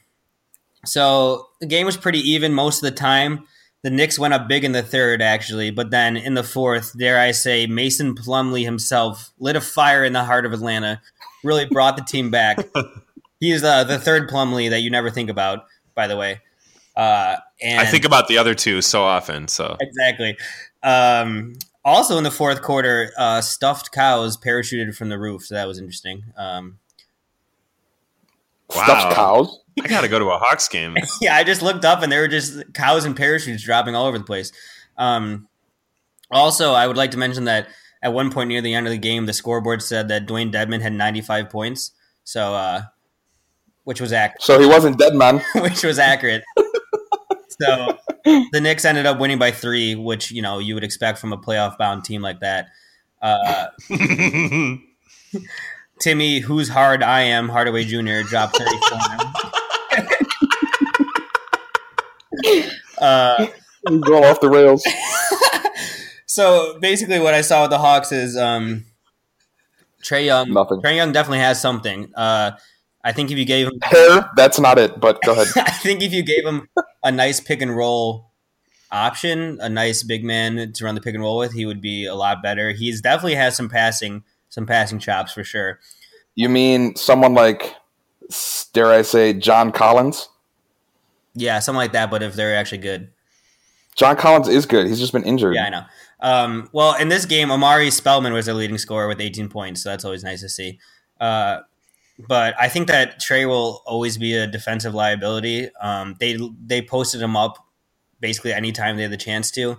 so 0.86 1.48
the 1.60 1.66
game 1.68 1.86
was 1.86 1.98
pretty 1.98 2.20
even 2.20 2.54
most 2.54 2.78
of 2.78 2.90
the 2.90 2.92
time. 2.98 3.46
The 3.86 3.92
Knicks 3.92 4.18
went 4.18 4.34
up 4.34 4.48
big 4.48 4.64
in 4.64 4.72
the 4.72 4.82
third, 4.82 5.22
actually, 5.22 5.70
but 5.70 5.92
then 5.92 6.18
in 6.18 6.34
the 6.34 6.42
fourth, 6.42 6.98
dare 6.98 7.20
I 7.20 7.30
say, 7.30 7.68
Mason 7.68 8.16
Plumlee 8.16 8.64
himself 8.64 9.32
lit 9.38 9.56
a 9.56 9.62
fire 9.62 10.04
in 10.04 10.12
the 10.12 10.24
heart 10.24 10.48
of 10.48 10.54
Atlanta, 10.54 11.00
really 11.44 11.66
brought 11.66 11.96
the 11.96 12.04
team 12.04 12.32
back. 12.32 12.58
He 13.42 13.52
is 13.52 13.64
uh, 13.64 13.84
the 13.84 14.00
third 14.00 14.28
Plumlee 14.28 14.70
that 14.72 14.80
you 14.80 14.90
never 14.90 15.12
think 15.12 15.30
about, 15.30 15.66
by 15.94 16.08
the 16.08 16.18
way. 16.18 16.40
Uh, 16.96 17.36
and 17.62 17.80
I 17.80 17.86
think 17.86 18.06
about 18.06 18.28
the 18.28 18.40
other 18.40 18.56
two 18.56 18.82
so 18.82 19.04
often. 19.04 19.50
So 19.50 19.76
exactly. 19.80 20.38
Um, 20.82 21.54
also 21.84 22.18
in 22.18 22.24
the 22.24 22.32
fourth 22.32 22.64
quarter, 22.64 23.12
uh, 23.18 23.42
stuffed 23.42 23.92
cows 23.92 24.36
parachuted 24.36 24.96
from 24.96 25.10
the 25.10 25.20
roof, 25.20 25.44
so 25.44 25.54
that 25.54 25.68
was 25.68 25.78
interesting. 25.78 26.24
Um, 26.36 26.80
Wow. 28.74 28.84
Stuffed 28.84 29.16
cows. 29.16 29.60
I 29.84 29.88
got 29.88 30.02
to 30.02 30.08
go 30.08 30.20
to 30.20 30.26
a 30.26 30.38
Hawks 30.38 30.68
game. 30.68 30.96
yeah, 31.22 31.36
I 31.36 31.44
just 31.44 31.62
looked 31.62 31.86
up 31.86 32.02
and 32.02 32.12
there 32.12 32.22
were 32.22 32.28
just 32.28 32.74
cows 32.74 33.06
and 33.06 33.16
parachutes 33.16 33.64
dropping 33.64 33.96
all 33.96 34.06
over 34.06 34.18
the 34.18 34.24
place. 34.24 34.52
Um, 34.98 35.48
also, 36.32 36.74
I 36.74 36.88
would 36.88 36.98
like 36.98 37.12
to 37.12 37.18
mention 37.18 37.46
that 37.46 37.68
at 38.02 38.14
one 38.14 38.32
point 38.32 38.50
near 38.50 38.62
the 38.62 38.74
end 38.74 38.88
of 38.88 38.92
the 38.92 38.98
game, 38.98 39.26
the 39.26 39.34
scoreboard 39.34 39.82
said 39.82 40.08
that 40.08 40.28
Dewayne 40.28 40.52
Dedmon 40.52 40.82
had 40.82 40.94
95 40.94 41.50
points, 41.50 41.92
so 42.24 42.54
uh, 42.54 42.84
which 43.84 44.00
was 44.00 44.14
accurate. 44.14 44.42
So 44.42 44.60
he 44.60 44.66
wasn't 44.66 44.98
dead, 44.98 45.16
man. 45.16 45.42
which 45.56 45.84
was 45.84 46.00
accurate. 46.00 46.44
so 47.60 47.98
the 48.26 48.62
Knicks 48.62 48.86
ended 48.86 49.06
up 49.06 49.20
winning 49.20 49.40
by 49.40 49.52
three, 49.52 49.96
which 49.96 50.32
you 50.32 50.42
know 50.42 50.60
you 50.60 50.74
would 50.74 50.84
expect 50.84 51.20
from 51.20 51.34
a 51.34 51.38
playoff 51.38 51.78
bound 51.78 52.04
team 52.04 52.22
like 52.22 52.40
that. 52.40 52.70
Uh, 53.22 53.68
Timmy, 56.00 56.40
who's 56.40 56.70
hard 56.70 57.02
I 57.02 57.22
am, 57.22 57.50
Hardaway 57.50 57.84
Jr. 57.84 58.22
dropped 58.22 58.56
34. 58.58 59.65
Uh, 62.98 63.48
going 63.86 64.24
off 64.24 64.40
the 64.40 64.50
rails. 64.50 64.84
so 66.26 66.78
basically, 66.80 67.20
what 67.20 67.34
I 67.34 67.42
saw 67.42 67.64
with 67.64 67.72
the 67.72 67.78
Hawks 67.78 68.12
is 68.12 68.38
um, 68.38 68.86
Trae 70.04 70.26
Young. 70.26 70.52
Nothing. 70.52 70.82
Trae 70.82 70.96
Young 70.96 71.12
definitely 71.12 71.40
has 71.40 71.62
something. 71.62 72.12
Uh, 72.16 72.52
I 73.04 73.12
think 73.12 73.32
if 73.32 73.38
you 73.38 73.46
gave 73.46 73.68
him 73.68 73.80
Hair, 73.84 74.32
that's 74.36 74.60
not 74.60 74.80
it, 74.80 75.00
but 75.00 75.22
go 75.24 75.34
ahead. 75.34 75.48
I 75.56 75.72
think 75.72 76.02
if 76.02 76.12
you 76.12 76.24
gave 76.24 76.46
him 76.46 76.68
a 77.04 77.12
nice 77.12 77.40
pick 77.40 77.62
and 77.62 77.76
roll 77.76 78.32
option, 78.92 79.60
a 79.62 79.70
nice 79.70 80.02
big 80.02 80.24
man 80.24 80.74
to 80.74 80.86
run 80.86 80.96
the 80.96 81.02
pick 81.02 81.14
and 81.14 81.24
roll 81.24 81.38
with, 81.38 81.54
he 81.54 81.66
would 81.66 81.82
be 81.82 82.06
a 82.06 82.16
lot 82.16 82.42
better. 82.42 82.72
He's 82.72 83.02
definitely 83.02 83.36
has 83.36 83.56
some 83.56 83.70
passing, 83.70 84.24
some 84.50 84.66
passing 84.66 84.98
chops 85.00 85.34
for 85.34 85.44
sure. 85.44 85.80
You 86.34 86.50
mean 86.50 86.96
someone 86.96 87.36
like, 87.36 87.76
dare 88.74 88.92
I 88.92 89.04
say, 89.04 89.34
John 89.34 89.72
Collins? 89.72 90.28
Yeah, 91.36 91.60
something 91.60 91.78
like 91.78 91.92
that. 91.94 92.10
But 92.10 92.24
if 92.24 92.34
they're 92.34 92.56
actually 92.56 92.80
good, 92.80 93.12
John 93.96 94.16
Collins 94.16 94.48
is 94.48 94.66
good. 94.66 94.88
He's 94.88 95.00
just 95.00 95.14
been 95.14 95.24
injured. 95.24 95.56
yeah, 95.56 95.66
I 95.66 95.70
know. 95.70 95.84
Um, 96.22 96.70
well, 96.72 96.96
in 96.96 97.10
this 97.10 97.26
game, 97.26 97.52
Omari 97.52 97.92
Spellman 97.92 98.34
was 98.34 98.46
their 98.46 98.56
leading 98.56 98.78
scorer 98.78 99.08
with 99.08 99.22
18 99.22 99.50
points, 99.50 99.84
so 99.84 99.90
that's 99.90 100.06
always 100.06 100.24
nice 100.24 100.42
to 100.42 100.50
see. 100.50 100.80
Uh, 101.20 101.60
but 102.28 102.56
I 102.60 102.70
think 102.70 102.88
that 102.88 103.20
Trae 103.20 103.48
will 103.48 103.84
always 103.86 104.18
be 104.18 104.34
a 104.36 104.48
defensive 104.48 104.94
liability. 104.94 105.70
Um, 105.82 106.16
they 106.20 106.38
they 106.66 106.82
posted 106.82 107.22
him 107.22 107.36
up 107.36 107.58
basically 108.22 108.54
anytime 108.54 108.96
they 108.96 109.04
had 109.04 109.12
the 109.12 109.18
chance 109.18 109.52
to, 109.52 109.78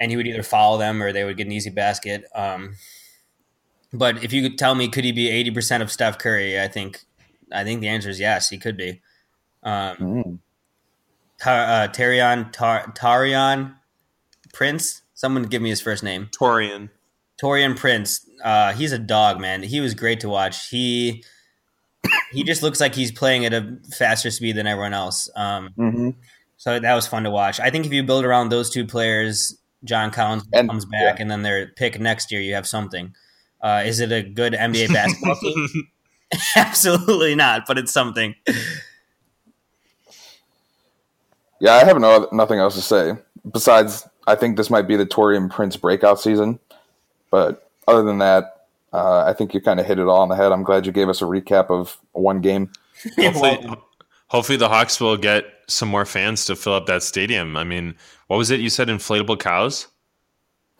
and 0.00 0.10
he 0.10 0.16
would 0.16 0.26
either 0.26 0.42
follow 0.42 0.78
them 0.78 1.02
or 1.02 1.12
they 1.12 1.24
would 1.24 1.36
get 1.36 1.46
an 1.46 1.52
easy 1.52 1.70
basket. 1.70 2.24
Um, 2.34 2.76
but 3.92 4.24
if 4.24 4.32
you 4.32 4.42
could 4.42 4.58
tell 4.58 4.74
me, 4.74 4.88
could 4.88 5.04
he 5.04 5.12
be 5.12 5.28
eighty 5.28 5.50
percent 5.50 5.82
of 5.82 5.92
Steph 5.92 6.18
Curry? 6.18 6.58
I 6.58 6.66
think 6.68 7.04
I 7.52 7.62
think 7.62 7.82
the 7.82 7.88
answer 7.88 8.08
is 8.08 8.18
yes, 8.18 8.48
he 8.48 8.56
could 8.58 8.76
be. 8.78 9.02
Um, 9.62 9.96
Mm. 9.98 10.38
Tar, 11.44 11.60
uh, 11.84 11.88
Tarion 11.88 12.50
Tar, 12.52 12.90
Tarion 12.92 13.74
Prince. 14.52 15.02
Someone 15.14 15.42
give 15.44 15.60
me 15.62 15.68
his 15.68 15.80
first 15.80 16.02
name. 16.02 16.28
Taurean. 16.38 16.88
Taurean 17.42 17.76
Prince. 17.76 18.26
Uh, 18.42 18.72
he's 18.72 18.92
a 18.92 18.98
dog, 18.98 19.40
man. 19.40 19.62
He 19.62 19.80
was 19.80 19.94
great 19.94 20.20
to 20.20 20.28
watch. 20.28 20.68
He 20.70 21.22
he 22.32 22.42
just 22.44 22.62
looks 22.62 22.80
like 22.80 22.94
he's 22.94 23.12
playing 23.12 23.44
at 23.44 23.52
a 23.52 23.78
faster 23.96 24.30
speed 24.30 24.56
than 24.56 24.66
everyone 24.66 24.94
else. 24.94 25.28
Um, 25.36 25.70
hmm 25.76 26.10
so 26.56 26.78
that 26.80 26.94
was 26.94 27.06
fun 27.06 27.24
to 27.24 27.30
watch. 27.30 27.60
I 27.60 27.68
think 27.68 27.84
if 27.84 27.92
you 27.92 28.02
build 28.04 28.24
around 28.24 28.48
those 28.48 28.70
two 28.70 28.86
players, 28.86 29.54
John 29.84 30.10
Collins 30.10 30.44
And- 30.52 30.66
comes 30.68 30.86
back, 30.86 31.20
and 31.20 31.30
then 31.30 31.42
their 31.42 31.66
pick 31.66 32.00
next 32.00 32.32
year, 32.32 32.40
you 32.40 32.54
have 32.54 32.66
something. 32.66 33.14
Uh, 33.60 33.82
is 33.84 34.00
it 34.00 34.10
a 34.12 34.22
good 34.22 34.54
NBA 34.54 34.90
basketball 34.90 35.36
team? 35.42 35.68
Absolutely 36.56 37.34
not, 37.34 37.64
but 37.66 37.76
it's 37.76 37.92
something. 37.92 38.34
Yeah, 41.60 41.74
I 41.74 41.84
have 41.84 41.98
no 41.98 42.28
nothing 42.32 42.58
else 42.58 42.74
to 42.74 42.82
say 42.82 43.12
besides. 43.50 44.06
I 44.26 44.34
think 44.34 44.56
this 44.56 44.70
might 44.70 44.88
be 44.88 44.96
the 44.96 45.04
Taurean 45.04 45.50
Prince 45.50 45.76
breakout 45.76 46.18
season, 46.18 46.58
but 47.30 47.70
other 47.86 48.02
than 48.02 48.18
that, 48.18 48.66
uh, 48.92 49.24
I 49.26 49.34
think 49.34 49.52
you 49.52 49.60
kind 49.60 49.78
of 49.78 49.84
hit 49.84 49.98
it 49.98 50.06
all 50.06 50.22
on 50.22 50.30
the 50.30 50.36
head. 50.36 50.50
I'm 50.50 50.62
glad 50.62 50.86
you 50.86 50.92
gave 50.92 51.10
us 51.10 51.20
a 51.20 51.26
recap 51.26 51.68
of 51.68 51.98
one 52.12 52.40
game. 52.40 52.70
Hopefully, 53.18 53.68
hopefully 54.28 54.56
the 54.56 54.68
Hawks 54.68 55.00
will 55.00 55.16
get 55.16 55.44
some 55.66 55.88
more 55.88 56.06
fans 56.06 56.46
to 56.46 56.56
fill 56.56 56.74
up 56.74 56.86
that 56.86 57.02
stadium. 57.02 57.56
I 57.56 57.64
mean, 57.64 57.96
what 58.28 58.36
was 58.36 58.50
it 58.50 58.60
you 58.60 58.70
said? 58.70 58.88
Inflatable 58.88 59.38
cows? 59.38 59.88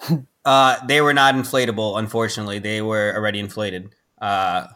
Uh, 0.45 0.77
they 0.87 1.01
were 1.01 1.14
not 1.14 1.35
inflatable, 1.35 1.99
unfortunately. 1.99 2.59
They 2.59 2.83
were 2.83 3.14
already 3.16 3.41
inflated. 3.41 3.95
Uh, 4.20 4.66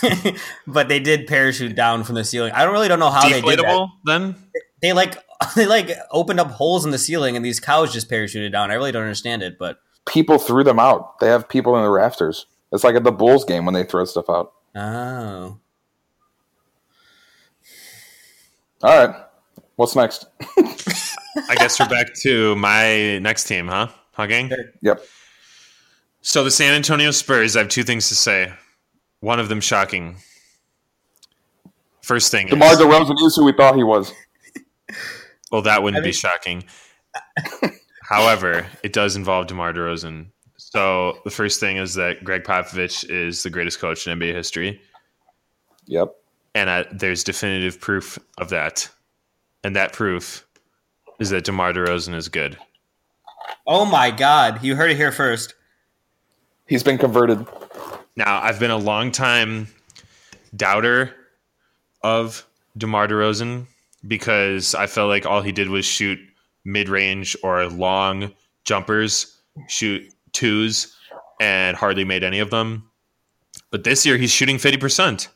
but 0.68 0.88
they 0.88 1.00
did 1.00 1.26
parachute 1.26 1.74
down 1.74 2.04
from 2.04 2.14
the 2.14 2.22
ceiling. 2.22 2.52
I 2.52 2.64
don't 2.64 2.72
really 2.72 2.86
don't 2.86 3.00
know 3.00 3.10
how 3.10 3.28
they 3.28 3.40
did 3.40 3.58
that. 3.58 3.88
Then? 4.04 4.36
They 4.82 4.92
like 4.92 5.16
they 5.56 5.66
like 5.66 5.90
opened 6.10 6.40
up 6.40 6.50
holes 6.50 6.84
in 6.84 6.90
the 6.90 6.98
ceiling 6.98 7.36
and 7.36 7.44
these 7.44 7.60
cows 7.60 7.92
just 7.92 8.10
parachuted 8.10 8.52
down. 8.52 8.70
I 8.70 8.74
really 8.74 8.92
don't 8.92 9.02
understand 9.02 9.42
it, 9.42 9.58
but 9.58 9.78
People 10.06 10.38
threw 10.38 10.64
them 10.64 10.78
out. 10.78 11.20
They 11.20 11.28
have 11.28 11.48
people 11.48 11.76
in 11.76 11.82
the 11.82 11.90
rafters. 11.90 12.46
It's 12.72 12.84
like 12.84 12.96
at 12.96 13.04
the 13.04 13.12
Bulls 13.12 13.44
game 13.44 13.64
when 13.64 13.74
they 13.74 13.84
throw 13.84 14.04
stuff 14.04 14.28
out. 14.28 14.52
oh. 14.74 15.58
All 18.82 19.06
right. 19.06 19.14
What's 19.76 19.94
next? 19.94 20.26
I 21.48 21.54
guess 21.54 21.78
we're 21.78 21.88
back 21.88 22.12
to 22.22 22.56
my 22.56 23.18
next 23.18 23.44
team, 23.44 23.68
huh? 23.68 23.88
Hugging? 24.14 24.50
Yep. 24.80 25.04
So 26.20 26.42
the 26.42 26.50
San 26.50 26.74
Antonio 26.74 27.12
Spurs, 27.12 27.54
I 27.54 27.60
have 27.60 27.68
two 27.68 27.84
things 27.84 28.08
to 28.08 28.16
say. 28.16 28.52
One 29.20 29.38
of 29.38 29.48
them 29.48 29.60
shocking. 29.60 30.16
First 32.02 32.32
thing 32.32 32.48
DeMar 32.48 32.72
is, 32.72 32.78
DeRozan 32.80 33.14
is 33.24 33.36
who 33.36 33.44
we 33.44 33.52
thought 33.52 33.76
he 33.76 33.84
was. 33.84 34.12
Well, 35.50 35.62
that 35.62 35.82
wouldn't 35.82 36.02
I 36.02 36.06
be 36.06 36.12
shocking. 36.12 36.64
However, 38.02 38.66
it 38.82 38.92
does 38.92 39.16
involve 39.16 39.46
DeMar 39.48 39.72
DeRozan. 39.72 40.26
So 40.56 41.18
the 41.24 41.30
first 41.30 41.60
thing 41.60 41.76
is 41.76 41.94
that 41.94 42.24
Gregg 42.24 42.44
Popovich 42.44 43.08
is 43.10 43.42
the 43.42 43.50
greatest 43.50 43.78
coach 43.78 44.06
in 44.06 44.18
NBA 44.18 44.34
history. 44.34 44.80
Yep. 45.86 46.14
and 46.54 46.70
I, 46.70 46.86
there's 46.92 47.24
definitive 47.24 47.80
proof 47.80 48.18
of 48.38 48.50
that. 48.50 48.88
And 49.64 49.76
that 49.76 49.92
proof 49.92 50.46
is 51.18 51.30
that 51.30 51.44
DeMar 51.44 51.72
DeRozan 51.72 52.14
is 52.14 52.28
good. 52.28 52.56
Oh 53.66 53.84
my 53.84 54.10
god, 54.10 54.62
you 54.62 54.76
heard 54.76 54.90
it 54.90 54.96
here 54.96 55.12
first. 55.12 55.54
He's 56.66 56.82
been 56.82 56.98
converted. 56.98 57.46
Now, 58.16 58.40
I've 58.42 58.58
been 58.60 58.70
a 58.70 58.78
long 58.78 59.10
time 59.10 59.68
doubter 60.54 61.14
of 62.02 62.46
DeMar 62.76 63.08
DeRozan 63.08 63.66
because 64.06 64.74
I 64.74 64.86
felt 64.86 65.08
like 65.08 65.26
all 65.26 65.42
he 65.42 65.52
did 65.52 65.68
was 65.68 65.84
shoot 65.84 66.18
mid-range 66.64 67.36
or 67.42 67.66
long 67.66 68.32
jumpers, 68.64 69.36
shoot 69.68 70.12
twos, 70.32 70.96
and 71.40 71.76
hardly 71.76 72.04
made 72.04 72.24
any 72.24 72.38
of 72.38 72.50
them. 72.50 72.88
But 73.70 73.84
this 73.84 74.06
year, 74.06 74.16
he's 74.16 74.30
shooting 74.30 74.56
50%. 74.56 75.28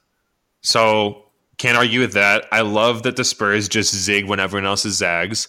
So 0.62 1.24
can't 1.58 1.76
argue 1.76 2.00
with 2.00 2.12
that. 2.12 2.46
I 2.52 2.60
love 2.60 3.02
that 3.04 3.16
the 3.16 3.24
Spurs 3.24 3.68
just 3.68 3.94
zig 3.94 4.26
when 4.26 4.40
everyone 4.40 4.66
else 4.66 4.84
is 4.84 4.96
zags. 4.96 5.48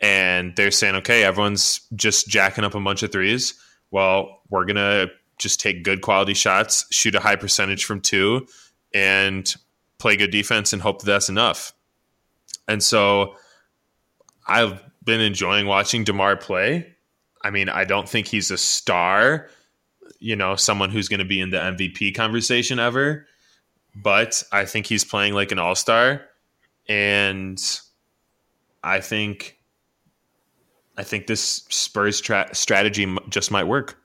And 0.00 0.54
they're 0.56 0.70
saying, 0.70 0.96
okay, 0.96 1.24
everyone's 1.24 1.80
just 1.94 2.28
jacking 2.28 2.64
up 2.64 2.74
a 2.74 2.80
bunch 2.80 3.02
of 3.02 3.12
threes. 3.12 3.54
Well, 3.90 4.42
we're 4.50 4.64
going 4.64 4.76
to 4.76 5.10
just 5.38 5.60
take 5.60 5.84
good 5.84 6.02
quality 6.02 6.34
shots, 6.34 6.86
shoot 6.90 7.14
a 7.14 7.20
high 7.20 7.36
percentage 7.36 7.84
from 7.84 8.00
two, 8.00 8.46
and 8.92 9.54
play 9.98 10.16
good 10.16 10.30
defense 10.30 10.72
and 10.72 10.82
hope 10.82 11.00
that 11.00 11.06
that's 11.06 11.28
enough. 11.28 11.72
And 12.68 12.82
so 12.82 13.36
I've 14.46 14.82
been 15.04 15.20
enjoying 15.20 15.66
watching 15.66 16.04
DeMar 16.04 16.36
play. 16.36 16.94
I 17.42 17.50
mean, 17.50 17.68
I 17.68 17.84
don't 17.84 18.08
think 18.08 18.26
he's 18.26 18.50
a 18.50 18.58
star, 18.58 19.48
you 20.18 20.34
know, 20.34 20.56
someone 20.56 20.90
who's 20.90 21.08
going 21.08 21.20
to 21.20 21.26
be 21.26 21.40
in 21.40 21.50
the 21.50 21.58
MVP 21.58 22.14
conversation 22.14 22.78
ever 22.78 23.26
but 23.96 24.42
I 24.52 24.66
think 24.66 24.86
he's 24.86 25.04
playing 25.04 25.32
like 25.32 25.52
an 25.52 25.58
all 25.58 25.74
star, 25.74 26.22
and 26.88 27.60
I 28.84 29.00
think 29.00 29.58
I 30.98 31.02
think 31.02 31.26
this 31.26 31.64
Spurs 31.70 32.20
tra- 32.20 32.54
strategy 32.54 33.16
just 33.30 33.50
might 33.50 33.64
work. 33.64 33.98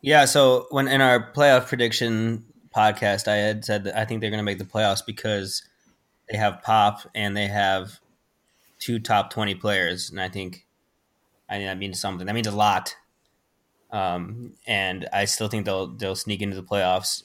Yeah, 0.00 0.24
so 0.26 0.66
when 0.70 0.86
in 0.86 1.00
our 1.00 1.32
playoff 1.32 1.66
prediction 1.66 2.44
podcast, 2.74 3.26
I 3.26 3.36
had 3.36 3.64
said 3.64 3.84
that 3.84 3.98
I 3.98 4.04
think 4.04 4.20
they're 4.20 4.30
going 4.30 4.38
to 4.38 4.44
make 4.44 4.58
the 4.58 4.64
playoffs 4.64 5.04
because 5.04 5.62
they 6.30 6.38
have 6.38 6.62
Pop 6.62 7.00
and 7.14 7.36
they 7.36 7.46
have 7.48 8.00
two 8.78 8.98
top 8.98 9.30
twenty 9.30 9.54
players, 9.54 10.10
and 10.10 10.20
I 10.20 10.28
think 10.28 10.66
I 11.48 11.58
mean 11.58 11.66
that 11.66 11.78
means 11.78 12.00
something. 12.00 12.26
That 12.26 12.34
means 12.34 12.46
a 12.46 12.52
lot. 12.52 12.96
Um, 13.90 14.54
and 14.66 15.08
I 15.12 15.24
still 15.24 15.48
think 15.48 15.64
they'll 15.66 15.86
they'll 15.86 16.16
sneak 16.16 16.42
into 16.42 16.56
the 16.56 16.62
playoffs. 16.62 17.22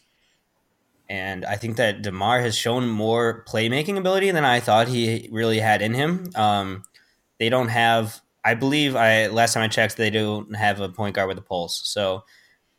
And 1.09 1.43
I 1.43 1.55
think 1.55 1.77
that 1.77 2.03
Demar 2.03 2.39
has 2.41 2.55
shown 2.55 2.87
more 2.87 3.43
playmaking 3.49 3.97
ability 3.97 4.29
than 4.29 4.45
I 4.45 4.59
thought 4.59 4.87
he 4.87 5.27
really 5.31 5.59
had 5.59 5.81
in 5.81 5.95
him. 5.95 6.29
Um, 6.35 6.83
they 7.39 7.49
don't 7.49 7.69
have, 7.69 8.21
I 8.45 8.53
believe, 8.53 8.95
I 8.95 9.25
last 9.27 9.53
time 9.53 9.63
I 9.63 9.67
checked, 9.67 9.97
they 9.97 10.11
don't 10.11 10.55
have 10.55 10.79
a 10.79 10.89
point 10.89 11.15
guard 11.15 11.27
with 11.27 11.39
a 11.39 11.41
pulse. 11.41 11.81
So 11.85 12.25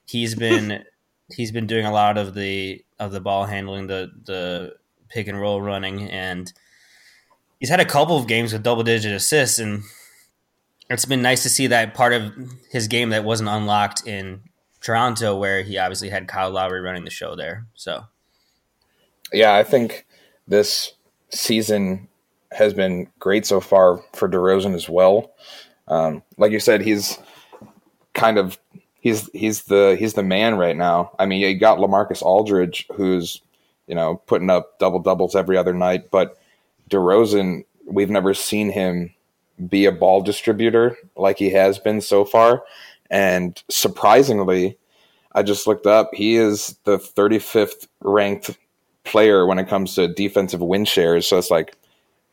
he's 0.06 0.36
been 0.36 0.84
he's 1.34 1.50
been 1.50 1.66
doing 1.66 1.86
a 1.86 1.92
lot 1.92 2.16
of 2.16 2.34
the 2.34 2.84
of 3.00 3.10
the 3.10 3.20
ball 3.20 3.46
handling, 3.46 3.88
the 3.88 4.12
the 4.24 4.74
pick 5.10 5.26
and 5.26 5.40
roll 5.40 5.60
running, 5.60 6.10
and 6.10 6.52
he's 7.58 7.68
had 7.68 7.80
a 7.80 7.84
couple 7.84 8.16
of 8.16 8.26
games 8.26 8.52
with 8.52 8.62
double 8.62 8.82
digit 8.82 9.12
assists, 9.12 9.58
and 9.58 9.82
it's 10.88 11.04
been 11.04 11.22
nice 11.22 11.42
to 11.42 11.48
see 11.48 11.66
that 11.68 11.94
part 11.94 12.12
of 12.12 12.32
his 12.70 12.88
game 12.88 13.10
that 13.10 13.24
wasn't 13.24 13.48
unlocked 13.48 14.06
in 14.06 14.40
Toronto, 14.80 15.36
where 15.36 15.62
he 15.62 15.78
obviously 15.78 16.08
had 16.08 16.28
Kyle 16.28 16.50
Lowry 16.50 16.80
running 16.80 17.04
the 17.04 17.10
show 17.10 17.36
there. 17.36 17.66
So 17.74 18.04
Yeah, 19.32 19.54
I 19.54 19.62
think 19.62 20.06
this 20.48 20.92
season 21.30 22.08
has 22.52 22.74
been 22.74 23.08
great 23.18 23.46
so 23.46 23.60
far 23.60 24.02
for 24.14 24.28
DeRozan 24.28 24.74
as 24.74 24.88
well. 24.88 25.32
Um, 25.86 26.22
like 26.36 26.52
you 26.52 26.60
said, 26.60 26.80
he's 26.82 27.18
kind 28.14 28.38
of 28.38 28.58
he's 29.00 29.28
he's 29.32 29.64
the 29.64 29.96
he's 29.98 30.14
the 30.14 30.22
man 30.22 30.56
right 30.56 30.76
now. 30.76 31.12
I 31.18 31.26
mean, 31.26 31.40
you 31.40 31.58
got 31.58 31.78
Lamarcus 31.78 32.22
Aldridge, 32.22 32.86
who's 32.94 33.42
you 33.90 33.96
know 33.96 34.22
putting 34.26 34.48
up 34.48 34.78
double 34.78 35.00
doubles 35.00 35.34
every 35.34 35.56
other 35.56 35.74
night, 35.74 36.10
but 36.12 36.38
DeRozan, 36.88 37.64
we've 37.84 38.08
never 38.08 38.32
seen 38.32 38.70
him 38.70 39.12
be 39.68 39.84
a 39.84 39.92
ball 39.92 40.22
distributor 40.22 40.96
like 41.16 41.38
he 41.38 41.50
has 41.50 41.78
been 41.78 42.00
so 42.00 42.24
far. 42.24 42.62
And 43.10 43.60
surprisingly, 43.68 44.78
I 45.32 45.42
just 45.42 45.66
looked 45.66 45.86
up, 45.86 46.10
he 46.14 46.36
is 46.36 46.78
the 46.84 46.98
35th 46.98 47.88
ranked 48.00 48.56
player 49.02 49.44
when 49.44 49.58
it 49.58 49.68
comes 49.68 49.96
to 49.96 50.06
defensive 50.06 50.60
win 50.60 50.84
shares. 50.84 51.26
So 51.26 51.36
it's 51.36 51.50
like 51.50 51.76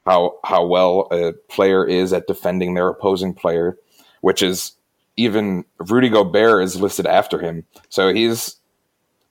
how 0.06 0.38
how 0.44 0.64
well 0.64 1.08
a 1.12 1.34
player 1.50 1.86
is 1.86 2.14
at 2.14 2.28
defending 2.28 2.76
their 2.76 2.88
opposing 2.88 3.34
player, 3.34 3.78
which 4.22 4.44
is 4.44 4.74
even 5.18 5.66
Rudy 5.80 6.10
Gobert 6.10 6.64
is 6.64 6.80
listed 6.80 7.08
after 7.08 7.40
him. 7.40 7.66
So 7.90 8.14
he's 8.14 8.58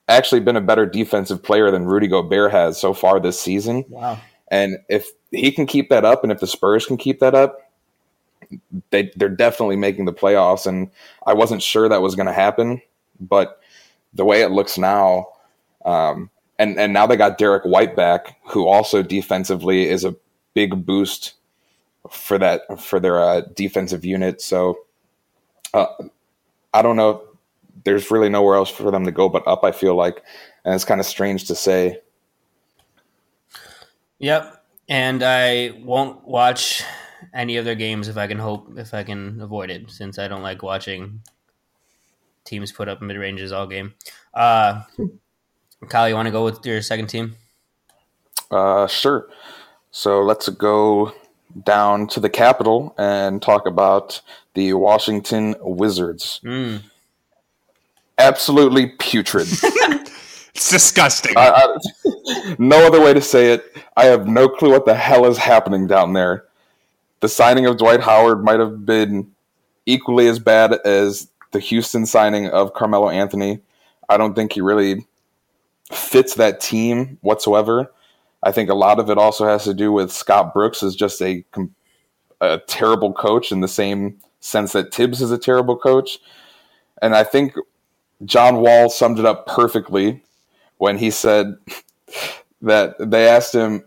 actually 0.07 0.41
been 0.41 0.55
a 0.55 0.61
better 0.61 0.85
defensive 0.85 1.43
player 1.43 1.71
than 1.71 1.85
Rudy 1.85 2.07
Gobert 2.07 2.51
has 2.51 2.79
so 2.79 2.93
far 2.93 3.19
this 3.19 3.39
season. 3.39 3.85
wow, 3.89 4.19
And 4.49 4.77
if 4.89 5.09
he 5.31 5.51
can 5.51 5.65
keep 5.65 5.89
that 5.89 6.05
up, 6.05 6.23
and 6.23 6.31
if 6.31 6.39
the 6.39 6.47
Spurs 6.47 6.85
can 6.85 6.97
keep 6.97 7.19
that 7.19 7.35
up, 7.35 7.59
they 8.91 9.11
they're 9.15 9.29
definitely 9.29 9.75
making 9.75 10.05
the 10.05 10.13
playoffs. 10.13 10.65
And 10.65 10.89
I 11.25 11.33
wasn't 11.33 11.61
sure 11.61 11.89
that 11.89 12.01
was 12.01 12.15
going 12.15 12.27
to 12.27 12.33
happen, 12.33 12.81
but 13.19 13.61
the 14.13 14.25
way 14.25 14.41
it 14.41 14.51
looks 14.51 14.77
now, 14.77 15.27
um, 15.85 16.29
and 16.57 16.79
and 16.79 16.93
now 16.93 17.05
they 17.05 17.17
got 17.17 17.37
Derrick 17.37 17.63
White 17.63 17.95
back, 17.95 18.37
who 18.45 18.67
also 18.67 19.03
defensively 19.03 19.89
is 19.89 20.05
a 20.05 20.15
big 20.53 20.85
boost 20.85 21.33
for 22.09 22.37
that 22.37 22.61
for 22.79 22.99
their 22.99 23.19
uh, 23.19 23.41
defensive 23.53 24.05
unit. 24.05 24.41
So 24.41 24.79
uh, 25.73 25.87
I 26.73 26.81
don't 26.81 26.95
know. 26.95 27.23
There's 27.83 28.11
really 28.11 28.29
nowhere 28.29 28.55
else 28.55 28.69
for 28.69 28.91
them 28.91 29.05
to 29.05 29.11
go 29.11 29.29
but 29.29 29.47
up. 29.47 29.63
I 29.63 29.71
feel 29.71 29.95
like, 29.95 30.23
and 30.65 30.73
it's 30.73 30.85
kind 30.85 30.99
of 30.99 31.05
strange 31.05 31.45
to 31.45 31.55
say. 31.55 32.01
Yep. 34.19 34.63
And 34.89 35.21
I 35.23 35.71
won't 35.83 36.27
watch 36.27 36.83
any 37.33 37.57
of 37.57 37.65
their 37.65 37.75
games 37.75 38.07
if 38.07 38.17
I 38.17 38.27
can 38.27 38.39
hope 38.39 38.77
if 38.77 38.93
I 38.93 39.03
can 39.03 39.41
avoid 39.41 39.69
it, 39.69 39.91
since 39.91 40.17
I 40.17 40.27
don't 40.27 40.43
like 40.43 40.63
watching 40.63 41.21
teams 42.45 42.71
put 42.71 42.87
up 42.87 43.01
mid 43.01 43.17
ranges 43.17 43.51
all 43.51 43.67
game. 43.67 43.93
Uh 44.33 44.83
Kyle, 45.89 46.09
you 46.09 46.15
want 46.15 46.25
to 46.25 46.31
go 46.31 46.43
with 46.43 46.65
your 46.65 46.81
second 46.81 47.07
team? 47.07 47.35
Uh, 48.49 48.87
sure. 48.87 49.27
So 49.91 50.21
let's 50.21 50.49
go 50.49 51.13
down 51.63 52.07
to 52.07 52.19
the 52.19 52.29
capital 52.29 52.93
and 52.97 53.41
talk 53.41 53.65
about 53.65 54.21
the 54.53 54.73
Washington 54.73 55.55
Wizards. 55.61 56.41
Mm. 56.43 56.81
Absolutely 58.17 58.87
putrid. 58.99 59.47
It's 60.57 60.71
disgusting. 60.71 61.37
I, 61.37 61.51
I, 61.51 62.55
no 62.57 62.87
other 62.87 62.99
way 62.99 63.13
to 63.13 63.21
say 63.21 63.53
it. 63.53 63.77
I 63.95 64.05
have 64.05 64.27
no 64.27 64.49
clue 64.49 64.71
what 64.71 64.87
the 64.87 64.95
hell 64.95 65.27
is 65.27 65.37
happening 65.37 65.85
down 65.85 66.13
there. 66.13 66.45
The 67.19 67.29
signing 67.29 67.67
of 67.67 67.77
Dwight 67.77 68.01
Howard 68.01 68.43
might 68.43 68.59
have 68.59 68.83
been 68.83 69.31
equally 69.85 70.27
as 70.27 70.39
bad 70.39 70.73
as 70.83 71.29
the 71.51 71.59
Houston 71.59 72.07
signing 72.07 72.47
of 72.47 72.73
Carmelo 72.73 73.07
Anthony. 73.09 73.61
I 74.09 74.17
don't 74.17 74.33
think 74.33 74.53
he 74.53 74.61
really 74.61 75.05
fits 75.91 76.33
that 76.33 76.59
team 76.59 77.19
whatsoever. 77.21 77.91
I 78.41 78.51
think 78.51 78.71
a 78.71 78.75
lot 78.75 78.99
of 78.99 79.11
it 79.11 79.19
also 79.19 79.45
has 79.45 79.63
to 79.65 79.75
do 79.75 79.91
with 79.91 80.11
Scott 80.11 80.55
Brooks 80.55 80.81
is 80.81 80.95
just 80.95 81.21
a 81.21 81.45
a 82.41 82.59
terrible 82.67 83.13
coach 83.13 83.51
in 83.51 83.61
the 83.61 83.67
same 83.67 84.17
sense 84.39 84.73
that 84.73 84.91
Thibs 84.91 85.21
is 85.21 85.31
a 85.31 85.37
terrible 85.37 85.77
coach. 85.77 86.19
And 87.01 87.15
I 87.15 87.23
think 87.23 87.53
John 88.25 88.57
Wall 88.57 88.89
summed 88.89 89.19
it 89.19 89.25
up 89.25 89.45
perfectly 89.47 90.23
when 90.77 90.97
he 90.97 91.11
said 91.11 91.55
that 92.61 92.95
they 92.99 93.27
asked 93.27 93.53
him 93.53 93.83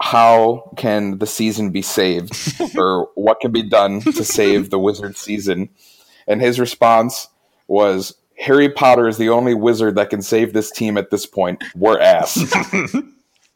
how 0.00 0.72
can 0.76 1.18
the 1.18 1.26
season 1.26 1.70
be 1.70 1.82
saved? 1.82 2.32
or 2.76 3.08
what 3.14 3.40
can 3.40 3.52
be 3.52 3.62
done 3.62 4.00
to 4.00 4.24
save 4.24 4.70
the 4.70 4.78
wizard 4.78 5.16
season? 5.16 5.68
And 6.26 6.40
his 6.40 6.58
response 6.58 7.28
was 7.68 8.14
harry 8.36 8.68
potter 8.68 9.06
is 9.06 9.18
the 9.18 9.28
only 9.28 9.54
wizard 9.54 9.94
that 9.94 10.10
can 10.10 10.20
save 10.20 10.52
this 10.52 10.70
team 10.70 10.98
at 10.98 11.10
this 11.10 11.26
point. 11.26 11.62
We're 11.76 12.00
ass 12.00 12.38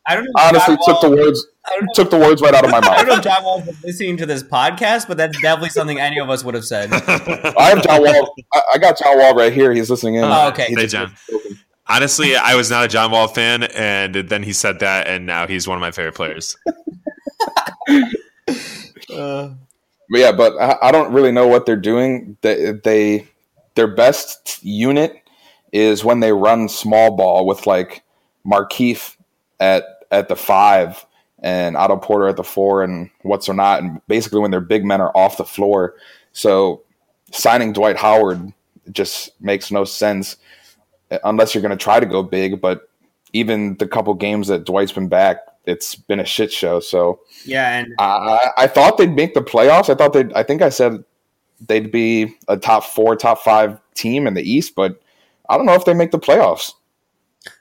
I 0.09 0.15
don't 0.15 0.25
know. 0.25 0.31
honestly 0.39 0.77
John 0.77 0.85
took 0.87 1.01
the 1.01 1.11
words 1.11 1.47
I 1.65 1.71
don't 1.71 1.85
know- 1.87 1.93
took 1.95 2.11
the 2.11 2.19
words 2.19 2.41
right 2.43 2.55
out 2.55 2.65
of 2.65 2.71
my 2.71 2.81
mouth. 2.81 2.91
I 2.91 2.97
don't 2.99 3.07
know 3.09 3.15
mouth 3.15 3.19
if 3.19 3.25
John 3.25 3.45
Wall's 3.45 3.65
been 3.65 3.77
listening 3.83 4.17
to 4.19 4.27
this 4.27 4.43
podcast, 4.43 5.09
but 5.09 5.17
that's 5.17 5.41
definitely 5.41 5.71
something 5.71 5.99
any 5.99 6.19
of 6.21 6.31
us 6.31 6.45
would 6.45 6.55
have 6.55 6.65
said. 6.65 6.93
i 6.93 7.71
have 7.71 7.83
john 7.83 8.03
wall 8.03 8.35
I, 8.55 8.63
I 8.75 8.79
got 8.79 8.99
john 8.99 9.19
wall 9.19 9.35
right 9.35 9.53
here 9.53 9.73
he's 9.73 9.91
listening 9.91 10.17
in 10.17 10.25
Oh, 10.25 10.49
okay. 10.49 10.67
Hey, 10.69 10.87
John. 10.87 11.13
Honestly, 11.89 12.35
I 12.37 12.57
was 12.57 12.69
not 12.69 12.85
a 12.85 12.89
John 12.89 13.13
Wall 13.13 13.29
fan, 13.29 13.63
and 13.63 14.13
then 14.17 14.43
he 14.43 14.53
said 14.53 14.81
that, 14.81 15.07
and 15.07 15.25
now 15.25 15.47
he's 15.47 15.69
one 15.69 15.77
of 15.79 15.81
my 15.81 15.93
favorite 15.93 16.17
players. 16.17 16.57
Uh, 19.15 19.51
But 20.09 20.21
yeah, 20.21 20.31
but 20.33 20.57
I, 20.61 20.77
I 20.89 20.93
don't 20.93 21.13
really 21.13 21.33
know 21.33 21.49
what 21.49 21.67
they're 21.67 21.75
doing. 21.75 22.37
They, 22.41 22.73
they 22.85 23.27
their 23.75 23.89
best 23.89 24.63
unit 24.63 25.17
is 25.73 26.05
when 26.05 26.21
they 26.21 26.33
run 26.33 26.69
small 26.69 27.17
ball 27.17 27.45
with 27.45 27.67
like 27.67 28.05
Markieff 28.47 29.17
at 29.59 29.83
at 30.11 30.29
the 30.29 30.37
five 30.37 31.05
and 31.41 31.77
Otto 31.77 31.97
Porter 31.97 32.29
at 32.29 32.37
the 32.37 32.45
four 32.45 32.83
and 32.83 33.11
what's 33.23 33.49
or 33.49 33.55
not, 33.55 33.83
and 33.83 34.01
basically 34.09 34.41
when 34.41 34.51
their 34.51 34.61
big 34.61 34.85
men 34.85 35.01
are 35.01 35.17
off 35.17 35.37
the 35.37 35.45
floor. 35.45 35.95
So 36.33 36.83
signing 37.33 37.73
Dwight 37.73 37.97
Howard 37.97 38.53
just 38.93 39.41
makes 39.41 39.71
no 39.71 39.85
sense 39.85 40.37
unless 41.25 41.55
you're 41.55 41.63
going 41.63 41.77
to 41.77 41.83
try 41.83 42.01
to 42.01 42.07
go 42.07 42.23
big. 42.23 42.61
But 42.61 42.89
even 43.33 43.77
the 43.77 43.87
couple 43.87 44.15
games 44.15 44.49
that 44.49 44.65
Dwight's 44.65 44.93
been 44.93 45.09
back, 45.09 45.39
it's 45.65 45.95
been 45.95 46.21
a 46.21 46.25
shit 46.25 46.53
show. 46.53 46.81
So. 46.81 47.21
yeah, 47.45 47.79
and 47.79 47.95
I, 47.99 48.51
I 48.57 48.67
thought 48.67 48.99
they'd 48.99 49.15
make 49.15 49.35
the 49.35 49.43
playoffs. 49.43 49.91
I 49.91 49.95
thought 49.95 50.13
they'd. 50.13 50.33
I 50.33 50.43
think 50.43 50.63
I 50.63 50.69
said 50.69 51.05
they'd 51.67 51.91
be 51.91 52.37
a 52.49 52.57
top 52.57 52.85
four, 52.85 53.17
top 53.17 53.41
five 53.43 53.81
team 53.95 54.27
in 54.27 54.35
the 54.35 54.43
East, 54.43 54.75
but 54.75 55.01
I 55.49 55.57
don't 55.57 55.67
know 55.67 55.75
if 55.75 55.85
they 55.85 55.95
make 55.95 56.11
the 56.11 56.19
playoffs. 56.19 56.73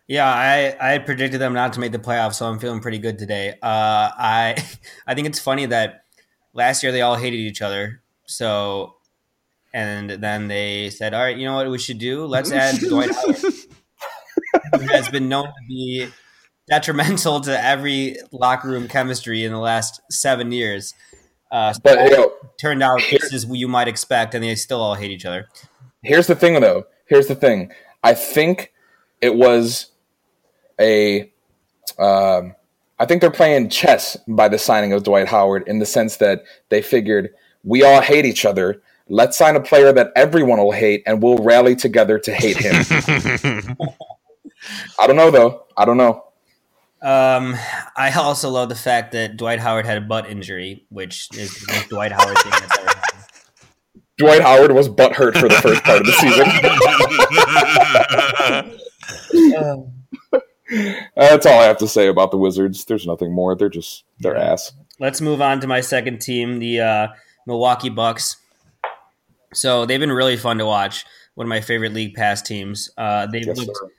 Yeah, 0.07 0.27
I 0.27 0.75
I 0.79 0.91
had 0.91 1.05
predicted 1.05 1.41
them 1.41 1.53
not 1.53 1.73
to 1.73 1.79
make 1.79 1.91
the 1.91 1.99
playoffs, 1.99 2.35
so 2.35 2.45
I'm 2.45 2.59
feeling 2.59 2.79
pretty 2.79 2.99
good 2.99 3.17
today. 3.17 3.51
Uh, 3.61 4.11
I 4.17 4.55
I 5.07 5.15
think 5.15 5.27
it's 5.27 5.39
funny 5.39 5.65
that 5.67 6.05
last 6.53 6.83
year 6.83 6.91
they 6.91 7.01
all 7.01 7.15
hated 7.15 7.37
each 7.37 7.61
other, 7.61 8.01
so 8.25 8.95
and 9.75 10.09
then 10.09 10.47
they 10.47 10.89
said, 10.89 11.13
all 11.13 11.21
right, 11.21 11.35
you 11.35 11.45
know 11.45 11.55
what 11.55 11.69
we 11.69 11.77
should 11.77 11.97
do? 11.97 12.25
Let's 12.25 12.51
add 12.53 12.79
Dwight 12.79 13.11
Howard, 13.13 13.35
who 14.73 14.87
has 14.87 15.09
been 15.09 15.27
known 15.27 15.47
to 15.47 15.53
be 15.67 16.07
detrimental 16.67 17.41
to 17.41 17.63
every 17.63 18.15
locker 18.31 18.69
room 18.69 18.87
chemistry 18.87 19.43
in 19.43 19.51
the 19.51 19.59
last 19.59 20.01
seven 20.09 20.51
years. 20.51 20.93
Uh, 21.51 21.73
so 21.73 21.81
But 21.83 22.09
you 22.09 22.17
know, 22.17 22.31
turned 22.59 22.81
out 22.83 23.01
this 23.11 23.33
is 23.33 23.45
what 23.45 23.59
you 23.59 23.67
might 23.67 23.87
expect, 23.87 24.33
and 24.33 24.43
they 24.43 24.55
still 24.55 24.81
all 24.81 24.95
hate 24.95 25.11
each 25.11 25.25
other. 25.25 25.47
here's 26.03 26.27
the 26.27 26.35
thing, 26.35 26.59
though. 26.61 26.85
Here's 27.07 27.27
the 27.27 27.35
thing. 27.35 27.71
I 28.01 28.13
think 28.13 28.71
it 29.21 29.35
was 29.35 29.87
a. 30.79 31.31
Um, 31.99 32.55
I 32.97 33.05
think 33.05 33.21
they're 33.21 33.31
playing 33.31 33.69
chess 33.69 34.17
by 34.27 34.47
the 34.47 34.57
signing 34.57 34.93
of 34.93 35.03
Dwight 35.03 35.27
Howard 35.27 35.67
in 35.67 35.79
the 35.79 35.85
sense 35.85 36.17
that 36.17 36.43
they 36.69 36.81
figured 36.81 37.29
we 37.63 37.83
all 37.83 38.01
hate 38.01 38.25
each 38.25 38.45
other. 38.45 38.81
Let's 39.07 39.37
sign 39.37 39.55
a 39.55 39.61
player 39.61 39.91
that 39.91 40.11
everyone 40.15 40.59
will 40.59 40.71
hate, 40.71 41.03
and 41.05 41.21
we'll 41.21 41.37
rally 41.37 41.75
together 41.75 42.17
to 42.19 42.33
hate 42.33 42.57
him. 42.57 42.75
I 44.99 45.07
don't 45.07 45.15
know, 45.15 45.29
though. 45.29 45.65
I 45.77 45.85
don't 45.85 45.97
know. 45.97 46.23
Um, 47.01 47.55
I 47.95 48.11
also 48.15 48.49
love 48.49 48.69
the 48.69 48.75
fact 48.75 49.11
that 49.11 49.37
Dwight 49.37 49.59
Howard 49.59 49.85
had 49.85 49.97
a 49.97 50.01
butt 50.01 50.27
injury, 50.27 50.85
which 50.89 51.29
is 51.37 51.53
the 51.53 51.73
most 51.73 51.89
Dwight 51.89 52.11
Howard 52.11 52.37
thing 52.39 52.51
that's 52.51 52.79
ever 52.79 52.87
happened. 52.87 53.23
Dwight 54.17 54.41
Howard 54.41 54.71
was 54.71 54.89
butthurt 54.89 55.37
for 55.37 55.47
the 55.49 55.55
first 55.55 55.83
part 55.83 55.99
of 55.99 56.07
the 56.07 56.13
season. 56.13 56.47
That's 61.15 61.45
all 61.45 61.59
I 61.59 61.65
have 61.65 61.77
to 61.79 61.87
say 61.87 62.07
about 62.07 62.31
the 62.31 62.37
Wizards. 62.37 62.85
There's 62.85 63.05
nothing 63.05 63.33
more. 63.33 63.55
They're 63.55 63.69
just 63.69 64.03
their 64.19 64.35
ass. 64.35 64.71
Let's 64.99 65.21
move 65.21 65.41
on 65.41 65.59
to 65.61 65.67
my 65.67 65.81
second 65.81 66.19
team, 66.21 66.59
the 66.59 66.79
uh, 66.79 67.07
Milwaukee 67.45 67.89
Bucks. 67.89 68.37
So 69.53 69.85
they've 69.85 69.99
been 69.99 70.11
really 70.11 70.37
fun 70.37 70.57
to 70.57 70.65
watch. 70.65 71.05
One 71.35 71.45
of 71.45 71.49
my 71.49 71.61
favorite 71.61 71.93
league 71.93 72.13
pass 72.15 72.41
teams. 72.41 72.89
Uh, 72.97 73.27
they've 73.27 73.45
Yes, 73.45 73.57
looked 73.57 73.77
sir. 73.77 73.89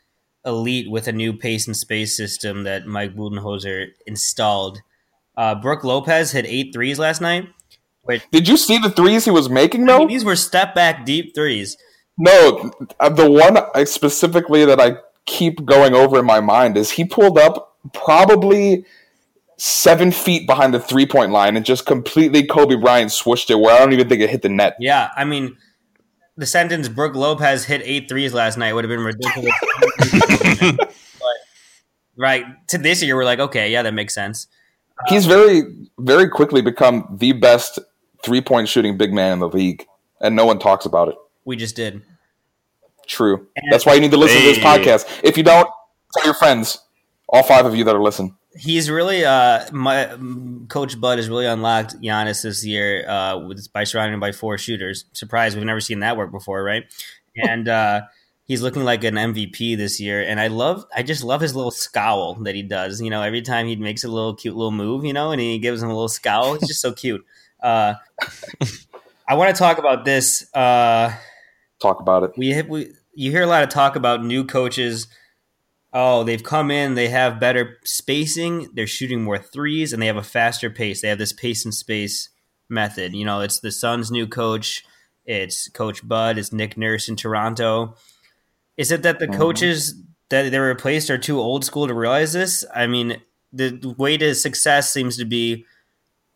elite 0.45 0.91
with 0.91 1.07
a 1.07 1.13
new 1.13 1.33
pace 1.35 1.67
and 1.67 1.77
space 1.77 2.17
system 2.17 2.65
that 2.65 2.87
Mike 2.87 3.15
Budenholzer 3.15 3.89
installed. 4.07 4.81
Uh, 5.37 5.55
Brook 5.55 5.85
Lopez 5.85 6.33
hit 6.33 6.47
eight 6.47 6.73
threes 6.73 6.99
last 6.99 7.21
night. 7.21 7.49
Did 8.31 8.47
you 8.49 8.57
see 8.57 8.79
the 8.79 8.91
threes 8.91 9.25
he 9.25 9.31
was 9.33 9.49
making 9.51 9.83
I 9.85 9.87
though? 9.93 9.99
mean, 10.01 10.09
these 10.09 10.25
were 10.25 10.37
step 10.37 10.75
back 10.75 11.05
deep 11.05 11.35
threes. 11.35 11.77
No, 12.17 12.73
uh, 13.01 13.09
the 13.11 13.31
one 13.31 13.59
I 13.75 13.85
specifically 13.85 14.65
that 14.65 14.81
I 14.81 14.97
keep 15.27 15.65
going 15.65 15.95
over 15.95 16.19
in 16.19 16.25
my 16.25 16.41
mind 16.41 16.77
is 16.77 16.91
he 16.93 17.05
pulled 17.05 17.39
up 17.39 17.77
probably 17.93 18.85
seven 19.59 20.13
feet 20.13 20.47
behind 20.47 20.73
the 20.73 20.81
three 20.81 21.07
point 21.07 21.33
line 21.33 21.57
and 21.57 21.65
just 21.65 21.87
completely 21.87 22.47
Kobe 22.47 22.77
Bryant 22.77 23.11
swooshed 23.11 23.51
it 23.51 23.57
where 23.57 23.75
I 23.75 23.79
don't 23.79 23.93
even 23.93 24.09
think 24.09 24.23
it 24.23 24.31
hit 24.31 24.43
the 24.43 24.49
net. 24.49 24.77
Yeah, 24.79 25.11
I 25.17 25.25
mean, 25.25 25.57
the 26.37 26.47
sentence 26.47 26.89
Brook 26.89 27.15
Lopez 27.15 27.65
hit 27.65 27.83
eight 27.85 28.09
threes 28.09 28.33
last 28.33 28.57
night 28.57 28.73
would 28.73 28.85
have 28.85 28.91
been 28.91 29.05
ridiculous. 29.05 29.55
but, 30.79 30.95
right 32.17 32.45
to 32.69 32.79
this 32.79 33.03
year, 33.03 33.17
we're 33.17 33.25
like, 33.25 33.41
okay, 33.41 33.71
yeah, 33.71 33.83
that 33.83 33.95
makes 33.95 34.15
sense. 34.15 34.47
He's 35.09 35.27
very, 35.27 35.63
very 35.99 36.29
quickly 36.29 36.63
become 36.63 37.17
the 37.19 37.33
best 37.33 37.79
three 38.25 38.41
point 38.41 38.69
shooting 38.69 38.97
big 38.97 39.13
man 39.13 39.35
in 39.35 39.39
the 39.41 39.49
league, 39.49 39.87
and 40.21 40.37
no 40.37 40.47
one 40.47 40.59
talks 40.59 40.87
about 40.87 41.09
it. 41.09 41.17
We 41.45 41.57
just 41.57 41.77
did. 41.77 42.03
True. 43.07 43.47
That's 43.71 43.87
why 43.87 43.95
you 43.95 44.01
need 44.01 44.11
to 44.11 44.17
listen 44.17 44.39
to 44.41 44.47
this 44.47 44.59
podcast. 44.59 45.07
If 45.23 45.37
you 45.37 45.43
don't, 45.43 45.69
tell 46.15 46.25
your 46.25 46.35
friends, 46.35 46.79
all 47.29 47.43
five 47.43 47.67
of 47.67 47.75
you 47.75 47.85
that 47.85 47.95
are 47.95 48.03
listening. 48.03 48.37
He's 48.59 48.89
really, 48.91 49.25
uh, 49.25 49.67
my 49.71 50.17
Coach 50.69 50.99
Bud 50.99 51.19
has 51.19 51.29
really 51.29 51.45
unlocked 51.47 52.01
Giannis 52.01 52.43
this 52.43 52.65
year 52.65 53.09
uh, 53.09 53.39
with, 53.39 53.71
by 53.73 53.85
surrounding 53.85 54.15
him 54.15 54.21
by 54.21 54.33
four 54.33 54.57
shooters. 54.57 55.05
Surprise, 55.13 55.55
we've 55.55 55.65
never 55.65 55.81
seen 55.81 56.01
that 56.01 56.17
work 56.17 56.31
before, 56.31 56.63
right? 56.63 56.85
And 57.39 57.69
uh, 57.69 58.01
he's 58.47 58.63
looking 58.63 58.83
like 58.83 59.05
an 59.05 59.17
MVP 59.17 59.77
this 59.77 60.01
year. 60.01 60.23
And 60.23 60.41
I 60.41 60.47
love, 60.47 60.87
I 60.97 61.03
just 61.03 61.23
love 61.23 61.43
his 61.43 61.55
little 61.55 61.71
scowl 61.71 62.37
that 62.45 62.55
he 62.55 62.63
does. 62.63 62.99
You 63.03 63.11
know, 63.11 63.21
every 63.21 63.43
time 63.43 63.67
he 63.67 63.77
makes 63.77 64.05
a 64.05 64.09
little 64.09 64.35
cute 64.35 64.57
little 64.57 64.71
move, 64.71 65.05
you 65.05 65.13
know, 65.13 65.33
and 65.33 65.41
he 65.41 65.59
gives 65.59 65.83
him 65.83 65.91
a 65.91 65.93
little 65.93 66.09
scowl. 66.09 66.55
It's 66.55 66.67
just 66.67 66.81
so 66.81 66.93
cute. 66.95 67.27
Uh, 67.63 67.95
I 69.29 69.35
want 69.35 69.55
to 69.55 69.59
talk 69.59 69.77
about 69.77 70.07
this. 70.07 70.47
Uh, 70.55 71.15
Talk 71.79 72.01
about 72.01 72.23
it. 72.23 72.33
we, 72.39 72.49
have, 72.53 72.69
we 72.69 72.95
you 73.17 73.31
hear 73.31 73.43
a 73.43 73.47
lot 73.47 73.63
of 73.65 73.69
talk 73.71 73.97
about 73.97 74.25
new 74.25 74.45
coaches. 74.45 75.09
Oh, 75.93 76.23
they've 76.25 76.43
come 76.43 76.71
in, 76.71 76.95
they 76.95 77.09
have 77.09 77.41
better 77.41 77.79
spacing, 77.85 78.69
they're 78.75 78.87
shooting 78.87 79.23
more 79.25 79.39
threes, 79.39 79.93
and 79.93 80.03
they 80.03 80.07
have 80.07 80.17
a 80.17 80.23
faster 80.23 80.69
pace. 80.69 81.01
They 81.01 81.09
have 81.09 81.19
this 81.19 81.33
pace 81.33 81.65
and 81.65 81.75
space 81.75 82.29
method. 82.69 83.15
You 83.15 83.25
know, 83.25 83.41
it's 83.41 83.61
the 83.61 83.73
Suns' 83.73 84.11
new 84.11 84.27
coach, 84.27 84.85
it's 85.25 85.69
Coach 85.71 86.07
Bud, 86.07 86.37
it's 86.39 86.53
Nick 86.53 86.77
Nurse 86.77 87.09
in 87.09 87.17
Toronto. 87.17 87.97
Is 88.77 88.93
it 88.93 89.03
that 89.03 89.19
the 89.19 89.29
Mhm. 89.29 89.39
coaches 89.39 89.95
that 90.29 90.51
they 90.51 90.59
replaced 90.59 91.09
are 91.09 91.17
too 91.19 91.41
old 91.41 91.65
school 91.65 91.89
to 91.89 91.95
realize 91.95 92.35
this? 92.35 92.65
I 92.75 92.87
mean, 92.87 93.23
the 93.53 93.95
way 93.97 94.19
to 94.19 94.35
success 94.35 94.93
seems 94.93 95.17
to 95.17 95.25
be 95.25 95.65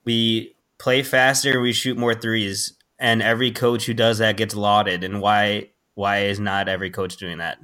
we 0.04 0.54
play 0.78 1.02
faster, 1.02 1.60
we 1.60 1.74
shoot 1.74 1.98
more 1.98 2.14
threes, 2.14 2.72
and 2.98 3.20
every 3.20 3.50
coach 3.50 3.84
who 3.84 3.92
does 3.92 4.18
that 4.18 4.38
gets 4.38 4.54
lauded. 4.54 5.04
And 5.04 5.20
why 5.20 5.68
why 6.00 6.20
is 6.20 6.40
not 6.40 6.66
every 6.66 6.90
coach 6.90 7.18
doing 7.18 7.38
that? 7.38 7.58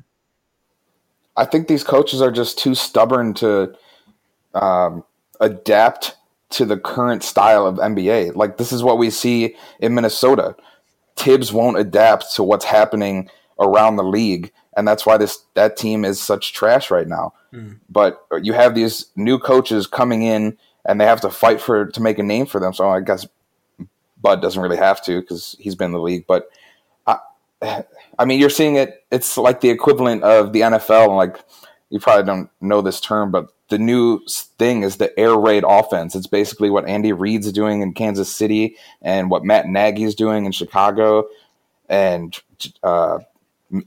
I 1.38 1.46
think 1.46 1.68
these 1.68 1.82
coaches 1.82 2.20
are 2.20 2.30
just 2.30 2.58
too 2.58 2.74
stubborn 2.74 3.32
to 3.34 3.74
um, 4.54 5.04
adapt 5.40 6.16
to 6.50 6.66
the 6.66 6.76
current 6.76 7.24
style 7.24 7.66
of 7.66 7.76
NBA. 7.76 8.36
Like 8.36 8.58
this 8.58 8.72
is 8.72 8.82
what 8.82 8.98
we 8.98 9.08
see 9.08 9.56
in 9.80 9.94
Minnesota. 9.94 10.54
Thibs 11.16 11.50
won't 11.50 11.78
adapt 11.78 12.34
to 12.34 12.42
what's 12.42 12.66
happening 12.66 13.30
around 13.58 13.96
the 13.96 14.04
league, 14.04 14.52
and 14.76 14.86
that's 14.86 15.06
why 15.06 15.16
this 15.16 15.42
that 15.54 15.78
team 15.78 16.04
is 16.04 16.20
such 16.20 16.52
trash 16.52 16.90
right 16.90 17.08
now. 17.08 17.32
Mm. 17.54 17.80
But 17.88 18.22
you 18.42 18.52
have 18.52 18.74
these 18.74 19.06
new 19.16 19.38
coaches 19.38 19.86
coming 19.86 20.22
in, 20.22 20.58
and 20.84 21.00
they 21.00 21.06
have 21.06 21.22
to 21.22 21.30
fight 21.30 21.58
for 21.60 21.86
to 21.86 22.02
make 22.02 22.18
a 22.18 22.22
name 22.22 22.44
for 22.44 22.60
them. 22.60 22.74
So 22.74 22.86
I 22.90 23.00
guess 23.00 23.26
Bud 24.20 24.42
doesn't 24.42 24.62
really 24.62 24.76
have 24.76 25.02
to 25.04 25.22
because 25.22 25.56
he's 25.58 25.74
been 25.74 25.86
in 25.86 25.92
the 25.92 26.00
league, 26.00 26.26
but. 26.26 26.50
I, 27.62 28.24
mean, 28.24 28.40
you're 28.40 28.50
seeing 28.50 28.76
it. 28.76 29.04
It's 29.10 29.36
like 29.36 29.60
the 29.60 29.70
equivalent 29.70 30.22
of 30.22 30.52
the 30.52 30.60
NFL. 30.60 31.16
Like 31.16 31.38
you 31.90 32.00
probably 32.00 32.24
don't 32.24 32.50
know 32.60 32.82
this 32.82 33.00
term, 33.00 33.30
but 33.30 33.48
the 33.68 33.78
new 33.78 34.20
thing 34.26 34.82
is 34.82 34.96
the 34.96 35.18
air 35.18 35.36
raid 35.36 35.64
offense. 35.66 36.14
It's 36.14 36.26
basically 36.26 36.70
what 36.70 36.86
Andy 36.86 37.12
Reid's 37.12 37.50
doing 37.52 37.82
in 37.82 37.92
Kansas 37.92 38.32
City 38.32 38.76
and 39.02 39.30
what 39.30 39.44
Matt 39.44 39.68
Nagy's 39.68 40.14
doing 40.14 40.44
in 40.44 40.52
Chicago, 40.52 41.26
and 41.88 42.38
uh, 42.82 43.18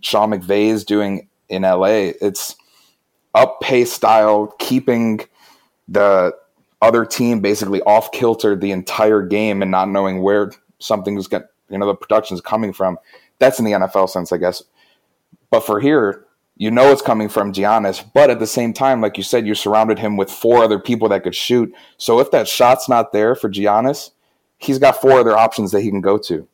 Sean 0.01 0.31
McVay 0.31 0.67
is 0.67 0.83
doing 0.83 1.27
in 1.47 1.61
LA. 1.63 2.11
It's 2.21 2.55
up 3.35 3.61
pace 3.61 3.91
style, 3.91 4.53
keeping 4.59 5.21
the 5.87 6.33
other 6.81 7.05
team 7.05 7.41
basically 7.41 7.81
off 7.81 8.11
kilter 8.11 8.55
the 8.55 8.71
entire 8.71 9.21
game 9.21 9.61
and 9.61 9.71
not 9.71 9.89
knowing 9.89 10.21
where 10.21 10.51
something's 10.79 11.27
got 11.27 11.43
you 11.69 11.77
know 11.77 11.85
the 11.85 11.95
production's 11.95 12.41
coming 12.41 12.73
from. 12.73 12.97
That's 13.39 13.59
in 13.59 13.65
the 13.65 13.71
NFL 13.71 14.09
sense, 14.09 14.31
I 14.31 14.37
guess. 14.37 14.63
But 15.49 15.65
for 15.65 15.79
here, 15.79 16.25
you 16.55 16.69
know 16.69 16.91
it's 16.91 17.01
coming 17.01 17.29
from 17.29 17.53
Giannis, 17.53 18.03
but 18.13 18.29
at 18.29 18.39
the 18.39 18.47
same 18.47 18.73
time, 18.73 18.99
like 19.01 19.17
you 19.17 19.23
said, 19.23 19.47
you 19.47 19.55
surrounded 19.55 19.97
him 19.97 20.17
with 20.17 20.29
four 20.29 20.61
other 20.61 20.77
people 20.77 21.07
that 21.09 21.23
could 21.23 21.35
shoot. 21.35 21.73
So 21.97 22.19
if 22.19 22.31
that 22.31 22.47
shot's 22.47 22.89
not 22.89 23.13
there 23.13 23.33
for 23.33 23.49
Giannis, 23.49 24.11
he's 24.57 24.77
got 24.77 24.99
four 24.99 25.13
other 25.13 25.37
options 25.37 25.71
that 25.71 25.81
he 25.81 25.89
can 25.89 26.01
go 26.01 26.17
to. 26.17 26.47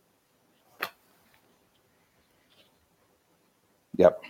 Yep. 3.98 4.22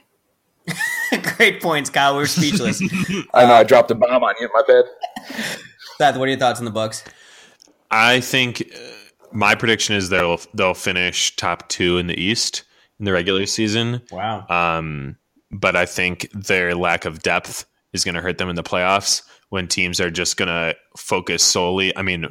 Great 1.38 1.62
points, 1.62 1.90
Kyle. 1.90 2.16
We're 2.16 2.26
speechless. 2.26 2.82
I 3.34 3.46
know 3.46 3.54
I 3.54 3.64
dropped 3.64 3.92
a 3.92 3.96
bomb 3.96 4.24
on 4.24 4.36
you. 4.40 4.50
My 4.54 4.64
bad. 4.66 4.86
Seth, 5.98 6.18
what 6.18 6.26
are 6.26 6.32
your 6.32 6.40
thoughts 6.40 6.60
on 6.60 6.66
the 6.66 6.72
Bucks? 6.72 7.04
I 7.92 8.22
think 8.22 8.62
uh, 8.74 8.78
my 9.36 9.54
prediction 9.54 9.96
is 9.96 10.10
they'll 10.10 10.40
they'll 10.54 10.74
finish 10.74 11.36
top 11.36 11.68
two 11.70 11.98
in 11.98 12.08
the 12.08 12.20
East 12.20 12.64
in 13.00 13.06
the 13.06 13.12
regular 13.12 13.46
season. 13.46 14.02
Wow. 14.12 14.48
Um, 14.48 15.18
but 15.52 15.76
I 15.76 15.86
think 15.86 16.30
their 16.32 16.76
lack 16.76 17.06
of 17.06 17.22
depth 17.22 17.66
is 17.94 18.04
going 18.04 18.16
to 18.16 18.22
hurt 18.22 18.38
them 18.38 18.50
in 18.50 18.56
the 18.56 18.64
playoffs 18.64 19.22
when 19.50 19.68
teams 19.68 20.00
are 20.00 20.10
just 20.10 20.38
going 20.38 20.48
to 20.48 20.76
focus 20.98 21.44
solely. 21.44 21.96
I 21.96 22.02
mean, 22.02 22.28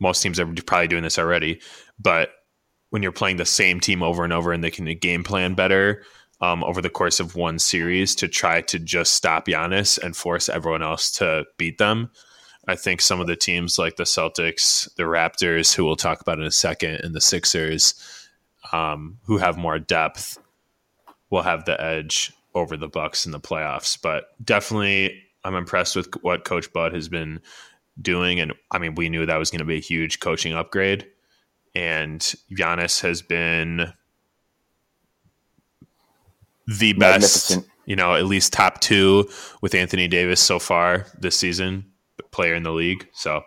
most 0.00 0.22
teams 0.22 0.38
are 0.38 0.46
probably 0.66 0.88
doing 0.88 1.02
this 1.02 1.18
already, 1.18 1.60
but 1.98 2.30
when 2.90 3.02
you're 3.02 3.12
playing 3.12 3.38
the 3.38 3.46
same 3.46 3.80
team 3.80 4.02
over 4.02 4.22
and 4.22 4.32
over 4.32 4.52
and 4.52 4.62
they 4.62 4.70
can 4.70 4.84
game 4.98 5.24
plan 5.24 5.54
better 5.54 6.04
um, 6.42 6.62
over 6.64 6.82
the 6.82 6.90
course 6.90 7.20
of 7.20 7.36
one 7.36 7.58
series 7.58 8.14
to 8.16 8.28
try 8.28 8.60
to 8.62 8.78
just 8.78 9.14
stop 9.14 9.46
Giannis 9.46 9.96
and 9.96 10.16
force 10.16 10.48
everyone 10.48 10.82
else 10.82 11.10
to 11.12 11.44
beat 11.56 11.78
them. 11.78 12.10
I 12.68 12.76
think 12.76 13.00
some 13.00 13.20
of 13.20 13.26
the 13.26 13.36
teams 13.36 13.78
like 13.78 13.96
the 13.96 14.04
Celtics, 14.04 14.92
the 14.94 15.02
Raptors, 15.02 15.74
who 15.74 15.84
we'll 15.84 15.96
talk 15.96 16.20
about 16.20 16.38
in 16.38 16.44
a 16.44 16.52
second, 16.52 17.00
and 17.02 17.14
the 17.14 17.20
Sixers, 17.20 17.94
um, 18.72 19.18
who 19.24 19.38
have 19.38 19.56
more 19.56 19.78
depth, 19.78 20.38
will 21.30 21.42
have 21.42 21.64
the 21.64 21.80
edge 21.80 22.32
over 22.54 22.76
the 22.76 22.88
Bucks 22.88 23.26
in 23.26 23.32
the 23.32 23.40
playoffs. 23.40 23.98
But 24.00 24.26
definitely, 24.44 25.22
I'm 25.44 25.56
impressed 25.56 25.96
with 25.96 26.14
what 26.22 26.44
Coach 26.44 26.72
Bud 26.72 26.94
has 26.94 27.08
been 27.08 27.40
doing, 28.00 28.38
and 28.38 28.52
I 28.70 28.78
mean, 28.78 28.94
we 28.94 29.08
knew 29.08 29.26
that 29.26 29.36
was 29.36 29.50
going 29.50 29.58
to 29.58 29.64
be 29.64 29.76
a 29.76 29.80
huge 29.80 30.20
coaching 30.20 30.52
upgrade. 30.52 31.06
And 31.74 32.20
Giannis 32.52 33.00
has 33.00 33.22
been 33.22 33.92
the 36.68 36.92
best, 36.92 37.58
you 37.86 37.96
know, 37.96 38.14
at 38.14 38.26
least 38.26 38.52
top 38.52 38.80
two 38.80 39.28
with 39.62 39.74
Anthony 39.74 40.06
Davis 40.06 40.40
so 40.40 40.58
far 40.58 41.06
this 41.18 41.36
season, 41.36 41.86
player 42.30 42.54
in 42.54 42.62
the 42.62 42.72
league. 42.72 43.08
So, 43.12 43.42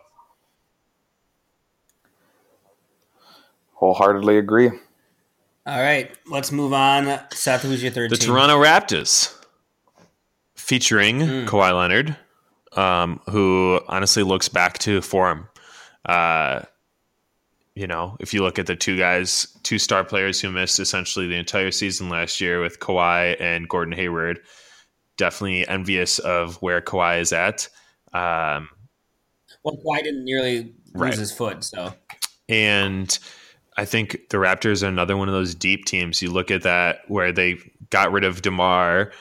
wholeheartedly 3.73 4.38
agree. 4.38 4.71
All 5.67 5.82
right, 5.82 6.11
let's 6.30 6.51
move 6.51 6.73
on. 6.73 7.19
Seth, 7.32 7.63
who's 7.63 7.82
your 7.82 7.91
third 7.91 8.11
the 8.11 8.17
team? 8.17 8.30
Toronto 8.30 8.61
Raptors, 8.61 9.36
featuring 10.55 11.19
mm. 11.19 11.47
Kawhi 11.47 11.76
Leonard, 11.76 12.15
um, 12.73 13.19
who 13.30 13.82
honestly 13.88 14.21
looks 14.21 14.47
back 14.47 14.78
to 14.80 15.01
form. 15.01 15.49
Uh, 16.05 16.61
you 17.73 17.88
know, 17.88 18.15
if 18.19 18.34
you 18.34 18.41
look 18.41 18.57
at 18.57 18.67
the 18.67 18.76
two 18.76 18.97
guys, 18.97 19.47
two 19.63 19.78
star 19.80 20.03
players 20.03 20.39
who 20.39 20.51
missed 20.51 20.80
essentially 20.80 21.28
the 21.28 21.36
entire 21.36 21.71
season 21.71 22.09
last 22.09 22.39
year 22.39 22.61
with 22.61 22.80
Kawhi 22.80 23.36
and 23.41 23.67
Gordon 23.67 23.93
Hayward, 23.93 24.39
definitely 25.17 25.67
envious 25.67 26.19
of 26.19 26.55
where 26.61 26.80
Kawhi 26.80 27.19
is 27.19 27.34
at. 27.34 27.67
Um, 28.16 28.70
well, 29.63 29.78
Kawhi 29.78 30.03
didn't 30.03 30.24
nearly 30.24 30.74
lose 30.93 31.18
his 31.18 31.32
foot, 31.34 31.63
so. 31.66 31.93
And 32.47 33.18
I 33.76 33.84
think 33.84 34.30
the 34.30 34.38
Raptors 34.38 34.84
are 34.84 34.88
another 34.88 35.18
one 35.18 35.28
of 35.28 35.34
those 35.34 35.53
deep 35.53 35.86
teams. 35.86 36.22
You 36.22 36.32
look 36.32 36.49
at 36.49 36.63
that 36.63 36.99
where 37.09 37.34
they 37.34 37.57
got 37.89 38.13
rid 38.13 38.24
of 38.24 38.41
DeMar 38.41 39.11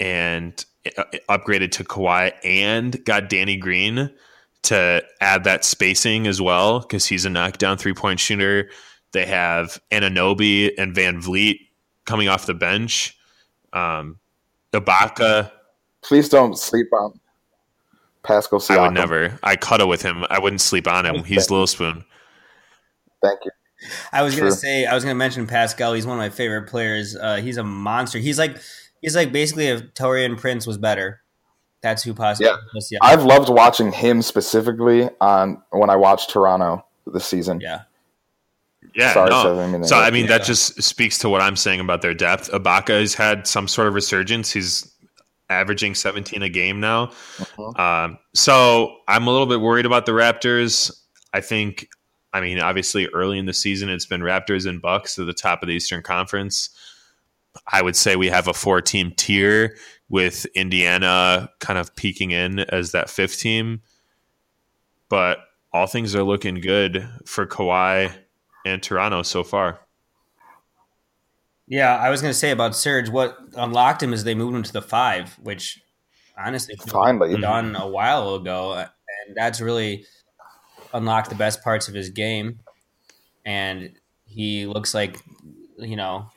and 0.00 0.64
uh, 0.98 1.04
upgraded 1.28 1.70
to 1.72 1.84
Kawhi 1.84 2.32
and 2.42 3.04
got 3.04 3.28
Danny 3.28 3.56
Green 3.56 4.10
to 4.62 5.04
add 5.20 5.44
that 5.44 5.64
spacing 5.64 6.26
as 6.26 6.40
well 6.40 6.80
because 6.80 7.06
he's 7.06 7.24
a 7.24 7.30
knockdown 7.30 7.78
three 7.78 7.94
point 7.94 8.18
shooter. 8.18 8.68
They 9.12 9.26
have 9.26 9.78
Anunoby 9.92 10.72
and 10.76 10.92
VanVleet 10.92 11.60
coming 12.04 12.28
off 12.28 12.46
the 12.46 12.54
bench. 12.54 13.16
Um, 13.72 14.18
Ibaka. 14.72 15.52
Please 16.02 16.28
don't 16.28 16.58
sleep 16.58 16.88
on 16.92 17.20
Pascal 18.24 18.58
Siakam. 18.58 18.78
I 18.78 18.82
would 18.82 18.94
never. 18.94 19.38
I 19.42 19.56
cuddle 19.56 19.88
with 19.88 20.02
him. 20.02 20.24
I 20.30 20.38
wouldn't 20.38 20.60
sleep 20.60 20.88
on 20.88 21.06
him. 21.06 21.24
He's 21.24 21.50
Little 21.50 21.66
Spoon. 21.66 22.04
Thank 23.22 23.40
you. 23.44 23.50
I 24.12 24.22
was 24.22 24.34
gonna 24.34 24.52
say 24.52 24.86
I 24.86 24.94
was 24.94 25.04
gonna 25.04 25.14
mention 25.14 25.46
Pascal. 25.46 25.92
He's 25.92 26.06
one 26.06 26.16
of 26.16 26.18
my 26.18 26.30
favorite 26.30 26.68
players. 26.68 27.14
Uh, 27.16 27.36
he's 27.36 27.58
a 27.58 27.64
monster. 27.64 28.18
He's 28.18 28.38
like 28.38 28.56
he's 29.02 29.14
like 29.14 29.30
basically 29.30 29.66
if 29.66 29.94
Taurean 29.94 30.38
Prince 30.38 30.66
was 30.66 30.78
better. 30.78 31.20
That's 31.82 32.02
who 32.02 32.14
possibly. 32.14 32.50
Yeah. 32.90 32.98
I've 33.02 33.24
loved 33.24 33.50
watching 33.50 33.92
him 33.92 34.22
specifically 34.22 35.10
on 35.20 35.62
when 35.70 35.90
I 35.90 35.96
watched 35.96 36.30
Toronto 36.30 36.84
this 37.06 37.26
season. 37.26 37.60
Yeah. 37.60 37.82
Yeah, 38.94 39.12
Sorry, 39.12 39.30
no. 39.30 39.60
I 39.60 39.66
mean, 39.66 39.84
so 39.84 39.98
I 39.98 40.10
mean 40.10 40.22
yeah. 40.22 40.38
that 40.38 40.44
just 40.44 40.82
speaks 40.82 41.18
to 41.18 41.28
what 41.28 41.40
I'm 41.40 41.56
saying 41.56 41.80
about 41.80 42.00
their 42.00 42.14
depth. 42.14 42.50
Ibaka 42.52 43.00
has 43.00 43.14
had 43.14 43.46
some 43.46 43.66
sort 43.66 43.88
of 43.88 43.94
resurgence. 43.94 44.52
He's 44.52 44.93
averaging 45.54 45.94
17 45.94 46.42
a 46.42 46.48
game 46.48 46.80
now. 46.80 47.12
Uh-huh. 47.38 47.82
Um, 47.82 48.18
so 48.34 48.96
I'm 49.08 49.26
a 49.26 49.30
little 49.30 49.46
bit 49.46 49.60
worried 49.60 49.86
about 49.86 50.06
the 50.06 50.12
Raptors. 50.12 50.92
I 51.32 51.40
think, 51.40 51.88
I 52.32 52.40
mean, 52.40 52.60
obviously 52.60 53.06
early 53.08 53.38
in 53.38 53.46
the 53.46 53.52
season, 53.52 53.88
it's 53.88 54.06
been 54.06 54.20
Raptors 54.20 54.66
and 54.66 54.80
Bucks 54.80 55.18
at 55.18 55.26
the 55.26 55.32
top 55.32 55.62
of 55.62 55.68
the 55.68 55.74
Eastern 55.74 56.02
Conference. 56.02 56.70
I 57.72 57.82
would 57.82 57.96
say 57.96 58.16
we 58.16 58.28
have 58.28 58.48
a 58.48 58.54
four 58.54 58.80
team 58.80 59.12
tier 59.16 59.76
with 60.08 60.44
Indiana 60.54 61.50
kind 61.60 61.78
of 61.78 61.94
peeking 61.96 62.30
in 62.30 62.60
as 62.60 62.92
that 62.92 63.10
fifth 63.10 63.38
team. 63.38 63.82
But 65.08 65.38
all 65.72 65.86
things 65.86 66.14
are 66.14 66.22
looking 66.22 66.60
good 66.60 67.08
for 67.26 67.46
Kawhi 67.46 68.12
and 68.64 68.82
Toronto 68.82 69.22
so 69.22 69.44
far. 69.44 69.80
Yeah, 71.66 71.96
I 71.96 72.10
was 72.10 72.20
going 72.20 72.32
to 72.32 72.38
say 72.38 72.50
about 72.50 72.76
Serge. 72.76 73.08
What 73.08 73.38
unlocked 73.56 74.02
him 74.02 74.12
is 74.12 74.24
they 74.24 74.34
moved 74.34 74.54
him 74.54 74.62
to 74.62 74.72
the 74.72 74.82
five, 74.82 75.38
which 75.42 75.80
honestly 76.36 76.76
finally 76.76 77.40
done 77.40 77.74
a 77.76 77.88
while 77.88 78.34
ago, 78.34 78.74
and 78.74 79.36
that's 79.36 79.60
really 79.60 80.04
unlocked 80.92 81.30
the 81.30 81.36
best 81.36 81.62
parts 81.62 81.88
of 81.88 81.94
his 81.94 82.10
game. 82.10 82.60
And 83.46 83.92
he 84.26 84.66
looks 84.66 84.94
like 84.94 85.18
you 85.78 85.96
know 85.96 86.30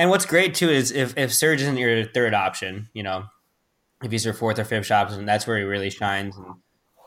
and 0.00 0.08
what's 0.08 0.24
great 0.24 0.54
too 0.54 0.70
is 0.70 0.92
if 0.92 1.12
if 1.18 1.30
Serge 1.30 1.60
isn't 1.60 1.76
your 1.76 2.06
third 2.06 2.32
option, 2.32 2.88
you 2.94 3.02
know, 3.02 3.24
if 4.02 4.10
he's 4.10 4.24
your 4.24 4.32
fourth 4.32 4.58
or 4.58 4.64
fifth 4.64 4.90
option, 4.90 5.26
that's 5.26 5.46
where 5.46 5.58
he 5.58 5.62
really 5.62 5.90
shines. 5.90 6.38
And 6.38 6.54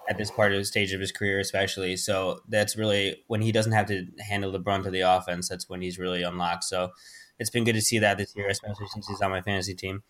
at 0.07 0.19
this 0.19 0.29
part 0.29 0.51
of 0.51 0.59
the 0.59 0.65
stage 0.65 0.93
of 0.93 1.01
his 1.01 1.11
career, 1.11 1.39
especially. 1.39 1.97
So 1.97 2.41
that's 2.47 2.77
really 2.77 3.23
when 3.25 3.41
he 3.41 3.51
doesn't 3.51 3.71
have 3.71 3.87
to 3.87 4.05
handle 4.19 4.51
the 4.51 4.59
brunt 4.59 4.85
of 4.85 4.93
the 4.93 4.99
offense. 4.99 5.49
That's 5.49 5.67
when 5.67 5.81
he's 5.81 5.97
really 5.97 6.21
unlocked. 6.21 6.65
So 6.65 6.91
it's 7.43 7.49
been 7.49 7.65
good 7.65 7.75
to 7.75 7.81
see 7.81 7.99
that 7.99 8.17
this 8.17 8.33
year, 8.37 8.47
especially 8.47 8.87
since 8.87 9.05
he's 9.05 9.21
on 9.21 9.29
my 9.29 9.41
fantasy 9.41 9.73
team. 9.73 10.01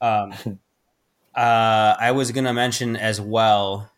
Um, 0.00 0.32
uh, 1.34 1.94
I 2.00 2.12
was 2.12 2.32
going 2.32 2.46
to 2.46 2.54
mention 2.54 2.96
as 2.96 3.20
well 3.20 3.92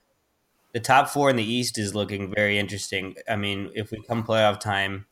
the 0.73 0.81
top 0.81 1.09
four 1.09 1.31
in 1.31 1.37
the 1.37 1.45
East 1.45 1.79
is 1.79 1.95
looking 1.95 2.35
very 2.35 2.59
interesting. 2.59 3.15
I 3.29 3.37
mean, 3.37 3.71
if 3.77 3.93
we 3.93 4.03
come 4.03 4.25
playoff 4.25 4.59
time, 4.59 5.07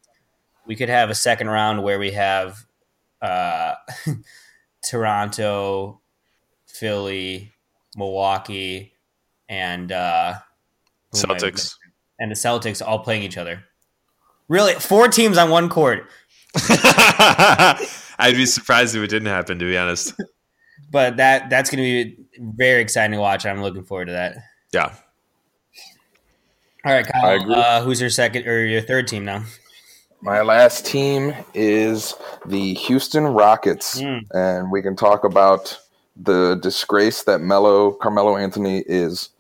we 0.67 0.75
could 0.75 0.89
have 0.89 1.09
a 1.09 1.15
second 1.15 1.49
round 1.49 1.85
where 1.85 2.01
we 2.01 2.11
have 2.11 2.67
uh, 3.23 3.75
Toronto, 4.83 6.01
Philly, 6.67 7.53
Milwaukee, 7.97 8.93
and 9.49 9.93
uh, 9.93 10.35
Celtics, 11.15 11.75
and 12.19 12.33
the 12.33 12.37
Celtics 12.37 12.85
all 12.85 12.99
playing 12.99 13.23
each 13.23 13.39
other. 13.39 13.63
Really, 14.49 14.75
four 14.75 15.07
teams 15.07 15.39
on 15.39 15.49
one 15.49 15.69
court. 15.69 16.09
I'd 18.19 18.35
be 18.35 18.47
surprised 18.47 18.97
if 18.97 19.03
it 19.03 19.09
didn't 19.09 19.29
happen, 19.29 19.59
to 19.59 19.65
be 19.65 19.77
honest. 19.77 20.15
but 20.91 21.17
that 21.17 21.51
that's 21.51 21.71
going 21.71 21.79
to 21.79 21.83
be 21.83 22.17
very 22.39 22.81
exciting 22.81 23.13
to 23.13 23.21
watch. 23.21 23.47
I'm 23.47 23.63
looking 23.63 23.85
forward 23.85 24.07
to 24.07 24.13
that. 24.13 24.37
Yeah. 24.73 24.95
All 26.85 26.93
right, 26.93 27.07
Kyle. 27.07 27.53
Uh, 27.53 27.83
who's 27.83 28.01
your 28.01 28.11
second 28.11 28.47
or 28.47 28.65
your 28.65 28.81
third 28.81 29.09
team 29.09 29.25
now? 29.25 29.45
My 30.21 30.43
last 30.43 30.85
team 30.85 31.35
is 31.55 32.15
the 32.45 32.75
Houston 32.75 33.25
Rockets, 33.25 34.01
mm. 34.01 34.23
and 34.33 34.71
we 34.71 34.83
can 34.83 34.97
talk 34.97 35.25
about 35.25 35.79
the 36.17 36.59
disgrace 36.61 37.23
that 37.25 37.41
Melo 37.41 37.93
Carmelo 37.93 38.37
Anthony 38.37 38.83
is. 38.87 39.31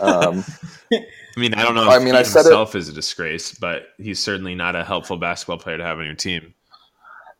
Um, 0.00 0.44
I 0.92 1.40
mean, 1.40 1.54
I 1.54 1.62
don't 1.62 1.74
know. 1.74 1.88
I 1.88 1.98
mean, 1.98 2.14
I 2.14 2.22
said 2.22 2.42
himself 2.42 2.74
it, 2.74 2.78
is 2.78 2.88
a 2.88 2.92
disgrace, 2.92 3.54
but 3.54 3.88
he's 3.98 4.18
certainly 4.18 4.54
not 4.54 4.74
a 4.74 4.82
helpful 4.82 5.16
basketball 5.16 5.58
player 5.58 5.78
to 5.78 5.84
have 5.84 5.98
on 5.98 6.06
your 6.06 6.14
team. 6.14 6.54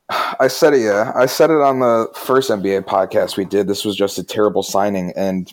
I 0.09 0.49
said 0.49 0.75
it. 0.75 0.83
Yeah, 0.83 1.13
I 1.15 1.27
said 1.27 1.51
it 1.51 1.61
on 1.61 1.81
the 1.81 2.09
first 2.15 2.51
NBA 2.51 2.83
podcast 2.83 3.37
we 3.37 3.45
did. 3.45 3.67
This 3.67 3.85
was 3.85 3.97
just 3.97 4.19
a 4.19 4.25
terrible 4.25 4.63
signing, 4.63 5.13
and 5.17 5.53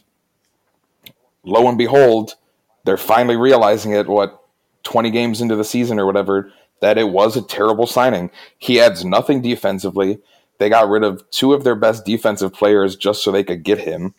lo 1.44 1.68
and 1.68 1.78
behold, 1.78 2.36
they're 2.84 2.98
finally 2.98 3.36
realizing 3.36 3.94
it. 3.94 4.08
What 4.08 4.44
twenty 4.84 5.10
games 5.10 5.42
into 5.42 5.56
the 5.56 5.64
season 5.64 6.00
or 6.00 6.06
whatever, 6.06 6.52
that 6.82 6.98
it 6.98 7.10
was 7.10 7.36
a 7.36 7.42
terrible 7.42 7.88
signing. 7.88 8.30
He 8.60 8.80
adds 8.80 9.04
nothing 9.04 9.42
defensively. 9.42 10.20
They 10.60 10.70
got 10.70 10.90
rid 10.90 11.04
of 11.04 11.30
two 11.32 11.54
of 11.54 11.64
their 11.64 11.76
best 11.76 12.06
defensive 12.06 12.54
players 12.54 12.96
just 12.96 13.24
so 13.24 13.32
they 13.32 13.44
could 13.44 13.64
get 13.64 13.80
him, 13.80 14.14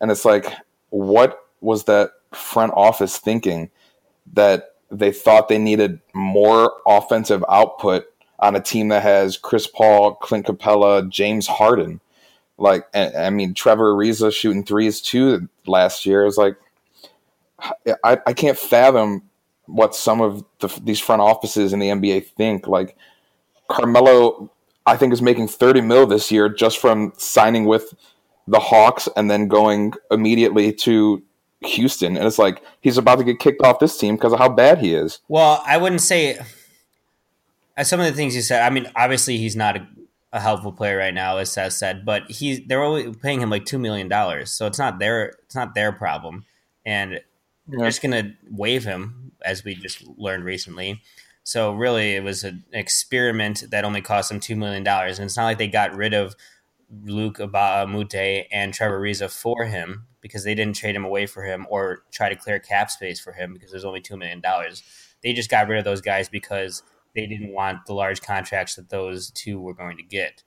and 0.00 0.12
it's 0.12 0.24
like, 0.24 0.46
what 0.90 1.40
was 1.60 1.84
that 1.84 2.10
front 2.30 2.72
office 2.76 3.18
thinking 3.18 3.70
that 4.32 4.76
they 4.92 5.10
thought 5.10 5.48
they 5.48 5.58
needed 5.58 6.00
more 6.14 6.72
offensive 6.86 7.44
output 7.48 8.06
on 8.42 8.56
a 8.56 8.60
team 8.60 8.88
that 8.88 9.02
has 9.02 9.38
Chris 9.38 9.68
Paul, 9.68 10.16
Clint 10.16 10.46
Capela, 10.46 11.08
James 11.08 11.46
Harden. 11.46 12.00
Like, 12.58 12.84
I 12.94 13.30
mean, 13.30 13.54
Trevor 13.54 13.94
Ariza 13.94 14.32
shooting 14.32 14.64
threes 14.64 15.00
too 15.00 15.48
last 15.66 16.04
year. 16.04 16.22
It 16.22 16.26
was 16.26 16.36
like, 16.36 16.56
I, 18.04 18.18
I 18.26 18.32
can't 18.32 18.58
fathom 18.58 19.22
what 19.66 19.94
some 19.94 20.20
of 20.20 20.44
the, 20.58 20.68
these 20.82 21.00
front 21.00 21.22
offices 21.22 21.72
in 21.72 21.78
the 21.78 21.88
NBA 21.88 22.26
think. 22.26 22.66
Like, 22.66 22.96
Carmelo, 23.70 24.50
I 24.86 24.96
think, 24.96 25.12
is 25.12 25.22
making 25.22 25.48
30 25.48 25.80
mil 25.80 26.06
this 26.06 26.30
year 26.32 26.48
just 26.48 26.78
from 26.78 27.12
signing 27.16 27.64
with 27.64 27.94
the 28.48 28.60
Hawks 28.60 29.08
and 29.16 29.30
then 29.30 29.46
going 29.46 29.94
immediately 30.10 30.72
to 30.72 31.22
Houston. 31.60 32.16
And 32.16 32.26
it's 32.26 32.38
like, 32.38 32.60
he's 32.80 32.98
about 32.98 33.18
to 33.18 33.24
get 33.24 33.38
kicked 33.38 33.62
off 33.62 33.78
this 33.78 33.96
team 33.96 34.16
because 34.16 34.32
of 34.32 34.40
how 34.40 34.48
bad 34.48 34.78
he 34.78 34.94
is. 34.94 35.20
Well, 35.28 35.62
I 35.64 35.78
wouldn't 35.78 36.00
say 36.00 36.40
some 37.82 38.00
of 38.00 38.06
the 38.06 38.12
things 38.12 38.34
you 38.34 38.42
said. 38.42 38.62
I 38.62 38.70
mean, 38.70 38.90
obviously 38.96 39.38
he's 39.38 39.56
not 39.56 39.76
a, 39.76 39.86
a 40.32 40.40
helpful 40.40 40.72
player 40.72 40.96
right 40.96 41.14
now, 41.14 41.38
as 41.38 41.52
Seth 41.52 41.72
said, 41.72 42.04
but 42.04 42.30
he's 42.30 42.60
they're 42.66 42.82
only 42.82 43.12
paying 43.14 43.40
him 43.40 43.50
like 43.50 43.64
two 43.64 43.78
million 43.78 44.08
dollars, 44.08 44.50
so 44.50 44.66
it's 44.66 44.78
not 44.78 44.98
their 44.98 45.32
it's 45.44 45.54
not 45.54 45.74
their 45.74 45.92
problem, 45.92 46.44
and 46.84 47.12
yeah. 47.12 47.18
they're 47.68 47.88
just 47.88 48.02
gonna 48.02 48.34
waive 48.50 48.84
him 48.84 49.32
as 49.44 49.64
we 49.64 49.74
just 49.74 50.06
learned 50.16 50.44
recently. 50.44 51.00
So 51.44 51.72
really, 51.72 52.14
it 52.14 52.22
was 52.22 52.44
an 52.44 52.64
experiment 52.72 53.64
that 53.70 53.84
only 53.84 54.00
cost 54.00 54.28
them 54.28 54.40
two 54.40 54.56
million 54.56 54.84
dollars, 54.84 55.18
and 55.18 55.26
it's 55.26 55.36
not 55.36 55.44
like 55.44 55.58
they 55.58 55.68
got 55.68 55.94
rid 55.94 56.14
of 56.14 56.36
Luc 57.04 57.38
Mbah 57.38 58.14
a 58.14 58.48
and 58.52 58.74
Trevor 58.74 59.00
Ariza 59.00 59.30
for 59.30 59.64
him 59.64 60.06
because 60.20 60.44
they 60.44 60.54
didn't 60.54 60.76
trade 60.76 60.94
him 60.94 61.04
away 61.04 61.26
for 61.26 61.42
him 61.42 61.66
or 61.68 62.04
try 62.10 62.28
to 62.28 62.36
clear 62.36 62.58
cap 62.58 62.90
space 62.90 63.18
for 63.18 63.32
him 63.32 63.52
because 63.52 63.70
there's 63.70 63.84
only 63.84 64.00
two 64.00 64.16
million 64.16 64.40
dollars. 64.40 64.82
They 65.22 65.32
just 65.32 65.50
got 65.50 65.68
rid 65.68 65.78
of 65.78 65.84
those 65.84 66.00
guys 66.00 66.28
because 66.28 66.82
they 67.14 67.26
didn't 67.26 67.52
want 67.52 67.86
the 67.86 67.94
large 67.94 68.22
contracts 68.22 68.76
that 68.76 68.90
those 68.90 69.30
two 69.30 69.60
were 69.60 69.74
going 69.74 69.96
to 69.96 70.02
get. 70.02 70.42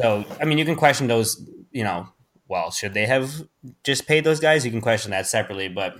So, 0.00 0.24
I 0.40 0.44
mean, 0.44 0.58
you 0.58 0.64
can 0.64 0.76
question 0.76 1.06
those, 1.06 1.48
you 1.72 1.84
know, 1.84 2.08
well, 2.48 2.70
should 2.70 2.94
they 2.94 3.06
have 3.06 3.42
just 3.84 4.06
paid 4.06 4.24
those 4.24 4.40
guys? 4.40 4.64
You 4.64 4.70
can 4.70 4.80
question 4.80 5.10
that 5.10 5.26
separately, 5.26 5.68
but 5.68 5.96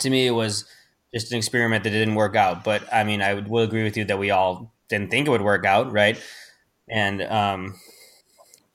to 0.00 0.10
me, 0.10 0.26
it 0.26 0.32
was 0.32 0.66
just 1.14 1.30
an 1.32 1.38
experiment 1.38 1.84
that 1.84 1.90
didn't 1.90 2.14
work 2.14 2.36
out. 2.36 2.64
But 2.64 2.82
I 2.92 3.04
mean, 3.04 3.22
I 3.22 3.34
would, 3.34 3.48
will 3.48 3.62
agree 3.62 3.84
with 3.84 3.96
you 3.96 4.04
that 4.04 4.18
we 4.18 4.30
all 4.30 4.74
didn't 4.88 5.10
think 5.10 5.26
it 5.26 5.30
would 5.30 5.42
work 5.42 5.64
out, 5.64 5.92
right? 5.92 6.20
And 6.88 7.22
um, 7.22 7.74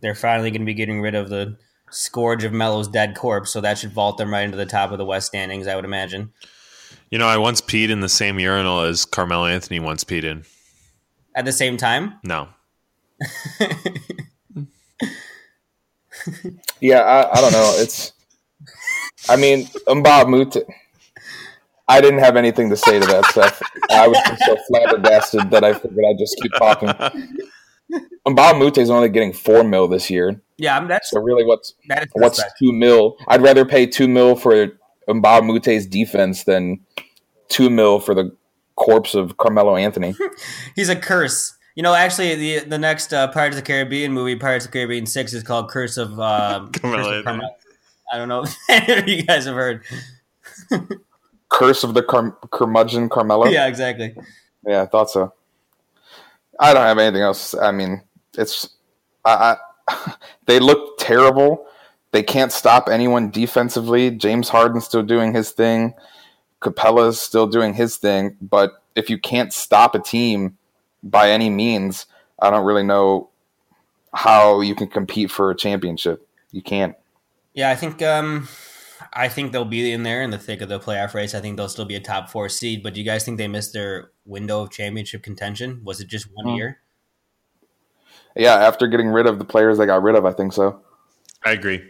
they're 0.02 0.16
finally 0.16 0.50
going 0.50 0.62
to 0.62 0.66
be 0.66 0.74
getting 0.74 1.02
rid 1.02 1.16
of 1.16 1.30
the 1.30 1.58
scourge 1.92 2.44
of 2.44 2.54
Melo's 2.54 2.88
dead 2.88 3.16
corpse, 3.16 3.52
so 3.52 3.62
that 3.62 3.78
should 3.78 3.92
vault 3.92 4.18
them 4.18 4.32
right 4.32 4.44
into 4.44 4.58
the 4.58 4.66
top 4.66 4.92
of 4.92 4.98
the 4.98 5.06
West 5.06 5.28
standings, 5.28 5.68
I 5.68 5.76
would 5.76 5.86
imagine. 5.86 6.34
You 7.10 7.18
know, 7.18 7.28
I 7.28 7.38
once 7.38 7.62
peed 7.62 7.89
in 7.89 8.01
the 8.01 8.10
same 8.10 8.38
urinal 8.38 8.82
as 8.82 9.05
Carmelo 9.05 9.45
Anthony 9.45 9.80
once 9.80 10.03
peed 10.03 10.26
in. 10.26 10.43
At 11.36 11.45
the 11.45 11.53
same 11.53 11.78
time? 11.78 12.16
No. 12.24 12.49
yeah, 16.82 16.99
I, 16.99 17.32
I, 17.32 17.41
don't 17.41 17.53
know. 17.53 17.74
It's, 17.78 18.12
I 19.30 19.38
mean, 19.38 19.68
Mbah 19.88 20.24
a 20.24 20.28
Moute. 20.28 20.58
I 21.88 22.01
didn't 22.01 22.20
have 22.20 22.36
anything 22.36 22.70
to 22.72 22.76
say 22.76 22.99
to 22.99 23.05
that, 23.05 23.26
Seth. 23.28 23.62
I 23.89 24.10
was 24.10 24.18
just 24.28 24.43
so 24.43 24.58
flabbergasted 24.68 25.49
that 25.51 25.64
I 25.64 25.74
figured 25.74 26.03
I'd 26.10 26.18
just 26.20 26.38
keep 26.41 26.51
talking. 26.58 26.89
Mbah 28.28 28.55
a 28.55 28.60
Moute 28.60 28.80
is 28.80 28.89
only 28.89 29.08
getting 29.08 29.32
four 29.32 29.64
mil 29.64 29.88
this 29.88 30.10
year. 30.10 30.41
Yeah, 30.58 30.76
I 30.76 30.80
mean, 30.82 30.89
that's 30.89 31.12
so 31.12 31.22
really 31.22 31.45
what's 31.45 31.76
what's 32.14 32.43
two 32.60 32.74
mil? 32.74 33.16
I'd 33.30 33.41
rather 33.41 33.64
pay 33.64 33.86
two 33.86 34.10
mil 34.10 34.36
for 34.36 34.80
Mbah 35.08 35.39
a 35.39 35.41
Moute's 35.41 35.86
defense 35.86 36.43
than 36.43 36.80
two 37.49 37.70
mil 37.70 37.99
for 37.99 38.14
the 38.14 38.36
corpse 38.76 39.16
of 39.16 39.38
Carmelo 39.38 39.76
Anthony. 39.76 40.16
He's 40.76 40.89
a 40.89 40.95
curse. 40.95 41.55
You 41.76 41.84
know, 41.84 41.93
actually, 41.93 42.36
the 42.36 42.60
the 42.66 42.78
next 42.78 43.14
uh, 43.14 43.28
Pirates 43.28 43.55
of 43.55 43.64
the 43.64 43.68
Caribbean 43.68 44.12
movie, 44.12 44.36
Pirates 44.36 44.66
of 44.66 44.72
the 44.72 44.78
Caribbean 44.80 45.05
Six, 45.05 45.34
is 45.34 45.43
called 45.43 45.70
Curse 45.70 45.97
of, 45.97 46.20
uh, 46.20 46.68
Carmelo. 46.74 47.03
Curse 47.03 47.18
of 47.20 47.26
Carmelo. 47.26 47.49
I 48.12 48.18
don't 48.18 48.30
know 48.30 48.45
if 48.70 49.08
you 49.08 49.24
guys 49.24 49.45
have 49.45 49.55
heard. 49.55 49.84
Curse 51.49 51.84
of 51.84 51.93
the 51.93 52.03
Car- 52.03 52.38
curmudgeon 52.51 53.10
Carmelo. 53.10 53.47
Yeah, 53.47 53.68
exactly. 53.68 54.16
Yeah, 54.66 54.84
I 54.84 54.86
thought 54.86 55.10
so. 55.10 55.34
I 56.60 56.74
don't 56.74 56.84
have 56.84 56.97
anything 56.97 57.22
else. 57.22 57.53
I 57.53 57.72
mean, 57.72 58.01
it's 58.38 58.70
I, 59.24 59.58
I 59.88 60.16
they 60.45 60.60
look 60.60 60.97
terrible. 60.97 61.66
They 62.18 62.24
can't 62.24 62.51
stop 62.51 62.89
anyone 62.89 63.30
defensively. 63.30 64.09
James 64.09 64.49
Harden's 64.49 64.86
still 64.86 65.03
doing 65.03 65.36
his 65.36 65.51
thing. 65.51 65.93
Capela's 66.63 67.22
still 67.22 67.45
doing 67.45 67.76
his 67.76 67.97
thing, 67.97 68.36
but 68.41 68.82
if 68.95 69.07
you 69.07 69.20
can't 69.20 69.53
stop 69.53 69.93
a 69.93 69.99
team 69.99 70.57
by 71.03 71.30
any 71.30 71.51
means, 71.51 72.07
I 72.39 72.49
don't 72.49 72.65
really 72.65 72.82
know 72.82 73.30
how 74.15 74.61
you 74.61 74.74
can 74.74 74.88
compete 74.88 75.30
for 75.30 75.51
a 75.51 75.55
championship. 75.55 76.28
You 76.51 76.63
can't. 76.63 76.95
Yeah, 77.53 77.70
I 77.70 77.76
think 77.76 78.01
um, 78.01 78.47
I 79.13 79.30
think 79.30 79.51
they'll 79.51 79.63
be 79.63 79.91
in 79.91 80.01
there 80.01 80.24
in 80.24 80.32
the 80.32 80.39
thick 80.39 80.61
of 80.61 80.70
the 80.70 80.80
playoff 80.80 81.13
race. 81.13 81.36
I 81.36 81.39
think 81.39 81.55
they'll 81.55 81.70
still 81.70 81.86
be 81.86 81.93
a 81.93 81.99
top 81.99 82.32
four 82.32 82.49
seed. 82.49 82.82
But 82.82 82.95
do 82.95 82.99
you 82.99 83.05
guys 83.05 83.26
think 83.26 83.38
they 83.38 83.47
missed 83.47 83.74
their 83.74 84.09
window 84.26 84.63
of 84.63 84.72
championship 84.72 85.22
contention? 85.22 85.82
Was 85.84 86.01
it 86.01 86.07
just 86.07 86.26
one 86.34 86.47
mm. 86.47 86.57
year? 86.57 86.80
Yeah, 88.36 88.55
after 88.55 88.88
getting 88.88 89.09
rid 89.09 89.28
of 89.28 89.38
the 89.38 89.45
players 89.45 89.78
they 89.78 89.86
got 89.86 90.01
rid 90.01 90.15
of, 90.15 90.26
I 90.26 90.34
think 90.34 90.51
so. 90.51 90.82
I 91.45 91.51
agree. 91.51 91.84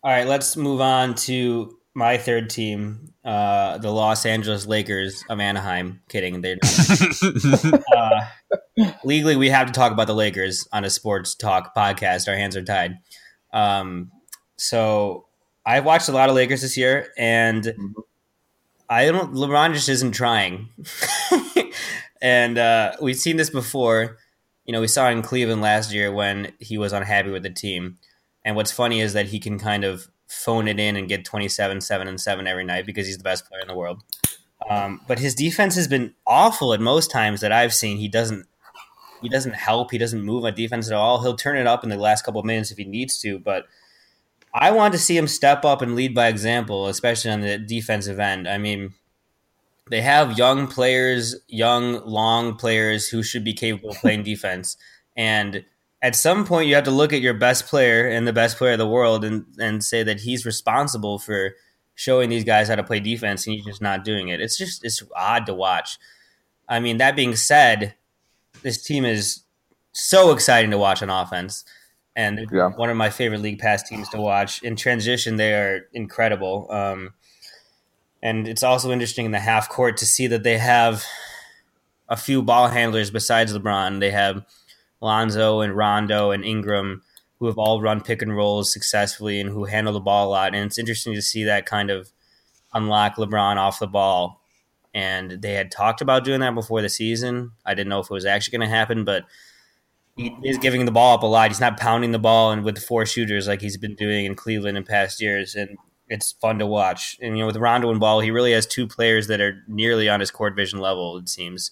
All 0.00 0.12
right, 0.12 0.28
let's 0.28 0.56
move 0.56 0.80
on 0.80 1.16
to 1.16 1.76
my 1.92 2.18
third 2.18 2.50
team, 2.50 3.12
uh, 3.24 3.78
the 3.78 3.90
Los 3.90 4.24
Angeles 4.24 4.64
Lakers 4.64 5.24
of 5.28 5.40
Anaheim. 5.40 6.00
Kidding, 6.08 6.40
they're 6.40 6.58
uh, 7.96 8.20
legally 9.02 9.34
we 9.34 9.48
have 9.48 9.66
to 9.66 9.72
talk 9.72 9.90
about 9.90 10.06
the 10.06 10.14
Lakers 10.14 10.68
on 10.72 10.84
a 10.84 10.90
sports 10.90 11.34
talk 11.34 11.74
podcast. 11.74 12.28
Our 12.28 12.36
hands 12.36 12.56
are 12.56 12.62
tied. 12.62 12.98
Um, 13.52 14.12
so 14.56 15.26
I've 15.66 15.84
watched 15.84 16.08
a 16.08 16.12
lot 16.12 16.28
of 16.28 16.34
Lakers 16.34 16.62
this 16.62 16.76
year, 16.76 17.08
and. 17.16 17.74
I 18.90 19.04
don't. 19.04 19.34
LeBron 19.34 19.74
just 19.74 19.90
isn't 19.90 20.12
trying, 20.12 20.70
and 22.22 22.56
uh, 22.56 22.92
we've 23.02 23.18
seen 23.18 23.36
this 23.36 23.50
before. 23.50 24.16
You 24.64 24.72
know, 24.72 24.80
we 24.80 24.88
saw 24.88 25.10
in 25.10 25.20
Cleveland 25.20 25.60
last 25.60 25.92
year 25.92 26.10
when 26.10 26.52
he 26.58 26.78
was 26.78 26.94
unhappy 26.94 27.28
with 27.28 27.42
the 27.42 27.50
team. 27.50 27.98
And 28.44 28.56
what's 28.56 28.72
funny 28.72 29.00
is 29.00 29.12
that 29.12 29.26
he 29.26 29.38
can 29.38 29.58
kind 29.58 29.84
of 29.84 30.08
phone 30.28 30.68
it 30.68 30.78
in 30.78 30.96
and 30.96 31.08
get 31.08 31.24
27, 31.24 31.80
7, 31.80 32.08
and 32.08 32.20
7 32.20 32.46
every 32.46 32.64
night 32.64 32.86
because 32.86 33.06
he's 33.06 33.18
the 33.18 33.24
best 33.24 33.48
player 33.48 33.62
in 33.62 33.68
the 33.68 33.74
world. 33.74 34.02
Um, 34.68 35.00
but 35.06 35.18
his 35.18 35.34
defense 35.34 35.74
has 35.76 35.88
been 35.88 36.14
awful 36.26 36.72
at 36.74 36.80
most 36.80 37.10
times 37.10 37.40
that 37.40 37.52
I've 37.52 37.74
seen. 37.74 37.96
He 37.98 38.08
doesn't 38.08 38.46
he 39.22 39.28
doesn't 39.28 39.54
help. 39.54 39.90
He 39.90 39.98
doesn't 39.98 40.22
move 40.22 40.44
on 40.44 40.54
defense 40.54 40.86
at 40.88 40.94
all. 40.94 41.22
He'll 41.22 41.36
turn 41.36 41.56
it 41.56 41.66
up 41.66 41.82
in 41.82 41.90
the 41.90 41.96
last 41.96 42.24
couple 42.24 42.38
of 42.38 42.46
minutes 42.46 42.70
if 42.70 42.78
he 42.78 42.84
needs 42.84 43.18
to, 43.22 43.38
but 43.40 43.66
I 44.54 44.70
want 44.70 44.92
to 44.92 44.98
see 44.98 45.16
him 45.16 45.26
step 45.28 45.64
up 45.64 45.82
and 45.82 45.94
lead 45.94 46.14
by 46.14 46.28
example, 46.28 46.86
especially 46.86 47.30
on 47.30 47.40
the 47.40 47.58
defensive 47.58 48.18
end. 48.18 48.48
I 48.48 48.58
mean, 48.58 48.94
they 49.90 50.02
have 50.02 50.38
young 50.38 50.66
players, 50.66 51.36
young, 51.48 52.04
long 52.06 52.56
players 52.56 53.08
who 53.08 53.22
should 53.22 53.44
be 53.44 53.54
capable 53.54 53.90
of 53.90 53.96
playing 53.96 54.22
defense. 54.24 54.76
And 55.16 55.64
at 56.00 56.14
some 56.14 56.44
point 56.44 56.68
you 56.68 56.74
have 56.74 56.84
to 56.84 56.90
look 56.90 57.12
at 57.12 57.20
your 57.20 57.34
best 57.34 57.66
player 57.66 58.08
and 58.08 58.26
the 58.26 58.32
best 58.32 58.56
player 58.56 58.72
of 58.72 58.78
the 58.78 58.88
world 58.88 59.24
and, 59.24 59.44
and 59.58 59.82
say 59.82 60.02
that 60.02 60.20
he's 60.20 60.46
responsible 60.46 61.18
for 61.18 61.54
showing 61.94 62.30
these 62.30 62.44
guys 62.44 62.68
how 62.68 62.76
to 62.76 62.84
play 62.84 63.00
defense 63.00 63.46
and 63.46 63.56
he's 63.56 63.64
just 63.64 63.82
not 63.82 64.04
doing 64.04 64.28
it. 64.28 64.40
It's 64.40 64.56
just 64.56 64.84
it's 64.84 65.02
odd 65.16 65.46
to 65.46 65.54
watch. 65.54 65.98
I 66.68 66.80
mean, 66.80 66.98
that 66.98 67.16
being 67.16 67.34
said, 67.34 67.94
this 68.62 68.82
team 68.82 69.04
is 69.04 69.42
so 69.92 70.30
exciting 70.32 70.70
to 70.70 70.78
watch 70.78 71.02
on 71.02 71.10
offense. 71.10 71.64
And 72.14 72.46
yeah. 72.52 72.68
one 72.70 72.90
of 72.90 72.96
my 72.96 73.10
favorite 73.10 73.40
league 73.40 73.58
pass 73.58 73.82
teams 73.82 74.08
to 74.10 74.20
watch. 74.20 74.62
In 74.62 74.76
transition, 74.76 75.36
they 75.36 75.54
are 75.54 75.86
incredible. 75.92 76.66
Um, 76.70 77.14
and 78.22 78.48
it's 78.48 78.62
also 78.62 78.90
interesting 78.90 79.26
in 79.26 79.32
the 79.32 79.38
half 79.38 79.68
court 79.68 79.96
to 79.98 80.06
see 80.06 80.26
that 80.28 80.42
they 80.42 80.58
have 80.58 81.04
a 82.08 82.16
few 82.16 82.42
ball 82.42 82.68
handlers 82.68 83.10
besides 83.10 83.56
LeBron. 83.56 84.00
They 84.00 84.10
have 84.10 84.44
Lonzo 85.00 85.60
and 85.60 85.76
Rondo 85.76 86.30
and 86.30 86.44
Ingram, 86.44 87.02
who 87.38 87.46
have 87.46 87.58
all 87.58 87.80
run 87.80 88.00
pick 88.00 88.22
and 88.22 88.34
rolls 88.36 88.72
successfully 88.72 89.40
and 89.40 89.50
who 89.50 89.64
handle 89.64 89.92
the 89.92 90.00
ball 90.00 90.28
a 90.28 90.30
lot. 90.30 90.54
And 90.54 90.64
it's 90.64 90.78
interesting 90.78 91.14
to 91.14 91.22
see 91.22 91.44
that 91.44 91.66
kind 91.66 91.90
of 91.90 92.10
unlock 92.74 93.16
LeBron 93.16 93.56
off 93.56 93.78
the 93.78 93.86
ball 93.86 94.40
and 94.94 95.42
they 95.42 95.54
had 95.54 95.70
talked 95.70 96.00
about 96.00 96.24
doing 96.24 96.40
that 96.40 96.54
before 96.54 96.82
the 96.82 96.88
season. 96.88 97.52
I 97.64 97.74
didn't 97.74 97.88
know 97.88 98.00
if 98.00 98.06
it 98.06 98.12
was 98.12 98.26
actually 98.26 98.58
going 98.58 98.68
to 98.68 98.74
happen, 98.74 99.04
but 99.04 99.24
he 100.16 100.34
is 100.42 100.58
giving 100.58 100.84
the 100.84 100.90
ball 100.90 101.14
up 101.14 101.22
a 101.22 101.26
lot. 101.26 101.50
He's 101.50 101.60
not 101.60 101.78
pounding 101.78 102.12
the 102.12 102.18
ball 102.18 102.50
and 102.50 102.64
with 102.64 102.82
four 102.82 103.06
shooters 103.06 103.46
like 103.46 103.60
he's 103.60 103.76
been 103.76 103.94
doing 103.94 104.24
in 104.24 104.34
Cleveland 104.34 104.76
in 104.76 104.84
past 104.84 105.20
years, 105.20 105.54
and 105.54 105.76
it's 106.08 106.32
fun 106.32 106.58
to 106.58 106.66
watch. 106.66 107.16
And 107.20 107.36
you 107.36 107.42
know, 107.42 107.46
with 107.46 107.56
Rondo 107.56 107.90
and 107.90 108.00
Ball, 108.00 108.20
he 108.20 108.30
really 108.30 108.52
has 108.52 108.66
two 108.66 108.88
players 108.88 109.26
that 109.28 109.40
are 109.40 109.62
nearly 109.68 110.08
on 110.08 110.20
his 110.20 110.30
court 110.30 110.56
vision 110.56 110.80
level. 110.80 111.16
It 111.18 111.28
seems. 111.28 111.70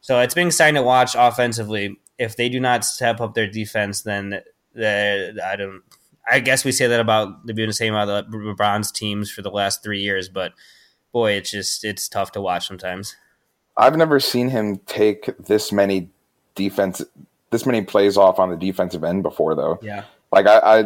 So 0.00 0.18
it's 0.20 0.34
been 0.34 0.48
exciting 0.48 0.74
to 0.76 0.82
watch 0.82 1.14
offensively. 1.16 2.00
If 2.18 2.36
they 2.36 2.48
do 2.48 2.60
not 2.60 2.84
step 2.84 3.20
up 3.20 3.34
their 3.34 3.46
defense, 3.46 4.02
then 4.02 4.42
I 4.76 5.54
don't. 5.56 5.82
I 6.28 6.40
guess 6.40 6.64
we 6.64 6.72
say 6.72 6.88
that 6.88 7.00
about 7.00 7.46
the 7.46 7.72
same 7.72 7.94
about 7.94 8.30
the 8.30 8.36
LeBron's 8.36 8.90
teams 8.90 9.30
for 9.30 9.42
the 9.42 9.50
last 9.50 9.82
three 9.82 10.00
years, 10.00 10.28
but 10.28 10.52
boy, 11.12 11.32
it's 11.32 11.50
just 11.50 11.84
it's 11.84 12.08
tough 12.08 12.32
to 12.32 12.40
watch 12.40 12.66
sometimes. 12.66 13.16
I've 13.76 13.96
never 13.96 14.18
seen 14.18 14.48
him 14.48 14.78
take 14.86 15.30
this 15.38 15.70
many 15.70 16.10
defense, 16.54 17.02
this 17.50 17.66
many 17.66 17.82
plays 17.82 18.16
off 18.16 18.38
on 18.38 18.50
the 18.50 18.56
defensive 18.56 19.04
end 19.04 19.22
before, 19.22 19.54
though. 19.54 19.78
Yeah, 19.82 20.04
like 20.32 20.46
I, 20.46 20.58
I 20.58 20.84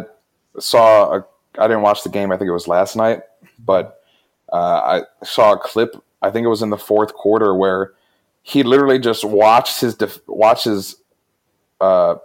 saw 0.58 1.16
a, 1.16 1.26
I 1.58 1.68
didn't 1.68 1.82
watch 1.82 2.02
the 2.02 2.10
game. 2.10 2.32
I 2.32 2.36
think 2.36 2.48
it 2.48 2.52
was 2.52 2.68
last 2.68 2.96
night, 2.96 3.22
but 3.58 4.02
uh, 4.52 5.02
I 5.10 5.24
saw 5.24 5.52
a 5.54 5.58
clip. 5.58 5.94
I 6.22 6.30
think 6.30 6.44
it 6.44 6.48
was 6.48 6.62
in 6.62 6.70
the 6.70 6.76
fourth 6.76 7.14
quarter 7.14 7.54
where 7.54 7.92
he 8.42 8.62
literally 8.62 8.98
just 8.98 9.24
watched 9.24 9.80
his 9.80 9.94
def- 9.94 10.20
watches 10.26 10.96
uh, 11.80 12.16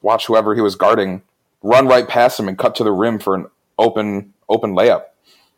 watch 0.00 0.26
whoever 0.26 0.54
he 0.54 0.60
was 0.60 0.76
guarding 0.76 1.22
run 1.62 1.86
right 1.86 2.08
past 2.08 2.38
him 2.38 2.48
and 2.48 2.58
cut 2.58 2.74
to 2.76 2.84
the 2.84 2.92
rim 2.92 3.18
for 3.18 3.34
an 3.34 3.46
open 3.78 4.32
open 4.48 4.74
layup. 4.74 5.04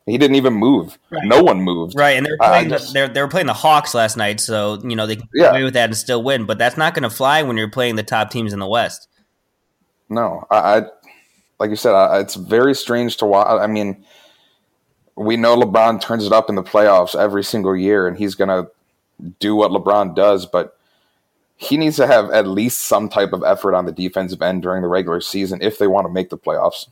He 0.07 0.19
didn't 0.19 0.37
even 0.37 0.53
move. 0.53 0.99
Right. 1.11 1.25
No 1.25 1.43
one 1.43 1.63
moved. 1.63 1.95
Right, 1.97 2.19
and 2.19 2.27
they 2.27 2.31
were 2.31 2.37
playing 2.39 2.69
just, 2.69 2.89
the, 2.89 2.93
they're 2.93 3.09
they 3.09 3.23
were 3.23 3.29
playing 3.29 3.47
the 3.47 3.55
Hawks 3.55 3.95
last 3.95 4.17
night, 4.17 4.39
so 4.39 4.79
you 4.85 4.97
know 4.97 5.07
they 5.07 5.17
can 5.17 5.29
yeah. 5.33 5.51
away 5.51 5.65
with 5.65 5.75
that 5.75 5.87
and 5.87 5.97
still 5.97 6.23
win. 6.23 6.45
But 6.45 6.59
that's 6.59 6.77
not 6.77 6.95
going 6.95 7.05
to 7.05 7.11
fly 7.11 7.43
when 7.43 7.57
you're 7.57 7.71
playing 7.71 7.97
the 7.97 8.03
top 8.03 8.31
teams 8.31 8.53
in 8.53 8.59
the 8.59 8.67
West. 8.67 9.09
No, 10.11 10.47
I, 10.51 10.57
I 10.57 10.83
like 11.59 11.71
you 11.71 11.77
said, 11.77 11.95
I, 11.95 12.21
it's 12.21 12.35
very 12.35 12.75
strange 12.75 13.17
to 13.19 13.27
watch. 13.27 13.47
I 13.49 13.67
mean, 13.67 14.05
we 15.17 15.39
know 15.39 15.57
LeBron 15.57 16.01
turns 16.01 16.27
it 16.27 16.33
up 16.33 16.51
in 16.51 16.55
the 16.55 16.63
playoffs 16.63 17.19
every 17.19 17.43
single 17.43 17.75
year, 17.75 18.07
and 18.07 18.17
he's 18.17 18.35
going 18.35 18.49
to 18.49 18.71
do 19.39 19.57
what 19.57 19.71
LeBron 19.71 20.15
does, 20.15 20.45
but 20.45 20.77
he 21.65 21.77
needs 21.77 21.97
to 21.97 22.07
have 22.07 22.31
at 22.31 22.47
least 22.47 22.79
some 22.83 23.09
type 23.09 23.33
of 23.33 23.43
effort 23.43 23.75
on 23.75 23.87
the 23.87 23.93
defensive 23.93 24.43
end 24.43 24.63
during 24.63 24.83
the 24.83 24.89
regular 24.89 25.21
season 25.21 25.61
if 25.63 25.79
they 25.79 25.87
want 25.87 26.07
to 26.07 26.13
make 26.13 26.31
the 26.31 26.39
playoffs. 26.39 26.89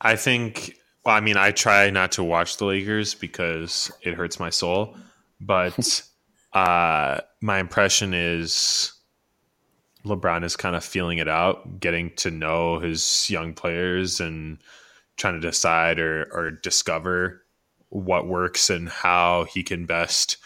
I 0.00 0.16
think 0.16 0.76
well, 1.06 1.14
I 1.14 1.20
mean, 1.20 1.36
I 1.36 1.52
try 1.52 1.88
not 1.90 2.12
to 2.12 2.24
watch 2.24 2.56
the 2.56 2.64
Lakers 2.64 3.14
because 3.14 3.92
it 4.02 4.14
hurts 4.14 4.40
my 4.40 4.50
soul, 4.50 4.96
but 5.40 6.02
uh, 6.52 7.20
my 7.40 7.60
impression 7.60 8.12
is 8.12 8.92
LeBron 10.04 10.44
is 10.44 10.56
kind 10.56 10.74
of 10.74 10.84
feeling 10.84 11.18
it 11.18 11.28
out, 11.28 11.78
getting 11.78 12.10
to 12.16 12.32
know 12.32 12.80
his 12.80 13.30
young 13.30 13.54
players 13.54 14.20
and 14.20 14.58
trying 15.16 15.34
to 15.34 15.40
decide 15.40 16.00
or, 16.00 16.28
or 16.32 16.50
discover 16.50 17.42
what 17.90 18.26
works 18.26 18.68
and 18.68 18.88
how 18.88 19.44
he 19.44 19.62
can 19.62 19.86
best 19.86 20.38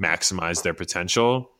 maximize 0.00 0.62
their 0.62 0.74
potential. 0.74 1.50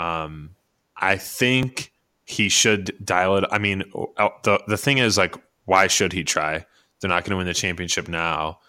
Um, 0.00 0.56
I 0.96 1.16
think 1.16 1.92
he 2.24 2.48
should 2.48 2.94
dial 3.04 3.36
it. 3.36 3.44
I 3.50 3.58
mean, 3.58 3.84
uh, 4.16 4.28
the 4.44 4.62
the 4.66 4.76
thing 4.76 4.98
is, 4.98 5.18
like, 5.18 5.34
why 5.64 5.88
should 5.88 6.12
he 6.12 6.24
try? 6.24 6.64
They're 7.00 7.08
not 7.08 7.24
going 7.24 7.32
to 7.32 7.36
win 7.36 7.46
the 7.46 7.54
championship 7.54 8.08
now, 8.08 8.60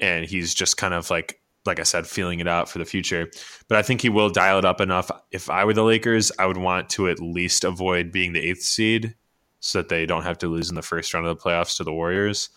and 0.00 0.24
he's 0.24 0.54
just 0.54 0.76
kind 0.76 0.94
of 0.94 1.10
like, 1.10 1.40
like 1.64 1.80
I 1.80 1.84
said, 1.84 2.06
feeling 2.06 2.40
it 2.40 2.48
out 2.48 2.68
for 2.68 2.78
the 2.78 2.84
future. 2.84 3.30
But 3.68 3.78
I 3.78 3.82
think 3.82 4.00
he 4.00 4.08
will 4.08 4.30
dial 4.30 4.58
it 4.58 4.64
up 4.64 4.80
enough. 4.80 5.10
If 5.30 5.50
I 5.50 5.64
were 5.64 5.74
the 5.74 5.84
Lakers, 5.84 6.32
I 6.38 6.46
would 6.46 6.56
want 6.56 6.90
to 6.90 7.08
at 7.08 7.20
least 7.20 7.64
avoid 7.64 8.12
being 8.12 8.32
the 8.32 8.40
eighth 8.48 8.62
seed, 8.62 9.14
so 9.60 9.78
that 9.78 9.88
they 9.88 10.06
don't 10.06 10.24
have 10.24 10.38
to 10.38 10.48
lose 10.48 10.68
in 10.68 10.74
the 10.74 10.82
first 10.82 11.14
round 11.14 11.26
of 11.26 11.36
the 11.36 11.42
playoffs 11.42 11.76
to 11.76 11.84
the 11.84 11.92
Warriors. 11.92 12.50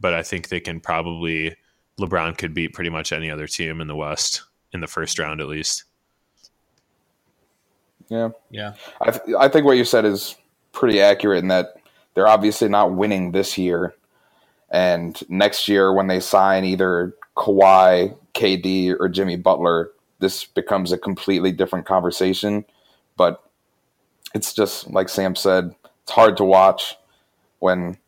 But 0.00 0.14
I 0.14 0.22
think 0.22 0.48
they 0.48 0.60
can 0.60 0.80
probably 0.80 1.56
LeBron 1.98 2.38
could 2.38 2.54
beat 2.54 2.74
pretty 2.74 2.90
much 2.90 3.12
any 3.12 3.30
other 3.30 3.46
team 3.46 3.80
in 3.80 3.88
the 3.88 3.96
West 3.96 4.42
in 4.72 4.80
the 4.80 4.86
first 4.86 5.18
round 5.18 5.40
at 5.40 5.48
least. 5.48 5.84
Yeah, 8.08 8.30
yeah. 8.50 8.74
I 9.00 9.10
th- 9.10 9.36
I 9.38 9.48
think 9.48 9.66
what 9.66 9.76
you 9.76 9.84
said 9.84 10.04
is 10.04 10.36
pretty 10.72 11.00
accurate 11.00 11.42
in 11.42 11.48
that 11.48 11.76
they're 12.14 12.28
obviously 12.28 12.68
not 12.68 12.94
winning 12.94 13.32
this 13.32 13.58
year, 13.58 13.94
and 14.70 15.20
next 15.28 15.68
year 15.68 15.92
when 15.92 16.06
they 16.06 16.20
sign 16.20 16.64
either 16.64 17.14
Kawhi, 17.36 18.16
KD, 18.34 18.94
or 18.98 19.08
Jimmy 19.08 19.36
Butler, 19.36 19.90
this 20.20 20.44
becomes 20.44 20.92
a 20.92 20.98
completely 20.98 21.52
different 21.52 21.86
conversation. 21.86 22.64
But 23.16 23.42
it's 24.34 24.52
just 24.54 24.90
like 24.90 25.08
Sam 25.08 25.34
said, 25.34 25.74
it's 26.02 26.12
hard 26.12 26.36
to 26.38 26.44
watch 26.44 26.96
when 27.58 27.98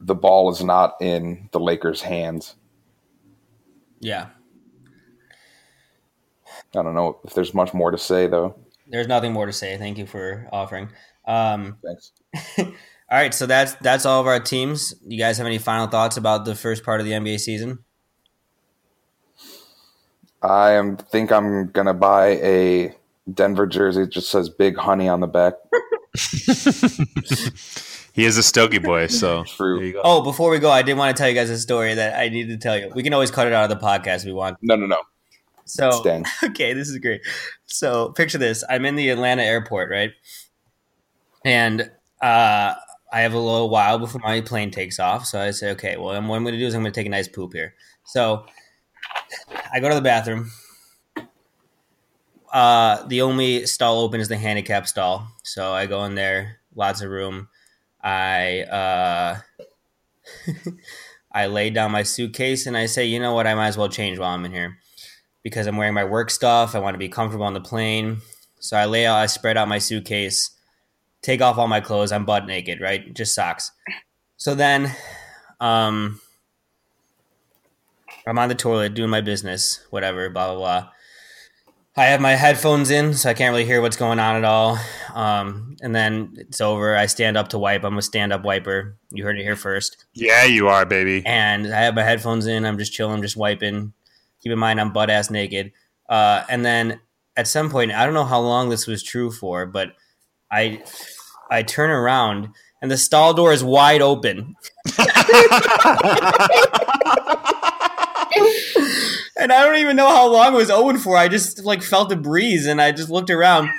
the 0.00 0.14
ball 0.14 0.50
is 0.50 0.64
not 0.64 0.96
in 1.00 1.48
the 1.52 1.60
Lakers' 1.60 2.00
hands. 2.02 2.54
Yeah, 4.00 4.28
I 6.74 6.82
don't 6.82 6.94
know 6.94 7.18
if 7.24 7.34
there's 7.34 7.54
much 7.54 7.74
more 7.74 7.90
to 7.90 7.98
say 7.98 8.26
though. 8.26 8.56
There's 8.92 9.08
nothing 9.08 9.32
more 9.32 9.46
to 9.46 9.52
say. 9.52 9.78
Thank 9.78 9.96
you 9.96 10.06
for 10.06 10.46
offering. 10.52 10.90
Um, 11.26 11.78
Thanks. 11.82 12.12
all 12.58 12.66
right, 13.10 13.32
so 13.32 13.46
that's 13.46 13.74
that's 13.76 14.04
all 14.04 14.20
of 14.20 14.26
our 14.26 14.38
teams. 14.38 14.94
You 15.06 15.18
guys 15.18 15.38
have 15.38 15.46
any 15.46 15.56
final 15.58 15.86
thoughts 15.86 16.18
about 16.18 16.44
the 16.44 16.54
first 16.54 16.84
part 16.84 17.00
of 17.00 17.06
the 17.06 17.12
NBA 17.12 17.40
season? 17.40 17.78
I 20.42 20.72
am 20.72 20.98
think 20.98 21.32
I'm 21.32 21.70
gonna 21.70 21.94
buy 21.94 22.36
a 22.42 22.94
Denver 23.32 23.66
jersey. 23.66 24.02
It 24.02 24.10
just 24.10 24.28
says 24.28 24.50
"Big 24.50 24.76
Honey" 24.76 25.08
on 25.08 25.20
the 25.20 25.26
back. 25.26 25.54
he 28.12 28.26
is 28.26 28.36
a 28.36 28.42
Stogie 28.42 28.78
boy, 28.78 29.06
so 29.06 29.44
True. 29.56 29.98
Oh, 30.04 30.22
before 30.22 30.50
we 30.50 30.58
go, 30.58 30.70
I 30.70 30.82
did 30.82 30.98
want 30.98 31.16
to 31.16 31.20
tell 31.20 31.30
you 31.30 31.34
guys 31.34 31.48
a 31.48 31.58
story 31.58 31.94
that 31.94 32.18
I 32.18 32.28
need 32.28 32.48
to 32.48 32.58
tell 32.58 32.76
you. 32.76 32.90
We 32.94 33.02
can 33.02 33.14
always 33.14 33.30
cut 33.30 33.46
it 33.46 33.54
out 33.54 33.70
of 33.70 33.80
the 33.80 33.86
podcast 33.86 34.16
if 34.18 34.24
we 34.26 34.32
want. 34.32 34.58
No, 34.60 34.76
no, 34.76 34.84
no. 34.86 34.98
So 35.64 36.02
okay, 36.44 36.72
this 36.72 36.88
is 36.88 36.98
great. 36.98 37.22
So 37.66 38.10
picture 38.10 38.38
this: 38.38 38.64
I'm 38.68 38.84
in 38.84 38.96
the 38.96 39.10
Atlanta 39.10 39.42
airport, 39.42 39.90
right? 39.90 40.12
And 41.44 41.90
uh, 42.20 42.74
I 43.12 43.20
have 43.20 43.34
a 43.34 43.38
little 43.38 43.68
while 43.68 43.98
before 43.98 44.20
my 44.22 44.40
plane 44.40 44.70
takes 44.70 44.98
off. 44.98 45.26
So 45.26 45.40
I 45.40 45.50
say, 45.50 45.70
okay, 45.72 45.96
well, 45.96 46.06
what 46.06 46.16
I'm 46.16 46.26
going 46.26 46.44
to 46.46 46.58
do 46.58 46.66
is 46.66 46.74
I'm 46.74 46.82
going 46.82 46.92
to 46.92 46.98
take 46.98 47.06
a 47.06 47.10
nice 47.10 47.28
poop 47.28 47.52
here. 47.52 47.74
So 48.04 48.46
I 49.72 49.80
go 49.80 49.88
to 49.88 49.94
the 49.94 50.00
bathroom. 50.00 50.50
Uh, 52.52 53.06
the 53.06 53.22
only 53.22 53.66
stall 53.66 54.00
open 54.00 54.20
is 54.20 54.28
the 54.28 54.36
handicap 54.36 54.86
stall. 54.86 55.26
So 55.42 55.72
I 55.72 55.86
go 55.86 56.04
in 56.04 56.14
there, 56.14 56.58
lots 56.74 57.00
of 57.00 57.10
room. 57.10 57.48
I 58.02 58.62
uh, 58.62 59.38
I 61.32 61.46
lay 61.46 61.70
down 61.70 61.92
my 61.92 62.02
suitcase 62.02 62.66
and 62.66 62.76
I 62.76 62.86
say, 62.86 63.06
you 63.06 63.18
know 63.18 63.34
what, 63.34 63.46
I 63.46 63.54
might 63.54 63.68
as 63.68 63.78
well 63.78 63.88
change 63.88 64.18
while 64.18 64.34
I'm 64.34 64.44
in 64.44 64.52
here 64.52 64.78
because 65.42 65.66
I'm 65.66 65.76
wearing 65.76 65.94
my 65.94 66.04
work 66.04 66.30
stuff. 66.30 66.74
I 66.74 66.78
want 66.78 66.94
to 66.94 66.98
be 66.98 67.08
comfortable 67.08 67.44
on 67.44 67.54
the 67.54 67.60
plane. 67.60 68.18
So 68.60 68.76
I 68.76 68.84
lay 68.84 69.06
out, 69.06 69.16
I 69.16 69.26
spread 69.26 69.56
out 69.56 69.68
my 69.68 69.78
suitcase, 69.78 70.50
take 71.20 71.40
off 71.40 71.58
all 71.58 71.68
my 71.68 71.80
clothes. 71.80 72.12
I'm 72.12 72.24
butt 72.24 72.46
naked, 72.46 72.80
right? 72.80 73.12
Just 73.12 73.34
socks. 73.34 73.72
So 74.36 74.54
then, 74.54 74.94
um, 75.60 76.20
I'm 78.26 78.38
on 78.38 78.48
the 78.48 78.54
toilet 78.54 78.94
doing 78.94 79.10
my 79.10 79.20
business, 79.20 79.84
whatever, 79.90 80.30
blah, 80.30 80.48
blah, 80.48 80.56
blah. 80.56 80.88
I 81.96 82.06
have 82.06 82.20
my 82.20 82.32
headphones 82.32 82.90
in, 82.90 83.12
so 83.14 83.28
I 83.28 83.34
can't 83.34 83.52
really 83.52 83.66
hear 83.66 83.82
what's 83.82 83.96
going 83.96 84.18
on 84.18 84.36
at 84.36 84.44
all. 84.44 84.78
Um, 85.12 85.76
and 85.82 85.94
then 85.94 86.34
it's 86.38 86.60
over. 86.60 86.96
I 86.96 87.04
stand 87.06 87.36
up 87.36 87.48
to 87.48 87.58
wipe. 87.58 87.84
I'm 87.84 87.98
a 87.98 88.02
stand 88.02 88.32
up 88.32 88.44
wiper. 88.44 88.96
You 89.10 89.24
heard 89.24 89.38
it 89.38 89.42
here 89.42 89.56
first. 89.56 90.02
Yeah, 90.14 90.44
you 90.44 90.68
are, 90.68 90.86
baby. 90.86 91.22
And 91.26 91.66
I 91.66 91.80
have 91.82 91.94
my 91.94 92.02
headphones 92.02 92.46
in. 92.46 92.64
I'm 92.64 92.78
just 92.78 92.94
chilling, 92.94 93.20
just 93.20 93.36
wiping. 93.36 93.92
Keep 94.42 94.52
in 94.52 94.58
mind, 94.58 94.80
I'm 94.80 94.92
butt 94.92 95.10
ass 95.10 95.30
naked. 95.30 95.72
Uh, 96.08 96.44
and 96.48 96.64
then 96.64 97.00
at 97.36 97.46
some 97.46 97.70
point, 97.70 97.92
I 97.92 98.04
don't 98.04 98.14
know 98.14 98.24
how 98.24 98.40
long 98.40 98.68
this 98.68 98.86
was 98.86 99.02
true 99.02 99.30
for, 99.30 99.66
but 99.66 99.92
I 100.50 100.82
I 101.50 101.62
turn 101.62 101.90
around 101.90 102.48
and 102.80 102.90
the 102.90 102.98
stall 102.98 103.34
door 103.34 103.52
is 103.52 103.62
wide 103.62 104.02
open. 104.02 104.56
and 109.36 109.52
I 109.52 109.64
don't 109.64 109.76
even 109.76 109.96
know 109.96 110.08
how 110.08 110.26
long 110.26 110.54
it 110.54 110.56
was 110.56 110.70
open 110.70 110.98
for. 110.98 111.16
I 111.16 111.28
just 111.28 111.64
like 111.64 111.82
felt 111.82 112.10
a 112.12 112.16
breeze 112.16 112.66
and 112.66 112.80
I 112.82 112.92
just 112.92 113.10
looked 113.10 113.30
around 113.30 113.70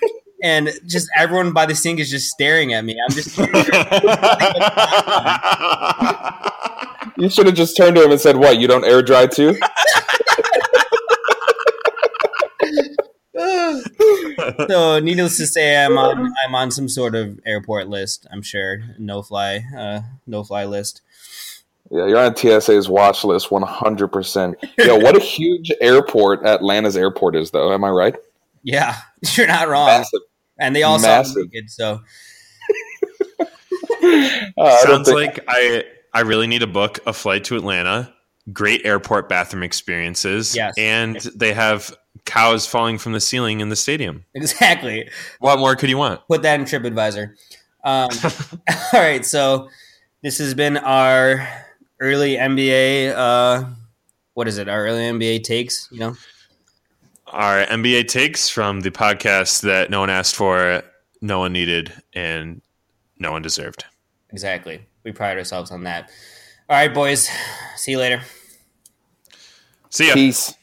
and 0.41 0.69
just 0.85 1.10
everyone 1.18 1.52
by 1.53 1.65
the 1.65 1.76
sink 1.76 1.99
is 1.99 2.10
just 2.10 2.30
staring 2.30 2.73
at 2.73 2.85
me. 2.85 2.98
I'm 3.03 3.11
just 3.15 3.38
You 7.18 7.30
should 7.30 7.45
have 7.45 7.56
just 7.56 7.77
turned 7.77 7.95
to 7.95 8.03
him 8.03 8.11
and 8.11 8.19
said, 8.19 8.38
"What? 8.38 8.60
You 8.60 8.68
don't 8.68 8.84
air 8.84 9.02
dry 9.02 9.27
too?" 9.27 9.56
so 14.68 14.99
needless 15.03 15.38
to 15.38 15.48
say, 15.48 15.84
I'm 15.84 15.98
on 15.98 16.34
I'm 16.45 16.56
on 16.56 16.72
some 16.72 16.90
sort 16.90 17.15
of 17.15 17.40
airport 17.45 17.88
list. 17.90 18.26
I'm 18.32 18.41
sure 18.41 18.84
no 18.98 19.22
fly, 19.22 19.64
uh, 19.78 20.02
no 20.28 20.44
fly 20.44 20.65
list. 20.65 21.02
Yeah, 21.91 22.07
you're 22.07 22.18
on 22.18 22.36
TSA's 22.36 22.90
watch 22.90 23.24
list 23.24 23.49
100%. 23.49 24.56
Yo, 24.80 24.98
what 24.98 25.15
a 25.15 25.20
huge 25.38 25.72
airport 25.82 26.44
Atlanta's 26.45 26.98
airport 26.98 27.36
is, 27.36 27.52
though. 27.52 27.72
Am 27.74 27.84
I 27.84 27.90
right? 27.90 28.15
Yeah, 28.64 28.95
you're 29.36 29.48
not 29.48 29.68
wrong. 29.68 29.88
Massive. 29.88 30.22
And 30.57 30.76
they 30.76 30.84
all 30.84 30.98
Massive. 30.99 31.34
sound 31.34 31.49
naked, 31.53 31.70
so 31.70 31.99
Uh, 33.40 34.64
I 34.64 34.78
Sounds 34.84 35.07
think- 35.07 35.15
like 35.38 35.44
I 35.48 35.84
I 36.14 36.22
really 36.22 36.48
need 36.48 36.60
to 36.60 36.68
book 36.68 36.99
a 37.06 37.14
flight 37.14 37.44
to 37.45 37.56
Atlanta. 37.56 38.14
Great 38.52 38.82
airport 38.86 39.30
bathroom 39.30 39.64
experiences. 39.64 40.56
Yes. 40.56 40.74
And 40.78 41.15
they 41.36 41.53
have 41.53 41.95
cows 42.26 42.66
falling 42.66 42.98
from 42.98 43.14
the 43.14 43.20
ceiling 43.20 43.60
in 43.60 43.70
the 43.70 43.76
stadium. 43.76 44.26
exactly. 44.34 45.10
What 45.40 45.60
more 45.60 45.76
could 45.76 45.90
you 45.90 45.98
want? 45.98 46.22
Put 46.28 46.41
that 46.44 46.60
in 46.60 46.66
TripAdvisor. 46.66 47.34
Um, 47.84 48.10
all 48.94 49.00
right, 49.00 49.26
so 49.26 49.70
this 50.22 50.38
has 50.38 50.54
been 50.54 50.78
our 50.78 51.48
early 52.00 52.36
NBA. 52.36 53.14
Uh, 53.16 53.66
what 54.34 54.48
is 54.48 54.58
it? 54.58 54.70
Our 54.70 54.86
early 54.86 55.02
NBA 55.04 55.44
takes. 55.44 55.88
You 55.91 56.00
know, 56.00 56.16
Our 57.28 57.66
NBA 57.66 58.08
takes 58.08 58.50
from 58.50 58.82
the 58.82 58.91
podcast 58.91 59.62
that 59.62 59.90
no 59.90 60.00
one 60.00 60.10
asked 60.10 60.36
for, 60.36 60.82
no 61.22 61.40
one 61.40 61.52
needed, 61.54 61.91
and 62.14 62.62
no 63.20 63.32
one 63.32 63.41
deserved. 63.41 63.86
exactly. 64.32 64.86
We 65.04 65.12
pride 65.12 65.38
ourselves 65.38 65.70
on 65.72 65.84
that. 65.84 66.10
All 66.70 66.78
right, 66.78 66.94
boys. 66.94 67.30
See 67.76 67.91
you 67.91 67.98
later. 68.00 68.22
See 69.90 70.08
ya. 70.08 70.14
Peace. 70.14 70.54